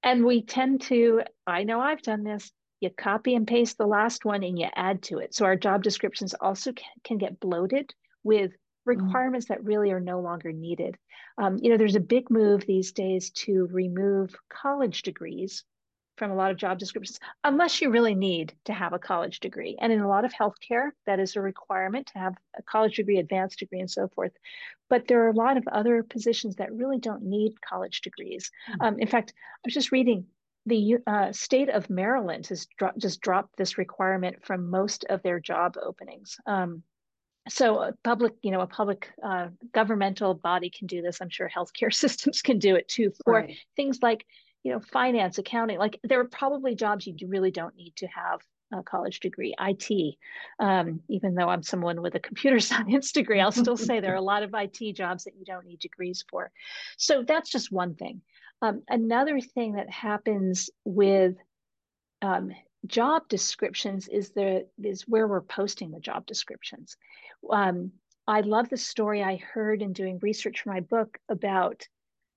and 0.03 0.25
we 0.25 0.45
tend 0.45 0.83
to. 0.83 1.23
I 1.47 1.65
know 1.65 1.81
I've 1.81 2.03
done 2.03 2.25
this. 2.25 2.51
You 2.81 2.91
copy 2.91 3.35
and 3.35 3.47
paste 3.47 3.77
the 3.77 3.87
last 3.87 4.25
one 4.25 4.43
and 4.43 4.59
you 4.59 4.67
add 4.75 5.03
to 5.05 5.19
it. 5.19 5.35
So 5.35 5.45
our 5.45 5.57
job 5.57 5.83
descriptions 5.83 6.33
also 6.33 6.73
can, 6.73 6.87
can 7.05 7.19
get 7.19 7.39
bloated 7.39 7.93
with 8.23 8.53
Mm-hmm. 8.89 9.05
requirements 9.05 9.47
mm-hmm. 9.47 9.63
that 9.63 9.65
really 9.65 9.91
are 9.91 10.01
no 10.01 10.21
longer 10.21 10.53
needed. 10.53 10.97
Um, 11.39 11.59
you 11.61 11.71
know, 11.71 11.77
there's 11.77 11.97
a 11.97 12.01
big 12.01 12.31
move 12.31 12.65
these 12.67 12.93
days 12.93 13.31
to 13.31 13.69
remove 13.71 14.35
college 14.49 15.03
degrees 15.03 15.65
from 16.21 16.31
a 16.31 16.35
lot 16.35 16.51
of 16.51 16.59
job 16.59 16.79
descriptions, 16.79 17.18
unless 17.45 17.81
you 17.81 17.91
really 17.91 18.14
need 18.14 18.53
to 18.66 18.75
have 18.75 18.93
a 18.93 18.99
college 18.99 19.41
degree. 19.41 19.75
And 19.81 19.91
in 19.91 20.01
a 20.01 20.09
lot 20.09 20.27
of 20.27 20.35
healthcare, 20.35 20.91
that 21.07 21.18
is 21.18 21.35
a 21.35 21.41
requirement 21.41 22.09
to 22.09 22.18
have 22.18 22.35
a 22.59 22.62
college 22.62 22.97
degree, 22.97 23.16
advanced 23.16 23.59
degree, 23.59 23.81
and 23.81 23.91
so 23.91 24.07
forth. 24.09 24.33
But 24.91 25.09
there 25.09 25.25
are 25.25 25.31
a 25.31 25.35
lot 25.35 25.57
of 25.57 25.66
other 25.73 26.03
positions 26.03 26.57
that 26.57 26.75
really 26.75 26.99
don't 26.99 27.23
need 27.23 27.59
college 27.62 28.03
degrees. 28.03 28.51
Mm-hmm. 28.71 28.83
Um, 28.83 28.99
in 28.99 29.09
fact, 29.09 29.33
I 29.37 29.61
was 29.64 29.73
just 29.73 29.93
reading 29.93 30.27
the 30.66 30.99
uh, 31.07 31.33
state 31.33 31.71
of 31.71 31.89
Maryland 31.89 32.47
has 32.49 32.66
dro- 32.77 32.93
just 32.99 33.23
dropped 33.23 33.57
this 33.57 33.79
requirement 33.79 34.45
from 34.45 34.68
most 34.68 35.07
of 35.09 35.23
their 35.23 35.41
job 35.41 35.77
openings. 35.83 36.37
Um, 36.45 36.83
so 37.49 37.81
a 37.81 37.95
public 38.05 38.35
you 38.43 38.51
know 38.51 38.61
a 38.61 38.66
public 38.66 39.09
uh, 39.23 39.49
governmental 39.73 40.35
body 40.35 40.68
can 40.68 40.87
do 40.87 41.01
this 41.01 41.23
i'm 41.23 41.31
sure 41.31 41.49
healthcare 41.49 41.93
systems 42.05 42.43
can 42.43 42.59
do 42.59 42.77
it 42.77 42.87
too 42.87 43.11
for 43.25 43.33
right. 43.33 43.57
things 43.77 43.99
like 44.03 44.27
you 44.63 44.73
know 44.73 44.81
finance 44.81 45.39
accounting 45.39 45.79
like 45.79 45.99
there 46.05 46.21
are 46.21 46.29
probably 46.29 46.75
jobs 46.75 47.07
you 47.07 47.15
really 47.27 47.51
don't 47.51 47.77
need 47.77 47.95
to 47.97 48.07
have 48.07 48.41
a 48.73 48.83
college 48.85 49.19
degree 49.19 49.53
it 49.59 50.17
um, 50.61 51.01
even 51.09 51.35
though 51.35 51.49
i'm 51.49 51.63
someone 51.63 52.01
with 52.01 52.15
a 52.15 52.21
computer 52.21 52.61
science 52.61 53.11
degree 53.13 53.41
i'll 53.41 53.51
still 53.51 53.77
say 53.77 54.01
there 54.01 54.13
are 54.13 54.17
a 54.17 54.23
lot 54.23 54.43
of 54.43 54.51
it 54.53 54.95
jobs 54.95 55.25
that 55.25 55.35
you 55.37 55.45
don't 55.45 55.67
need 55.67 55.81
degrees 55.81 56.25
for. 56.29 56.51
So 56.97 57.25
that's 57.27 57.51
just 57.51 57.73
one 57.73 57.95
thing. 57.95 58.23
Um, 58.63 58.83
another 58.89 59.41
thing 59.41 59.73
that 59.73 59.91
happens 59.91 60.71
with 60.85 61.37
um, 62.23 62.53
job 62.87 63.29
descriptions 63.29 64.09
is 64.09 64.31
the 64.31 64.67
is 64.83 65.09
where 65.09 65.27
we're 65.27 65.41
posting 65.41 65.91
the 65.91 66.01
job 66.01 66.27
descriptions. 66.27 66.97
Um, 67.51 67.93
I 68.27 68.43
love 68.43 68.69
the 68.69 68.77
story 68.77 69.23
I 69.23 69.37
heard 69.37 69.83
in 69.83 69.93
doing 69.93 70.19
research 70.23 70.61
for 70.61 70.71
my 70.71 70.81
book 70.81 71.19
about 71.29 71.87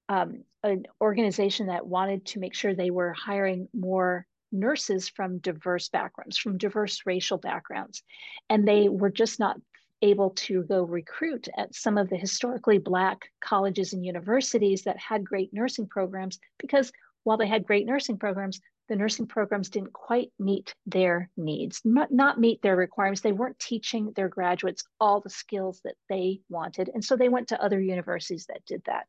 um, 0.10 0.44
an 0.64 0.86
organization 1.02 1.68
that 1.68 1.86
wanted 1.86 2.26
to 2.28 2.40
make 2.40 2.54
sure 2.54 2.74
they 2.74 2.92
were 2.92 3.14
hiring 3.14 3.68
more 3.74 4.26
nurses 4.52 5.10
from 5.10 5.40
diverse 5.40 5.90
backgrounds, 5.90 6.38
from 6.38 6.58
diverse 6.58 7.02
racial 7.06 7.38
backgrounds, 7.38 8.04
and 8.50 8.68
they 8.68 8.88
were 8.90 9.10
just 9.10 9.40
not 9.40 9.58
able 10.02 10.32
to 10.32 10.64
go 10.64 10.84
recruit 10.84 11.48
at 11.58 11.74
some 11.74 11.98
of 11.98 12.10
the 12.10 12.18
historically 12.18 12.78
black 12.78 13.30
colleges 13.42 13.94
and 13.94 14.06
universities 14.06 14.84
that 14.84 14.98
had 15.00 15.24
great 15.24 15.54
nursing 15.54 15.88
programs 15.88 16.40
because 16.60 16.92
while 17.24 17.38
they 17.38 17.48
had 17.48 17.66
great 17.66 17.86
nursing 17.86 18.18
programs, 18.18 18.60
the 18.90 18.98
nursing 18.98 19.28
programs 19.28 19.70
didn't 19.70 19.94
quite 19.94 20.32
meet 20.38 20.76
their 20.86 21.30
needs, 21.38 21.82
not 21.86 22.40
meet 22.40 22.62
their 22.62 22.76
requirements. 22.76 23.22
They 23.22 23.32
weren't 23.32 23.58
teaching 23.60 24.12
their 24.14 24.28
graduates 24.28 24.84
all 25.00 25.22
the 25.22 25.30
skills 25.30 25.80
that 25.86 25.96
they 26.10 26.42
wanted. 26.50 26.90
And 26.94 27.04
so 27.04 27.16
they 27.16 27.30
went 27.30 27.48
to 27.48 27.64
other 27.64 27.80
universities 27.80 28.46
that 28.48 28.66
did 28.66 28.84
that. 28.86 29.08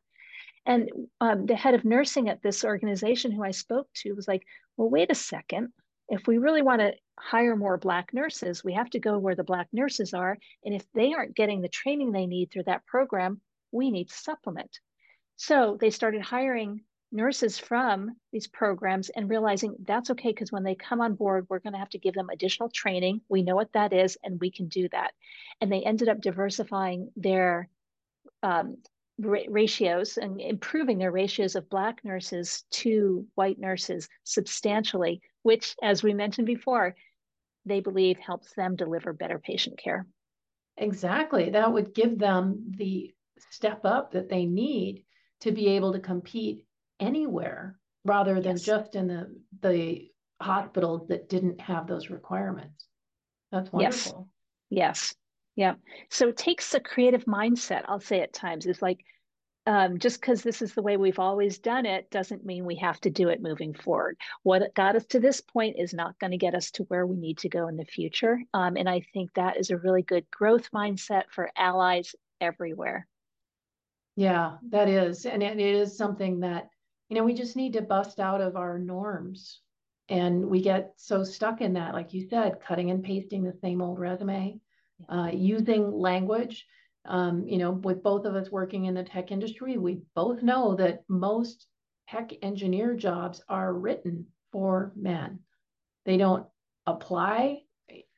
And 0.65 0.89
um, 1.21 1.45
the 1.45 1.55
head 1.55 1.75
of 1.75 1.85
nursing 1.85 2.29
at 2.29 2.41
this 2.41 2.63
organization 2.63 3.31
who 3.31 3.43
I 3.43 3.51
spoke 3.51 3.87
to 3.95 4.13
was 4.13 4.27
like, 4.27 4.43
well, 4.77 4.89
wait 4.89 5.11
a 5.11 5.15
second. 5.15 5.69
If 6.09 6.27
we 6.27 6.37
really 6.37 6.61
want 6.61 6.81
to 6.81 6.93
hire 7.19 7.55
more 7.55 7.77
Black 7.77 8.13
nurses, 8.13 8.63
we 8.63 8.73
have 8.73 8.89
to 8.91 8.99
go 8.99 9.17
where 9.17 9.35
the 9.35 9.43
Black 9.43 9.67
nurses 9.73 10.13
are. 10.13 10.37
And 10.63 10.73
if 10.73 10.85
they 10.93 11.13
aren't 11.13 11.35
getting 11.35 11.61
the 11.61 11.69
training 11.69 12.11
they 12.11 12.25
need 12.25 12.51
through 12.51 12.63
that 12.63 12.85
program, 12.85 13.41
we 13.71 13.91
need 13.91 14.09
to 14.09 14.15
supplement. 14.15 14.79
So 15.35 15.77
they 15.79 15.89
started 15.89 16.21
hiring 16.21 16.81
nurses 17.11 17.57
from 17.57 18.15
these 18.31 18.47
programs 18.47 19.09
and 19.09 19.29
realizing 19.29 19.75
that's 19.87 20.09
okay 20.11 20.29
because 20.29 20.51
when 20.51 20.63
they 20.63 20.75
come 20.75 21.01
on 21.01 21.15
board, 21.15 21.45
we're 21.49 21.59
going 21.59 21.73
to 21.73 21.79
have 21.79 21.89
to 21.89 21.99
give 21.99 22.13
them 22.13 22.29
additional 22.29 22.69
training. 22.69 23.21
We 23.29 23.43
know 23.43 23.55
what 23.55 23.71
that 23.73 23.93
is 23.93 24.17
and 24.23 24.39
we 24.39 24.51
can 24.51 24.67
do 24.67 24.89
that. 24.89 25.13
And 25.61 25.71
they 25.71 25.83
ended 25.83 26.09
up 26.09 26.21
diversifying 26.21 27.11
their 27.15 27.69
um, 28.43 28.77
ratios 29.17 30.17
and 30.17 30.41
improving 30.41 30.97
their 30.97 31.11
ratios 31.11 31.55
of 31.55 31.69
Black 31.69 32.03
nurses 32.03 32.63
to 32.71 33.25
white 33.35 33.57
nurses 33.57 34.09
substantially, 34.23 35.21
which, 35.43 35.75
as 35.81 36.03
we 36.03 36.13
mentioned 36.13 36.47
before, 36.47 36.95
they 37.65 37.79
believe 37.79 38.19
helps 38.19 38.53
them 38.53 38.75
deliver 38.75 39.13
better 39.13 39.39
patient 39.39 39.77
care. 39.77 40.05
Exactly. 40.77 41.51
That 41.51 41.71
would 41.71 41.93
give 41.93 42.19
them 42.19 42.73
the 42.77 43.13
step 43.51 43.85
up 43.85 44.11
that 44.11 44.29
they 44.29 44.45
need 44.45 45.03
to 45.41 45.51
be 45.51 45.69
able 45.69 45.93
to 45.93 45.99
compete 45.99 46.65
anywhere 46.99 47.77
rather 48.03 48.35
than 48.35 48.57
yes. 48.57 48.61
just 48.61 48.95
in 48.95 49.07
the 49.07 49.35
the 49.61 50.09
hospitals 50.41 51.07
that 51.07 51.29
didn't 51.29 51.61
have 51.61 51.87
those 51.87 52.09
requirements. 52.09 52.85
That's 53.51 53.71
wonderful. 53.71 54.29
Yes. 54.69 55.13
yes. 55.13 55.15
Yeah. 55.55 55.75
So 56.09 56.29
it 56.29 56.37
takes 56.37 56.73
a 56.73 56.79
creative 56.79 57.25
mindset, 57.25 57.83
I'll 57.87 57.99
say 57.99 58.21
at 58.21 58.33
times. 58.33 58.65
It's 58.65 58.81
like 58.81 58.99
um, 59.67 59.97
just 59.97 60.21
because 60.21 60.43
this 60.43 60.61
is 60.61 60.73
the 60.73 60.81
way 60.83 60.95
we've 60.95 61.17
always 61.17 61.57
done 61.57 61.87
it 61.87 62.11
doesn't 62.11 62.45
mean 62.45 62.65
we 62.65 62.75
have 62.75 63.01
to 63.01 63.09
do 63.09 63.29
it 63.29 63.41
moving 63.41 63.73
forward. 63.73 64.17
What 64.43 64.75
got 64.75 64.95
us 64.95 65.05
to 65.07 65.19
this 65.19 65.41
point 65.41 65.77
is 65.79 65.93
not 65.93 66.19
going 66.19 66.31
to 66.31 66.37
get 66.37 66.53
us 66.53 66.69
to 66.71 66.83
where 66.83 67.07
we 67.07 67.17
need 67.17 67.39
to 67.39 67.49
go 67.49 67.67
in 67.67 67.75
the 67.75 67.85
future. 67.85 68.39
Um, 68.53 68.77
and 68.77 68.87
I 68.87 69.01
think 69.13 69.33
that 69.33 69.57
is 69.57 69.71
a 69.71 69.77
really 69.77 70.03
good 70.03 70.29
growth 70.29 70.69
mindset 70.71 71.23
for 71.31 71.49
allies 71.57 72.13
everywhere. 72.39 73.07
Yeah, 74.15 74.57
that 74.69 74.87
is. 74.87 75.25
And 75.25 75.41
it 75.41 75.59
is 75.59 75.97
something 75.97 76.41
that 76.41 76.69
you 77.09 77.15
know, 77.15 77.23
we 77.23 77.33
just 77.33 77.55
need 77.55 77.73
to 77.73 77.81
bust 77.81 78.19
out 78.19 78.41
of 78.41 78.55
our 78.55 78.79
norms. 78.79 79.61
And 80.09 80.45
we 80.45 80.61
get 80.61 80.93
so 80.97 81.23
stuck 81.23 81.61
in 81.61 81.73
that, 81.73 81.93
like 81.93 82.13
you 82.13 82.27
said, 82.29 82.59
cutting 82.65 82.91
and 82.91 83.03
pasting 83.03 83.43
the 83.43 83.57
same 83.61 83.81
old 83.81 83.99
resume, 83.99 84.59
uh, 85.09 85.29
using 85.33 85.91
language. 85.91 86.65
Um, 87.07 87.45
you 87.47 87.59
know, 87.59 87.71
with 87.71 88.01
both 88.01 88.25
of 88.25 88.35
us 88.35 88.49
working 88.49 88.85
in 88.85 88.95
the 88.95 89.03
tech 89.03 89.31
industry, 89.31 89.77
we 89.77 90.01
both 90.15 90.41
know 90.41 90.75
that 90.75 91.03
most 91.07 91.67
tech 92.09 92.31
engineer 92.41 92.95
jobs 92.95 93.43
are 93.47 93.73
written 93.73 94.25
for 94.51 94.91
men. 94.95 95.39
They 96.05 96.17
don't 96.17 96.47
apply 96.87 97.61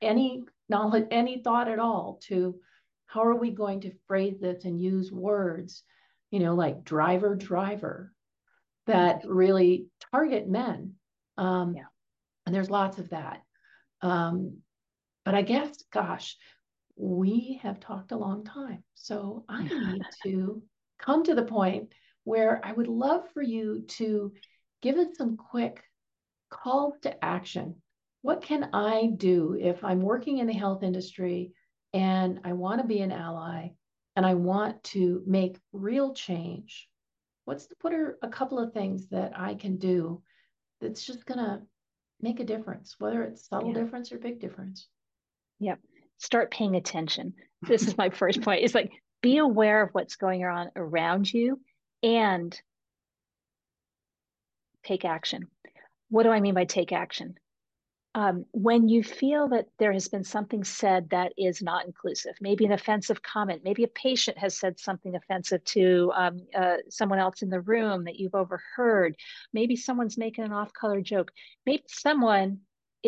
any 0.01 0.43
knowledge, 0.69 1.07
any 1.11 1.41
thought 1.41 1.67
at 1.67 1.79
all 1.79 2.19
to 2.27 2.55
how 3.07 3.23
are 3.23 3.35
we 3.35 3.51
going 3.51 3.81
to 3.81 3.97
phrase 4.07 4.37
this 4.39 4.65
and 4.65 4.81
use 4.81 5.11
words, 5.11 5.83
you 6.31 6.39
know, 6.39 6.55
like 6.55 6.83
driver, 6.83 7.35
driver, 7.35 8.13
that 8.85 9.21
really 9.25 9.87
target 10.11 10.47
men. 10.47 10.93
Um, 11.37 11.73
yeah. 11.75 11.83
And 12.45 12.55
there's 12.55 12.69
lots 12.69 12.97
of 12.97 13.09
that. 13.09 13.41
Um, 14.01 14.57
but 15.25 15.35
I 15.35 15.41
guess, 15.41 15.83
gosh, 15.91 16.37
we 16.97 17.59
have 17.63 17.79
talked 17.79 18.11
a 18.11 18.17
long 18.17 18.43
time. 18.43 18.83
So 18.95 19.45
I 19.47 19.63
need 19.91 20.03
to 20.23 20.61
come 20.99 21.23
to 21.23 21.35
the 21.35 21.43
point 21.43 21.89
where 22.23 22.59
I 22.65 22.73
would 22.73 22.87
love 22.87 23.23
for 23.33 23.41
you 23.41 23.83
to 23.87 24.33
give 24.81 24.97
us 24.97 25.17
some 25.17 25.37
quick 25.37 25.83
calls 26.49 26.95
to 27.03 27.23
action. 27.23 27.75
What 28.21 28.41
can 28.41 28.69
I 28.73 29.11
do 29.15 29.57
if 29.59 29.83
I'm 29.83 30.01
working 30.01 30.39
in 30.39 30.47
the 30.47 30.53
health 30.53 30.83
industry 30.83 31.53
and 31.93 32.39
I 32.43 32.53
want 32.53 32.81
to 32.81 32.87
be 32.87 32.99
an 32.99 33.11
ally 33.11 33.69
and 34.15 34.25
I 34.25 34.33
want 34.33 34.83
to 34.85 35.23
make 35.25 35.57
real 35.71 36.13
change 36.13 36.89
what's 37.47 37.67
the, 37.67 37.75
what 37.79 37.93
are 37.93 38.17
a 38.21 38.27
couple 38.27 38.59
of 38.59 38.73
things 38.73 39.07
that 39.07 39.31
I 39.33 39.55
can 39.55 39.77
do 39.77 40.21
that's 40.81 41.05
just 41.05 41.25
going 41.25 41.39
to 41.39 41.61
make 42.19 42.41
a 42.41 42.43
difference, 42.43 42.95
whether 42.99 43.23
it's 43.23 43.47
subtle 43.47 43.69
yeah. 43.69 43.81
difference 43.81 44.11
or 44.11 44.17
big 44.17 44.41
difference? 44.41 44.89
Yep. 45.59 45.79
Start 46.17 46.51
paying 46.51 46.75
attention. 46.75 47.33
This 47.61 47.87
is 47.87 47.97
my 47.97 48.09
first 48.09 48.41
point. 48.41 48.63
It's 48.63 48.75
like 48.75 48.91
be 49.21 49.37
aware 49.37 49.81
of 49.81 49.89
what's 49.93 50.15
going 50.15 50.43
on 50.43 50.71
around 50.75 51.31
you 51.31 51.59
and 52.03 52.59
take 54.83 55.05
action. 55.05 55.47
What 56.09 56.23
do 56.23 56.29
I 56.29 56.39
mean 56.39 56.53
by 56.53 56.65
take 56.65 56.91
action? 56.91 57.35
um, 58.17 58.45
when 58.49 58.89
you 58.89 59.03
feel 59.03 59.47
that 59.49 59.67
there 59.77 59.93
has 59.93 60.07
been 60.07 60.23
something 60.23 60.63
said 60.63 61.11
that 61.11 61.33
is 61.37 61.61
not 61.61 61.85
inclusive, 61.85 62.33
maybe 62.41 62.65
an 62.65 62.71
offensive 62.71 63.21
comment, 63.21 63.61
maybe 63.63 63.83
a 63.83 63.87
patient 63.89 64.39
has 64.39 64.57
said 64.57 64.79
something 64.79 65.15
offensive 65.15 65.63
to 65.65 66.11
um, 66.15 66.41
uh, 66.55 66.77
someone 66.89 67.19
else 67.19 67.43
in 67.43 67.49
the 67.51 67.61
room 67.61 68.05
that 68.05 68.15
you've 68.15 68.33
overheard, 68.33 69.15
maybe 69.53 69.75
someone's 69.75 70.17
making 70.17 70.45
an 70.45 70.51
off 70.51 70.73
color 70.73 70.99
joke, 70.99 71.31
maybe 71.67 71.83
someone 71.87 72.57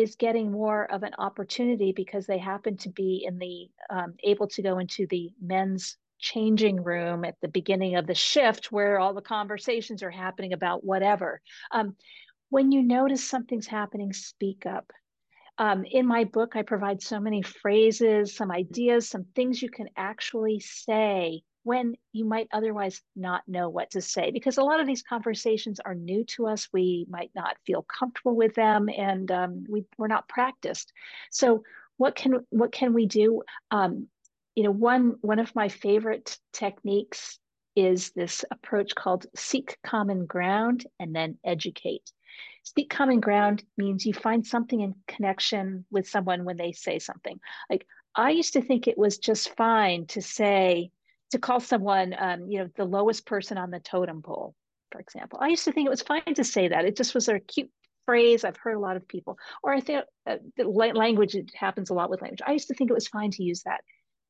is 0.00 0.16
getting 0.16 0.50
more 0.50 0.90
of 0.90 1.02
an 1.02 1.12
opportunity 1.18 1.92
because 1.94 2.26
they 2.26 2.38
happen 2.38 2.76
to 2.78 2.88
be 2.88 3.24
in 3.26 3.38
the 3.38 3.68
um, 3.90 4.14
able 4.24 4.48
to 4.48 4.62
go 4.62 4.78
into 4.78 5.06
the 5.08 5.30
men's 5.40 5.96
changing 6.18 6.82
room 6.82 7.24
at 7.24 7.36
the 7.40 7.48
beginning 7.48 7.96
of 7.96 8.06
the 8.06 8.14
shift 8.14 8.70
where 8.70 8.98
all 8.98 9.14
the 9.14 9.22
conversations 9.22 10.02
are 10.02 10.10
happening 10.10 10.52
about 10.52 10.84
whatever. 10.84 11.40
Um, 11.70 11.96
when 12.50 12.72
you 12.72 12.82
notice 12.82 13.26
something's 13.26 13.66
happening, 13.66 14.12
speak 14.12 14.66
up. 14.66 14.92
Um, 15.58 15.84
in 15.84 16.06
my 16.06 16.24
book, 16.24 16.56
I 16.56 16.62
provide 16.62 17.02
so 17.02 17.20
many 17.20 17.42
phrases, 17.42 18.34
some 18.34 18.50
ideas, 18.50 19.08
some 19.08 19.26
things 19.34 19.62
you 19.62 19.70
can 19.70 19.88
actually 19.96 20.60
say 20.60 21.42
when 21.62 21.94
you 22.12 22.24
might 22.24 22.48
otherwise 22.52 23.02
not 23.14 23.42
know 23.46 23.68
what 23.68 23.90
to 23.90 24.00
say 24.00 24.30
because 24.30 24.58
a 24.58 24.62
lot 24.62 24.80
of 24.80 24.86
these 24.86 25.02
conversations 25.02 25.80
are 25.80 25.94
new 25.94 26.24
to 26.24 26.46
us. 26.46 26.68
We 26.72 27.06
might 27.08 27.30
not 27.34 27.56
feel 27.66 27.82
comfortable 27.82 28.34
with 28.34 28.54
them 28.54 28.88
and 28.88 29.30
um, 29.30 29.64
we, 29.68 29.84
we're 29.98 30.06
not 30.06 30.28
practiced. 30.28 30.92
So 31.30 31.62
what 31.96 32.14
can 32.14 32.46
what 32.50 32.72
can 32.72 32.94
we 32.94 33.06
do? 33.06 33.42
Um, 33.70 34.08
you 34.54 34.64
know 34.64 34.70
one 34.70 35.16
one 35.20 35.38
of 35.38 35.54
my 35.54 35.68
favorite 35.68 36.38
techniques 36.52 37.38
is 37.76 38.10
this 38.10 38.44
approach 38.50 38.94
called 38.94 39.26
seek 39.36 39.78
common 39.84 40.26
ground 40.26 40.86
and 40.98 41.14
then 41.14 41.38
educate. 41.44 42.10
Seek 42.62 42.90
common 42.90 43.20
ground 43.20 43.62
means 43.76 44.04
you 44.04 44.12
find 44.12 44.46
something 44.46 44.80
in 44.80 44.94
connection 45.06 45.84
with 45.90 46.08
someone 46.08 46.44
when 46.44 46.56
they 46.56 46.72
say 46.72 46.98
something. 46.98 47.40
Like 47.68 47.86
I 48.14 48.30
used 48.30 48.54
to 48.54 48.62
think 48.62 48.86
it 48.86 48.98
was 48.98 49.18
just 49.18 49.56
fine 49.56 50.06
to 50.08 50.20
say, 50.20 50.90
to 51.30 51.38
call 51.38 51.60
someone, 51.60 52.14
um, 52.18 52.48
you 52.48 52.58
know, 52.58 52.68
the 52.76 52.84
lowest 52.84 53.26
person 53.26 53.58
on 53.58 53.70
the 53.70 53.80
totem 53.80 54.22
pole, 54.22 54.54
for 54.90 55.00
example. 55.00 55.38
I 55.40 55.48
used 55.48 55.64
to 55.64 55.72
think 55.72 55.86
it 55.86 55.90
was 55.90 56.02
fine 56.02 56.34
to 56.34 56.44
say 56.44 56.68
that. 56.68 56.84
It 56.84 56.96
just 56.96 57.14
was 57.14 57.28
a 57.28 57.38
cute 57.38 57.70
phrase. 58.06 58.44
I've 58.44 58.56
heard 58.56 58.76
a 58.76 58.80
lot 58.80 58.96
of 58.96 59.06
people, 59.06 59.38
or 59.62 59.72
I 59.72 59.80
think 59.80 60.04
uh, 60.26 60.36
language, 60.64 61.34
it 61.34 61.50
happens 61.54 61.90
a 61.90 61.94
lot 61.94 62.10
with 62.10 62.22
language. 62.22 62.42
I 62.46 62.52
used 62.52 62.68
to 62.68 62.74
think 62.74 62.90
it 62.90 62.94
was 62.94 63.08
fine 63.08 63.30
to 63.32 63.42
use 63.42 63.62
that. 63.62 63.80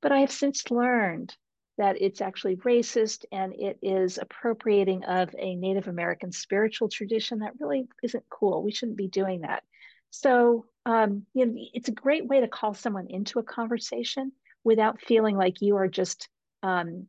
But 0.02 0.12
I 0.12 0.20
have 0.20 0.30
since 0.30 0.70
learned 0.70 1.34
that 1.78 2.00
it's 2.00 2.20
actually 2.20 2.56
racist 2.56 3.24
and 3.32 3.54
it 3.54 3.78
is 3.82 4.18
appropriating 4.18 5.04
of 5.04 5.34
a 5.38 5.54
Native 5.54 5.88
American 5.88 6.30
spiritual 6.30 6.88
tradition 6.88 7.38
that 7.38 7.54
really 7.58 7.88
isn't 8.02 8.24
cool. 8.28 8.62
We 8.62 8.72
shouldn't 8.72 8.98
be 8.98 9.08
doing 9.08 9.42
that. 9.42 9.62
So, 10.10 10.66
um, 10.84 11.24
you 11.32 11.46
know, 11.46 11.54
it's 11.72 11.88
a 11.88 11.92
great 11.92 12.26
way 12.26 12.40
to 12.40 12.48
call 12.48 12.74
someone 12.74 13.06
into 13.08 13.38
a 13.38 13.44
conversation 13.44 14.32
without 14.64 15.00
feeling 15.00 15.36
like 15.36 15.62
you 15.62 15.76
are 15.76 15.88
just 15.88 16.28
um, 16.62 17.06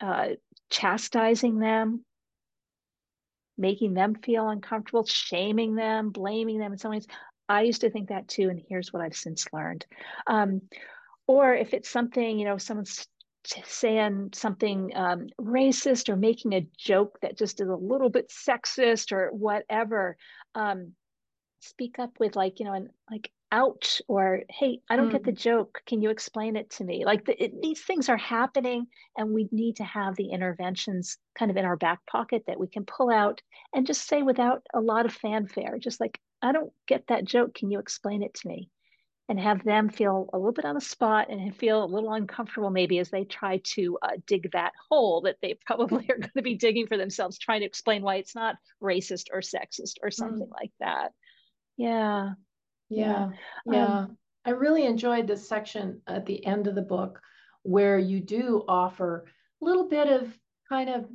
uh, 0.00 0.28
chastising 0.70 1.58
them, 1.58 2.04
making 3.56 3.94
them 3.94 4.14
feel 4.14 4.48
uncomfortable, 4.48 5.04
shaming 5.04 5.74
them, 5.74 6.10
blaming 6.10 6.58
them 6.58 6.72
in 6.72 6.78
some 6.78 6.90
ways. 6.90 7.06
I 7.48 7.62
used 7.62 7.82
to 7.82 7.90
think 7.90 8.08
that 8.08 8.28
too, 8.28 8.48
and 8.48 8.60
here's 8.68 8.92
what 8.92 9.02
I've 9.02 9.16
since 9.16 9.46
learned. 9.52 9.84
Um, 10.26 10.62
or 11.26 11.54
if 11.54 11.74
it's 11.74 11.90
something, 11.90 12.38
you 12.38 12.44
know, 12.44 12.58
someone's 12.58 13.06
saying 13.44 14.30
something 14.34 14.92
um, 14.94 15.26
racist 15.40 16.08
or 16.08 16.16
making 16.16 16.52
a 16.52 16.66
joke 16.78 17.18
that 17.22 17.36
just 17.36 17.60
is 17.60 17.68
a 17.68 17.74
little 17.74 18.08
bit 18.08 18.30
sexist 18.30 19.12
or 19.12 19.30
whatever 19.32 20.16
um, 20.54 20.92
speak 21.60 21.98
up 21.98 22.18
with 22.18 22.36
like 22.36 22.58
you 22.58 22.66
know 22.66 22.72
and 22.72 22.88
like 23.10 23.30
ouch 23.52 24.00
or 24.08 24.40
hey 24.48 24.80
i 24.88 24.96
don't 24.96 25.10
mm. 25.10 25.12
get 25.12 25.24
the 25.24 25.30
mm. 25.30 25.38
joke 25.38 25.82
can 25.86 26.00
you 26.00 26.10
explain 26.10 26.56
it 26.56 26.70
to 26.70 26.84
me 26.84 27.04
like 27.04 27.24
the, 27.26 27.44
it, 27.44 27.52
these 27.60 27.80
things 27.82 28.08
are 28.08 28.16
happening 28.16 28.86
and 29.16 29.30
we 29.30 29.48
need 29.52 29.76
to 29.76 29.84
have 29.84 30.16
the 30.16 30.30
interventions 30.30 31.18
kind 31.38 31.50
of 31.50 31.56
in 31.56 31.64
our 31.64 31.76
back 31.76 32.00
pocket 32.10 32.42
that 32.46 32.58
we 32.58 32.66
can 32.66 32.84
pull 32.84 33.10
out 33.10 33.40
and 33.74 33.86
just 33.86 34.08
say 34.08 34.22
without 34.22 34.62
a 34.74 34.80
lot 34.80 35.04
of 35.04 35.12
fanfare 35.12 35.78
just 35.78 36.00
like 36.00 36.18
i 36.40 36.50
don't 36.50 36.72
get 36.88 37.06
that 37.08 37.24
joke 37.24 37.54
can 37.54 37.70
you 37.70 37.78
explain 37.78 38.22
it 38.22 38.32
to 38.34 38.48
me 38.48 38.70
and 39.28 39.38
have 39.38 39.62
them 39.64 39.88
feel 39.88 40.28
a 40.32 40.38
little 40.38 40.52
bit 40.52 40.64
on 40.64 40.74
the 40.74 40.80
spot 40.80 41.30
and 41.30 41.54
feel 41.56 41.84
a 41.84 41.86
little 41.86 42.12
uncomfortable 42.12 42.70
maybe 42.70 42.98
as 42.98 43.10
they 43.10 43.24
try 43.24 43.60
to 43.64 43.98
uh, 44.02 44.16
dig 44.26 44.50
that 44.52 44.72
hole 44.88 45.20
that 45.20 45.36
they 45.42 45.58
probably 45.66 46.06
are 46.08 46.18
going 46.18 46.30
to 46.36 46.42
be 46.42 46.54
digging 46.54 46.86
for 46.86 46.96
themselves 46.96 47.38
trying 47.38 47.60
to 47.60 47.66
explain 47.66 48.02
why 48.02 48.16
it's 48.16 48.34
not 48.34 48.56
racist 48.82 49.26
or 49.30 49.40
sexist 49.40 49.96
or 50.02 50.10
something 50.10 50.46
mm. 50.46 50.60
like 50.60 50.72
that 50.80 51.12
yeah 51.76 52.30
yeah 52.96 53.30
yeah 53.66 53.98
um, 53.98 54.16
i 54.44 54.50
really 54.50 54.84
enjoyed 54.84 55.26
this 55.26 55.48
section 55.48 56.00
at 56.06 56.26
the 56.26 56.44
end 56.44 56.66
of 56.66 56.74
the 56.74 56.82
book 56.82 57.20
where 57.62 57.98
you 57.98 58.20
do 58.20 58.64
offer 58.68 59.24
a 59.60 59.64
little 59.64 59.88
bit 59.88 60.08
of 60.08 60.36
kind 60.68 60.88
of 60.90 61.06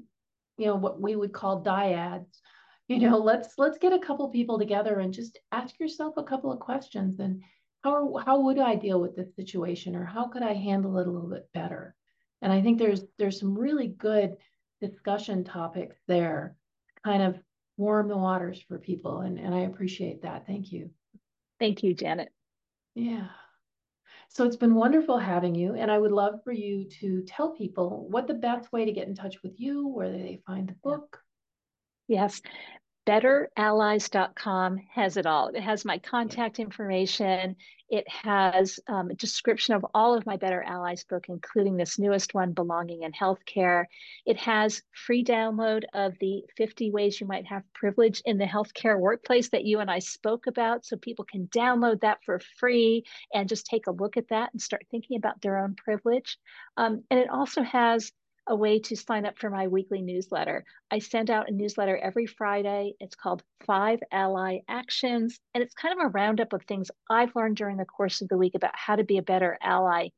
you 0.57 0.65
know 0.65 0.75
what 0.75 1.01
we 1.01 1.15
would 1.15 1.33
call 1.33 1.63
dyads 1.63 2.39
you 2.87 2.99
know 2.99 3.17
let's 3.17 3.53
let's 3.57 3.77
get 3.77 3.93
a 3.93 3.99
couple 3.99 4.29
people 4.29 4.57
together 4.57 4.99
and 4.99 5.13
just 5.13 5.37
ask 5.51 5.79
yourself 5.79 6.13
a 6.17 6.23
couple 6.23 6.51
of 6.51 6.59
questions 6.59 7.19
and 7.19 7.41
how 7.83 8.17
how 8.25 8.39
would 8.41 8.59
I 8.59 8.75
deal 8.75 8.99
with 8.99 9.15
this 9.15 9.35
situation 9.35 9.95
or 9.95 10.05
how 10.05 10.27
could 10.27 10.43
I 10.43 10.53
handle 10.53 10.97
it 10.97 11.07
a 11.07 11.11
little 11.11 11.29
bit 11.29 11.47
better? 11.53 11.95
And 12.41 12.51
I 12.51 12.61
think 12.61 12.77
there's 12.77 13.03
there's 13.17 13.39
some 13.39 13.57
really 13.57 13.87
good 13.87 14.35
discussion 14.81 15.43
topics 15.43 15.95
there, 16.07 16.55
kind 17.03 17.23
of 17.23 17.39
warm 17.77 18.07
the 18.07 18.17
waters 18.17 18.61
for 18.67 18.77
people. 18.77 19.19
And, 19.21 19.39
and 19.39 19.53
I 19.53 19.61
appreciate 19.61 20.23
that. 20.23 20.45
Thank 20.45 20.71
you. 20.71 20.89
Thank 21.59 21.83
you, 21.83 21.93
Janet. 21.93 22.29
Yeah. 22.95 23.27
So 24.29 24.45
it's 24.45 24.55
been 24.55 24.75
wonderful 24.75 25.17
having 25.17 25.55
you. 25.55 25.73
And 25.75 25.89
I 25.91 25.97
would 25.97 26.11
love 26.11 26.43
for 26.43 26.51
you 26.51 26.85
to 26.99 27.23
tell 27.23 27.51
people 27.51 28.07
what 28.09 28.27
the 28.27 28.33
best 28.33 28.71
way 28.71 28.85
to 28.85 28.91
get 28.91 29.07
in 29.07 29.15
touch 29.15 29.41
with 29.43 29.59
you, 29.59 29.87
where 29.87 30.11
they 30.11 30.41
find 30.45 30.67
the 30.67 30.75
book. 30.83 31.21
Yes 32.07 32.41
betterallies.com 33.07 34.79
has 34.93 35.15
it 35.15 35.25
all. 35.25 35.47
It 35.47 35.61
has 35.61 35.85
my 35.85 35.97
contact 35.97 36.59
information. 36.59 37.55
It 37.89 38.05
has 38.09 38.81
um, 38.89 39.09
a 39.09 39.15
description 39.15 39.75
of 39.75 39.85
all 39.93 40.13
of 40.13 40.25
my 40.25 40.35
Better 40.35 40.61
Allies 40.61 41.05
book, 41.05 41.27
including 41.29 41.77
this 41.77 41.97
newest 41.97 42.33
one, 42.33 42.51
Belonging 42.51 43.03
in 43.03 43.13
Healthcare. 43.13 43.85
It 44.25 44.35
has 44.35 44.81
free 44.91 45.23
download 45.23 45.85
of 45.93 46.19
the 46.19 46.43
50 46.57 46.91
ways 46.91 47.21
you 47.21 47.27
might 47.27 47.47
have 47.47 47.63
privilege 47.73 48.21
in 48.25 48.37
the 48.37 48.45
healthcare 48.45 48.99
workplace 48.99 49.49
that 49.51 49.63
you 49.63 49.79
and 49.79 49.89
I 49.89 49.99
spoke 49.99 50.45
about. 50.47 50.85
So 50.85 50.97
people 50.97 51.23
can 51.23 51.47
download 51.47 52.01
that 52.01 52.17
for 52.25 52.41
free 52.59 53.05
and 53.33 53.47
just 53.47 53.67
take 53.67 53.87
a 53.87 53.91
look 53.91 54.17
at 54.17 54.27
that 54.29 54.51
and 54.51 54.61
start 54.61 54.85
thinking 54.91 55.15
about 55.15 55.41
their 55.41 55.57
own 55.59 55.75
privilege. 55.75 56.37
Um, 56.75 57.05
and 57.09 57.21
it 57.21 57.29
also 57.29 57.61
has 57.61 58.11
a 58.47 58.55
way 58.55 58.79
to 58.79 58.95
sign 58.95 59.25
up 59.25 59.37
for 59.37 59.49
my 59.49 59.67
weekly 59.67 60.01
newsletter. 60.01 60.63
I 60.89 60.99
send 60.99 61.29
out 61.29 61.49
a 61.49 61.53
newsletter 61.53 61.97
every 61.97 62.25
Friday. 62.25 62.93
It's 62.99 63.15
called 63.15 63.43
Five 63.65 63.99
Ally 64.11 64.59
Actions, 64.67 65.39
and 65.53 65.63
it's 65.63 65.73
kind 65.73 65.99
of 65.99 66.05
a 66.05 66.09
roundup 66.09 66.53
of 66.53 66.63
things 66.63 66.89
I've 67.09 67.35
learned 67.35 67.57
during 67.57 67.77
the 67.77 67.85
course 67.85 68.21
of 68.21 68.29
the 68.29 68.37
week 68.37 68.55
about 68.55 68.75
how 68.75 68.95
to 68.95 69.03
be 69.03 69.17
a 69.17 69.23
better 69.23 69.57
ally 69.61 70.09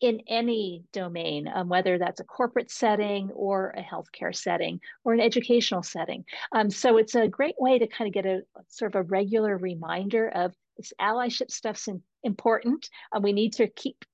in 0.00 0.20
any 0.28 0.84
domain, 0.92 1.48
um, 1.54 1.68
whether 1.68 1.98
that's 1.98 2.20
a 2.20 2.24
corporate 2.24 2.70
setting 2.70 3.30
or 3.30 3.70
a 3.70 3.82
healthcare 3.82 4.34
setting 4.34 4.80
or 5.04 5.14
an 5.14 5.20
educational 5.20 5.82
setting. 5.82 6.24
Um, 6.52 6.68
so 6.68 6.98
it's 6.98 7.14
a 7.14 7.28
great 7.28 7.54
way 7.58 7.78
to 7.78 7.86
kind 7.86 8.08
of 8.08 8.14
get 8.14 8.26
a 8.26 8.42
sort 8.68 8.94
of 8.94 9.00
a 9.00 9.04
regular 9.04 9.56
reminder 9.56 10.28
of 10.28 10.54
this 10.76 10.92
allyship 11.00 11.50
stuff's 11.50 11.88
important. 12.22 12.88
Uh, 13.14 13.20
we 13.20 13.32
need 13.32 13.52
to 13.54 13.68
keep 13.68 14.04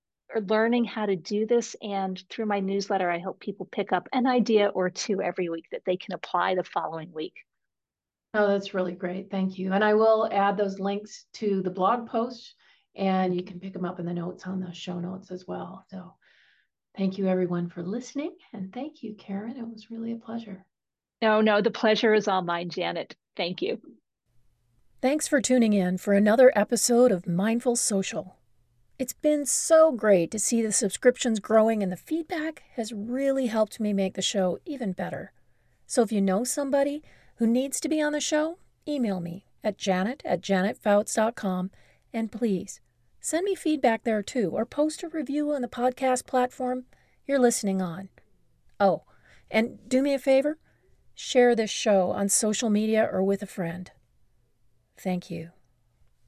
learning 0.47 0.85
how 0.85 1.07
to 1.07 1.17
do 1.17 1.47
this. 1.47 1.77
And 1.83 2.23
through 2.31 2.47
my 2.47 2.61
newsletter, 2.61 3.11
I 3.11 3.19
help 3.19 3.41
people 3.41 3.67
pick 3.71 3.93
up 3.93 4.09
an 4.13 4.27
idea 4.27 4.69
or 4.69 4.91
two 4.91 5.21
every 5.23 5.49
week 5.49 5.67
that 5.73 5.83
they 5.85 5.97
can 5.97 6.15
apply 6.15 6.55
the 6.55 6.65
following 6.65 7.13
week. 7.13 7.35
Oh, 8.35 8.47
that's 8.47 8.75
really 8.75 8.93
great. 8.93 9.31
Thank 9.31 9.59
you. 9.59 9.73
And 9.73 9.83
I 9.83 9.95
will 9.95 10.29
add 10.31 10.57
those 10.57 10.79
links 10.79 11.27
to 11.35 11.63
the 11.63 11.71
blog 11.71 12.09
post 12.09 12.55
and 12.97 13.35
you 13.35 13.43
can 13.43 13.61
pick 13.61 13.73
them 13.73 13.85
up 13.85 13.99
in 13.99 14.07
the 14.07 14.13
notes 14.13 14.47
on 14.47 14.61
the 14.61 14.73
show 14.73 14.99
notes 15.01 15.31
as 15.31 15.47
well. 15.47 15.85
So 15.91 16.15
thank 16.97 17.19
you 17.19 17.27
everyone 17.27 17.69
for 17.69 17.83
listening. 17.83 18.37
And 18.53 18.73
thank 18.73 19.03
you, 19.03 19.15
Karen. 19.15 19.57
It 19.57 19.67
was 19.67 19.91
really 19.91 20.13
a 20.13 20.17
pleasure. 20.17 20.65
No, 21.23 21.41
no, 21.41 21.61
the 21.61 21.71
pleasure 21.71 22.15
is 22.15 22.29
all 22.29 22.43
mine, 22.43 22.71
Janet. 22.71 23.15
Thank 23.37 23.63
you. 23.63 23.81
Thanks 25.03 25.27
for 25.27 25.41
tuning 25.41 25.73
in 25.73 25.99
for 25.99 26.13
another 26.13 26.53
episode 26.55 27.11
of 27.11 27.27
Mindful 27.27 27.77
Social. 27.77 28.40
It's 29.01 29.15
been 29.15 29.47
so 29.47 29.93
great 29.93 30.31
to 30.31 30.39
see 30.39 30.61
the 30.61 30.73
subscriptions 30.73 31.41
growing, 31.41 31.83
and 31.83 31.91
the 31.91 31.97
feedback 31.97 32.65
has 32.75 32.93
really 32.93 33.47
helped 33.47 33.81
me 33.81 33.95
make 33.95 34.13
the 34.13 34.21
show 34.21 34.59
even 34.67 34.93
better. 34.93 35.33
So 35.87 36.03
if 36.03 36.13
you 36.13 36.21
know 36.21 36.45
somebody 36.45 37.03
who 37.37 37.47
needs 37.47 37.81
to 37.81 37.89
be 37.89 38.03
on 38.03 38.13
the 38.13 38.21
show, 38.21 38.59
email 38.87 39.19
me 39.19 39.47
at 39.65 39.79
janet 39.79 40.21
at 40.23 40.43
janetfouts.com 40.43 41.71
and 42.13 42.31
please 42.31 42.83
send 43.21 43.47
me 43.47 43.55
feedback 43.55 44.05
there 44.05 44.23
too, 44.23 44.51
or 44.51 44.67
post 44.67 45.03
a 45.03 45.09
review 45.09 45.51
on 45.51 45.63
the 45.63 45.67
podcast 45.67 46.27
platform 46.27 46.85
you're 47.27 47.39
listening 47.39 47.81
on. 47.81 48.11
Oh, 48.79 49.05
and 49.51 49.79
do 49.89 50.03
me 50.03 50.13
a 50.13 50.19
favor 50.19 50.59
share 51.15 51.55
this 51.55 51.71
show 51.71 52.11
on 52.11 52.29
social 52.29 52.69
media 52.69 53.09
or 53.11 53.23
with 53.23 53.43
a 53.43 53.47
friend. 53.47 53.93
Thank 54.99 55.31
you. 55.31 55.53